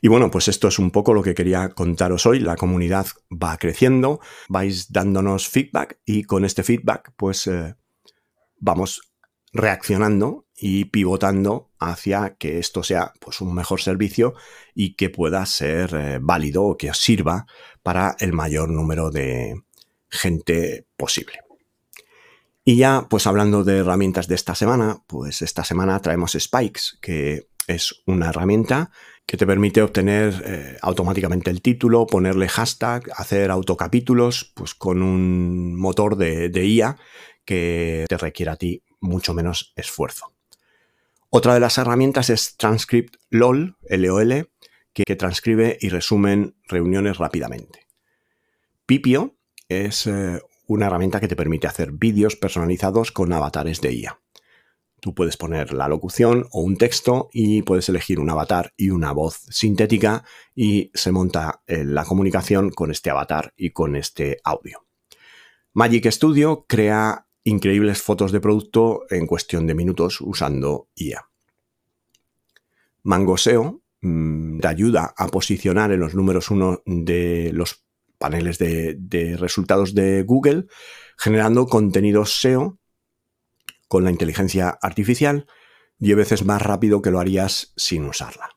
Y 0.03 0.07
bueno, 0.07 0.31
pues 0.31 0.47
esto 0.47 0.67
es 0.67 0.79
un 0.79 0.89
poco 0.89 1.13
lo 1.13 1.21
que 1.21 1.35
quería 1.35 1.69
contaros 1.69 2.25
hoy. 2.25 2.39
La 2.39 2.55
comunidad 2.55 3.05
va 3.31 3.57
creciendo, 3.57 4.19
vais 4.49 4.91
dándonos 4.91 5.47
feedback 5.47 5.99
y 6.05 6.23
con 6.23 6.43
este 6.43 6.63
feedback 6.63 7.13
pues 7.17 7.45
eh, 7.45 7.75
vamos 8.59 9.13
reaccionando 9.53 10.47
y 10.55 10.85
pivotando 10.85 11.70
hacia 11.81 12.35
que 12.35 12.59
esto 12.59 12.83
sea 12.83 13.11
pues, 13.19 13.41
un 13.41 13.53
mejor 13.53 13.81
servicio 13.81 14.33
y 14.73 14.95
que 14.95 15.09
pueda 15.09 15.45
ser 15.45 15.93
eh, 15.93 16.19
válido 16.21 16.63
o 16.63 16.77
que 16.77 16.93
sirva 16.93 17.45
para 17.83 18.15
el 18.19 18.31
mayor 18.31 18.69
número 18.69 19.11
de, 19.11 19.55
gente 20.11 20.85
posible. 20.97 21.39
Y 22.63 22.75
ya, 22.75 23.07
pues 23.09 23.25
hablando 23.25 23.63
de 23.63 23.77
herramientas 23.77 24.27
de 24.27 24.35
esta 24.35 24.53
semana, 24.53 25.01
pues 25.07 25.41
esta 25.41 25.63
semana 25.63 25.99
traemos 25.99 26.37
Spikes, 26.39 26.97
que 27.01 27.47
es 27.65 28.03
una 28.05 28.29
herramienta 28.29 28.91
que 29.25 29.37
te 29.37 29.47
permite 29.47 29.81
obtener 29.81 30.43
eh, 30.45 30.77
automáticamente 30.81 31.49
el 31.49 31.61
título, 31.61 32.05
ponerle 32.05 32.49
hashtag, 32.49 33.09
hacer 33.15 33.49
autocapítulos, 33.49 34.51
pues 34.53 34.75
con 34.75 35.01
un 35.01 35.75
motor 35.79 36.17
de, 36.17 36.49
de 36.49 36.65
IA 36.65 36.97
que 37.45 38.05
te 38.07 38.17
requiere 38.17 38.51
a 38.51 38.57
ti 38.57 38.83
mucho 38.99 39.33
menos 39.33 39.73
esfuerzo. 39.75 40.33
Otra 41.33 41.53
de 41.53 41.61
las 41.61 41.77
herramientas 41.77 42.29
es 42.29 42.57
Transcript 42.57 43.15
LOL, 43.29 43.77
LOL, 43.89 44.49
que, 44.91 45.05
que 45.05 45.15
transcribe 45.15 45.77
y 45.79 45.87
resumen 45.87 46.57
reuniones 46.67 47.19
rápidamente. 47.19 47.87
Pipio 48.85 49.37
es 49.69 50.07
eh, 50.07 50.41
una 50.67 50.87
herramienta 50.87 51.21
que 51.21 51.29
te 51.29 51.37
permite 51.37 51.67
hacer 51.67 51.93
vídeos 51.93 52.35
personalizados 52.35 53.13
con 53.13 53.31
avatares 53.31 53.79
de 53.79 53.93
IA. 53.93 54.19
Tú 54.99 55.15
puedes 55.15 55.37
poner 55.37 55.71
la 55.71 55.87
locución 55.87 56.47
o 56.51 56.59
un 56.63 56.75
texto 56.75 57.29
y 57.31 57.61
puedes 57.61 57.87
elegir 57.87 58.19
un 58.19 58.29
avatar 58.29 58.73
y 58.75 58.89
una 58.89 59.13
voz 59.13 59.39
sintética 59.51 60.25
y 60.53 60.91
se 60.93 61.13
monta 61.13 61.63
eh, 61.65 61.85
la 61.85 62.03
comunicación 62.03 62.71
con 62.71 62.91
este 62.91 63.09
avatar 63.09 63.53
y 63.55 63.69
con 63.69 63.95
este 63.95 64.41
audio. 64.43 64.85
Magic 65.71 66.11
Studio 66.11 66.65
crea 66.67 67.25
increíbles 67.43 68.01
fotos 68.01 68.31
de 68.31 68.39
producto 68.39 69.05
en 69.09 69.27
cuestión 69.27 69.67
de 69.67 69.75
minutos 69.75 70.21
usando 70.21 70.89
IA. 70.95 71.27
Mangoseo 73.03 73.81
mm, 74.01 74.59
te 74.59 74.67
ayuda 74.67 75.13
a 75.17 75.27
posicionar 75.27 75.91
en 75.91 75.99
los 75.99 76.13
números 76.13 76.51
uno 76.51 76.81
de 76.85 77.51
los 77.53 77.83
paneles 78.17 78.59
de, 78.59 79.35
resultados 79.39 79.95
de 79.95 80.21
Google, 80.21 80.67
generando 81.17 81.65
contenidos 81.65 82.39
SEO 82.39 82.77
con 83.87 84.03
la 84.03 84.11
inteligencia 84.11 84.77
artificial 84.81 85.47
10 85.97 86.17
veces 86.17 86.45
más 86.45 86.61
rápido 86.61 87.01
que 87.01 87.11
lo 87.11 87.19
harías 87.19 87.73
sin 87.75 88.05
usarla. 88.05 88.49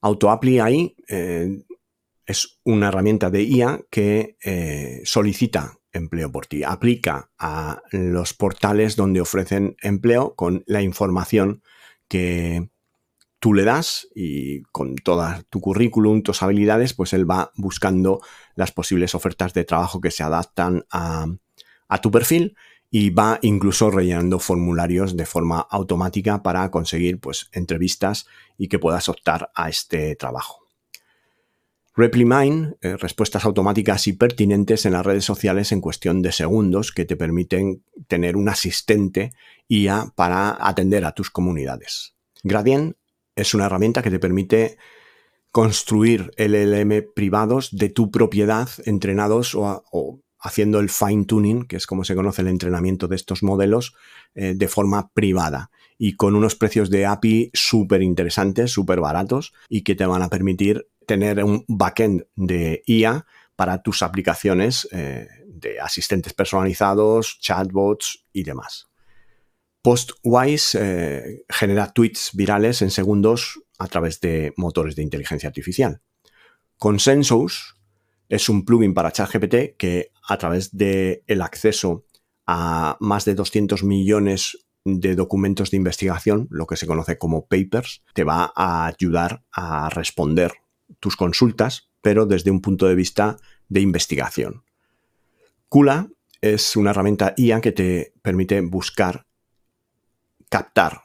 AutoApply 0.00 0.60
ahí 0.60 0.96
eh, 1.08 1.64
es 2.24 2.60
una 2.64 2.88
herramienta 2.88 3.30
de 3.30 3.42
IA 3.42 3.80
que 3.90 4.36
eh, 4.44 5.00
solicita 5.04 5.77
empleo 5.92 6.30
por 6.30 6.46
ti, 6.46 6.64
aplica 6.64 7.30
a 7.38 7.82
los 7.90 8.34
portales 8.34 8.96
donde 8.96 9.20
ofrecen 9.20 9.76
empleo 9.82 10.34
con 10.34 10.64
la 10.66 10.82
información 10.82 11.62
que 12.08 12.70
tú 13.38 13.54
le 13.54 13.64
das 13.64 14.08
y 14.14 14.62
con 14.64 14.96
toda 14.96 15.42
tu 15.50 15.60
currículum, 15.60 16.22
tus 16.22 16.42
habilidades, 16.42 16.94
pues 16.94 17.12
él 17.12 17.30
va 17.30 17.52
buscando 17.56 18.20
las 18.54 18.72
posibles 18.72 19.14
ofertas 19.14 19.54
de 19.54 19.64
trabajo 19.64 20.00
que 20.00 20.10
se 20.10 20.22
adaptan 20.22 20.84
a, 20.90 21.26
tu 22.02 22.10
perfil 22.10 22.56
y 22.90 23.10
va 23.10 23.38
incluso 23.42 23.90
rellenando 23.90 24.38
formularios 24.38 25.16
de 25.16 25.26
forma 25.26 25.60
automática 25.60 26.42
para 26.42 26.70
conseguir 26.70 27.20
pues, 27.20 27.48
entrevistas 27.52 28.26
y 28.56 28.68
que 28.68 28.78
puedas 28.78 29.08
optar 29.08 29.50
a 29.54 29.68
este 29.68 30.16
trabajo. 30.16 30.67
RepliMine, 31.98 32.76
eh, 32.80 32.96
respuestas 32.96 33.44
automáticas 33.44 34.06
y 34.06 34.12
pertinentes 34.12 34.86
en 34.86 34.92
las 34.92 35.04
redes 35.04 35.24
sociales 35.24 35.72
en 35.72 35.80
cuestión 35.80 36.22
de 36.22 36.30
segundos 36.30 36.92
que 36.92 37.04
te 37.04 37.16
permiten 37.16 37.82
tener 38.06 38.36
un 38.36 38.48
asistente 38.48 39.32
IA 39.66 40.12
para 40.14 40.56
atender 40.60 41.04
a 41.04 41.10
tus 41.10 41.28
comunidades. 41.28 42.14
Gradient 42.44 42.94
es 43.34 43.52
una 43.52 43.66
herramienta 43.66 44.00
que 44.00 44.12
te 44.12 44.20
permite 44.20 44.78
construir 45.50 46.30
LLM 46.36 47.12
privados 47.16 47.70
de 47.72 47.88
tu 47.88 48.12
propiedad 48.12 48.68
entrenados 48.84 49.56
o, 49.56 50.20
haciendo 50.38 50.78
el 50.78 50.90
fine 50.90 51.24
tuning, 51.24 51.66
que 51.66 51.74
es 51.74 51.88
como 51.88 52.04
se 52.04 52.14
conoce 52.14 52.42
el 52.42 52.48
entrenamiento 52.48 53.08
de 53.08 53.16
estos 53.16 53.42
modelos, 53.42 53.96
eh, 54.36 54.54
de 54.54 54.68
forma 54.68 55.10
privada 55.14 55.72
y 55.98 56.14
con 56.14 56.36
unos 56.36 56.54
precios 56.54 56.90
de 56.90 57.06
API 57.06 57.50
súper 57.54 58.02
interesantes, 58.02 58.70
súper 58.70 59.00
baratos 59.00 59.52
y 59.68 59.82
que 59.82 59.96
te 59.96 60.06
van 60.06 60.22
a 60.22 60.28
permitir 60.28 60.86
tener 61.08 61.42
un 61.42 61.64
backend 61.66 62.26
de 62.36 62.82
IA 62.86 63.26
para 63.56 63.82
tus 63.82 64.02
aplicaciones 64.02 64.86
eh, 64.92 65.26
de 65.46 65.80
asistentes 65.80 66.34
personalizados, 66.34 67.40
chatbots 67.40 68.26
y 68.32 68.44
demás. 68.44 68.86
Postwise 69.82 70.76
eh, 70.78 71.44
genera 71.48 71.92
tweets 71.92 72.30
virales 72.34 72.82
en 72.82 72.90
segundos 72.90 73.60
a 73.78 73.88
través 73.88 74.20
de 74.20 74.52
motores 74.56 74.94
de 74.94 75.02
inteligencia 75.02 75.48
artificial. 75.48 76.02
Consensus 76.76 77.76
es 78.28 78.48
un 78.48 78.64
plugin 78.64 78.92
para 78.94 79.10
ChatGPT 79.10 79.76
que 79.78 80.12
a 80.28 80.36
través 80.36 80.76
del 80.76 81.22
el 81.26 81.42
acceso 81.42 82.04
a 82.46 82.96
más 83.00 83.24
de 83.24 83.34
200 83.34 83.82
millones 83.82 84.58
de 84.84 85.14
documentos 85.14 85.70
de 85.70 85.78
investigación, 85.78 86.48
lo 86.50 86.66
que 86.66 86.76
se 86.76 86.86
conoce 86.86 87.18
como 87.18 87.46
papers, 87.46 88.02
te 88.14 88.24
va 88.24 88.52
a 88.54 88.86
ayudar 88.86 89.42
a 89.52 89.88
responder 89.88 90.52
tus 91.00 91.16
consultas, 91.16 91.90
pero 92.00 92.26
desde 92.26 92.50
un 92.50 92.60
punto 92.60 92.86
de 92.86 92.94
vista 92.94 93.36
de 93.68 93.80
investigación. 93.80 94.64
Kula 95.68 96.08
es 96.40 96.76
una 96.76 96.90
herramienta 96.90 97.34
IA 97.36 97.60
que 97.60 97.72
te 97.72 98.14
permite 98.22 98.60
buscar, 98.60 99.26
captar 100.48 101.02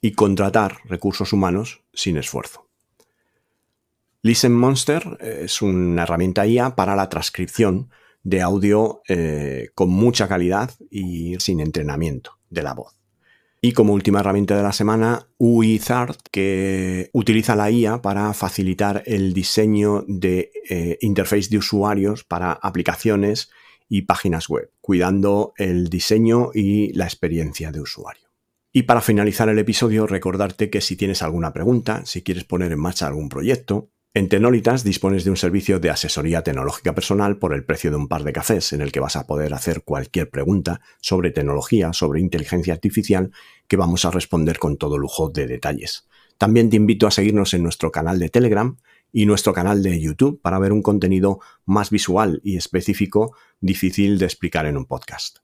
y 0.00 0.12
contratar 0.12 0.78
recursos 0.84 1.32
humanos 1.32 1.82
sin 1.92 2.16
esfuerzo. 2.16 2.68
Listen 4.22 4.54
Monster 4.54 5.18
es 5.20 5.60
una 5.62 6.04
herramienta 6.04 6.46
IA 6.46 6.76
para 6.76 6.96
la 6.96 7.08
transcripción 7.08 7.90
de 8.22 8.40
audio 8.40 9.02
eh, 9.08 9.68
con 9.74 9.90
mucha 9.90 10.28
calidad 10.28 10.70
y 10.90 11.38
sin 11.40 11.60
entrenamiento 11.60 12.38
de 12.48 12.62
la 12.62 12.72
voz. 12.72 13.03
Y 13.64 13.72
como 13.72 13.94
última 13.94 14.20
herramienta 14.20 14.54
de 14.54 14.62
la 14.62 14.74
semana, 14.74 15.26
UiZard, 15.38 16.16
que 16.30 17.08
utiliza 17.14 17.56
la 17.56 17.70
IA 17.70 18.02
para 18.02 18.34
facilitar 18.34 19.02
el 19.06 19.32
diseño 19.32 20.04
de 20.06 20.52
eh, 20.68 20.98
interface 21.00 21.48
de 21.48 21.56
usuarios 21.56 22.24
para 22.24 22.52
aplicaciones 22.52 23.48
y 23.88 24.02
páginas 24.02 24.50
web, 24.50 24.70
cuidando 24.82 25.54
el 25.56 25.88
diseño 25.88 26.50
y 26.52 26.92
la 26.92 27.06
experiencia 27.06 27.72
de 27.72 27.80
usuario. 27.80 28.28
Y 28.70 28.82
para 28.82 29.00
finalizar 29.00 29.48
el 29.48 29.58
episodio, 29.58 30.06
recordarte 30.06 30.68
que 30.68 30.82
si 30.82 30.94
tienes 30.94 31.22
alguna 31.22 31.54
pregunta, 31.54 32.04
si 32.04 32.22
quieres 32.22 32.44
poner 32.44 32.70
en 32.70 32.80
marcha 32.80 33.06
algún 33.06 33.30
proyecto, 33.30 33.88
en 34.16 34.28
Tenolitas 34.28 34.84
dispones 34.84 35.24
de 35.24 35.30
un 35.30 35.36
servicio 35.36 35.80
de 35.80 35.90
asesoría 35.90 36.42
tecnológica 36.42 36.94
personal 36.94 37.36
por 37.36 37.52
el 37.52 37.64
precio 37.64 37.90
de 37.90 37.96
un 37.96 38.06
par 38.06 38.22
de 38.22 38.32
cafés 38.32 38.72
en 38.72 38.80
el 38.80 38.92
que 38.92 39.00
vas 39.00 39.16
a 39.16 39.26
poder 39.26 39.52
hacer 39.52 39.82
cualquier 39.82 40.30
pregunta 40.30 40.80
sobre 41.00 41.32
tecnología, 41.32 41.92
sobre 41.92 42.20
inteligencia 42.20 42.74
artificial, 42.74 43.32
que 43.66 43.76
vamos 43.76 44.04
a 44.04 44.12
responder 44.12 44.60
con 44.60 44.76
todo 44.76 44.98
lujo 44.98 45.30
de 45.30 45.48
detalles. 45.48 46.06
También 46.38 46.70
te 46.70 46.76
invito 46.76 47.08
a 47.08 47.10
seguirnos 47.10 47.54
en 47.54 47.64
nuestro 47.64 47.90
canal 47.90 48.20
de 48.20 48.28
Telegram 48.28 48.76
y 49.12 49.26
nuestro 49.26 49.52
canal 49.52 49.82
de 49.82 50.00
YouTube 50.00 50.40
para 50.40 50.60
ver 50.60 50.72
un 50.72 50.82
contenido 50.82 51.40
más 51.64 51.90
visual 51.90 52.40
y 52.44 52.56
específico 52.56 53.36
difícil 53.60 54.18
de 54.18 54.26
explicar 54.26 54.66
en 54.66 54.76
un 54.76 54.86
podcast. 54.86 55.38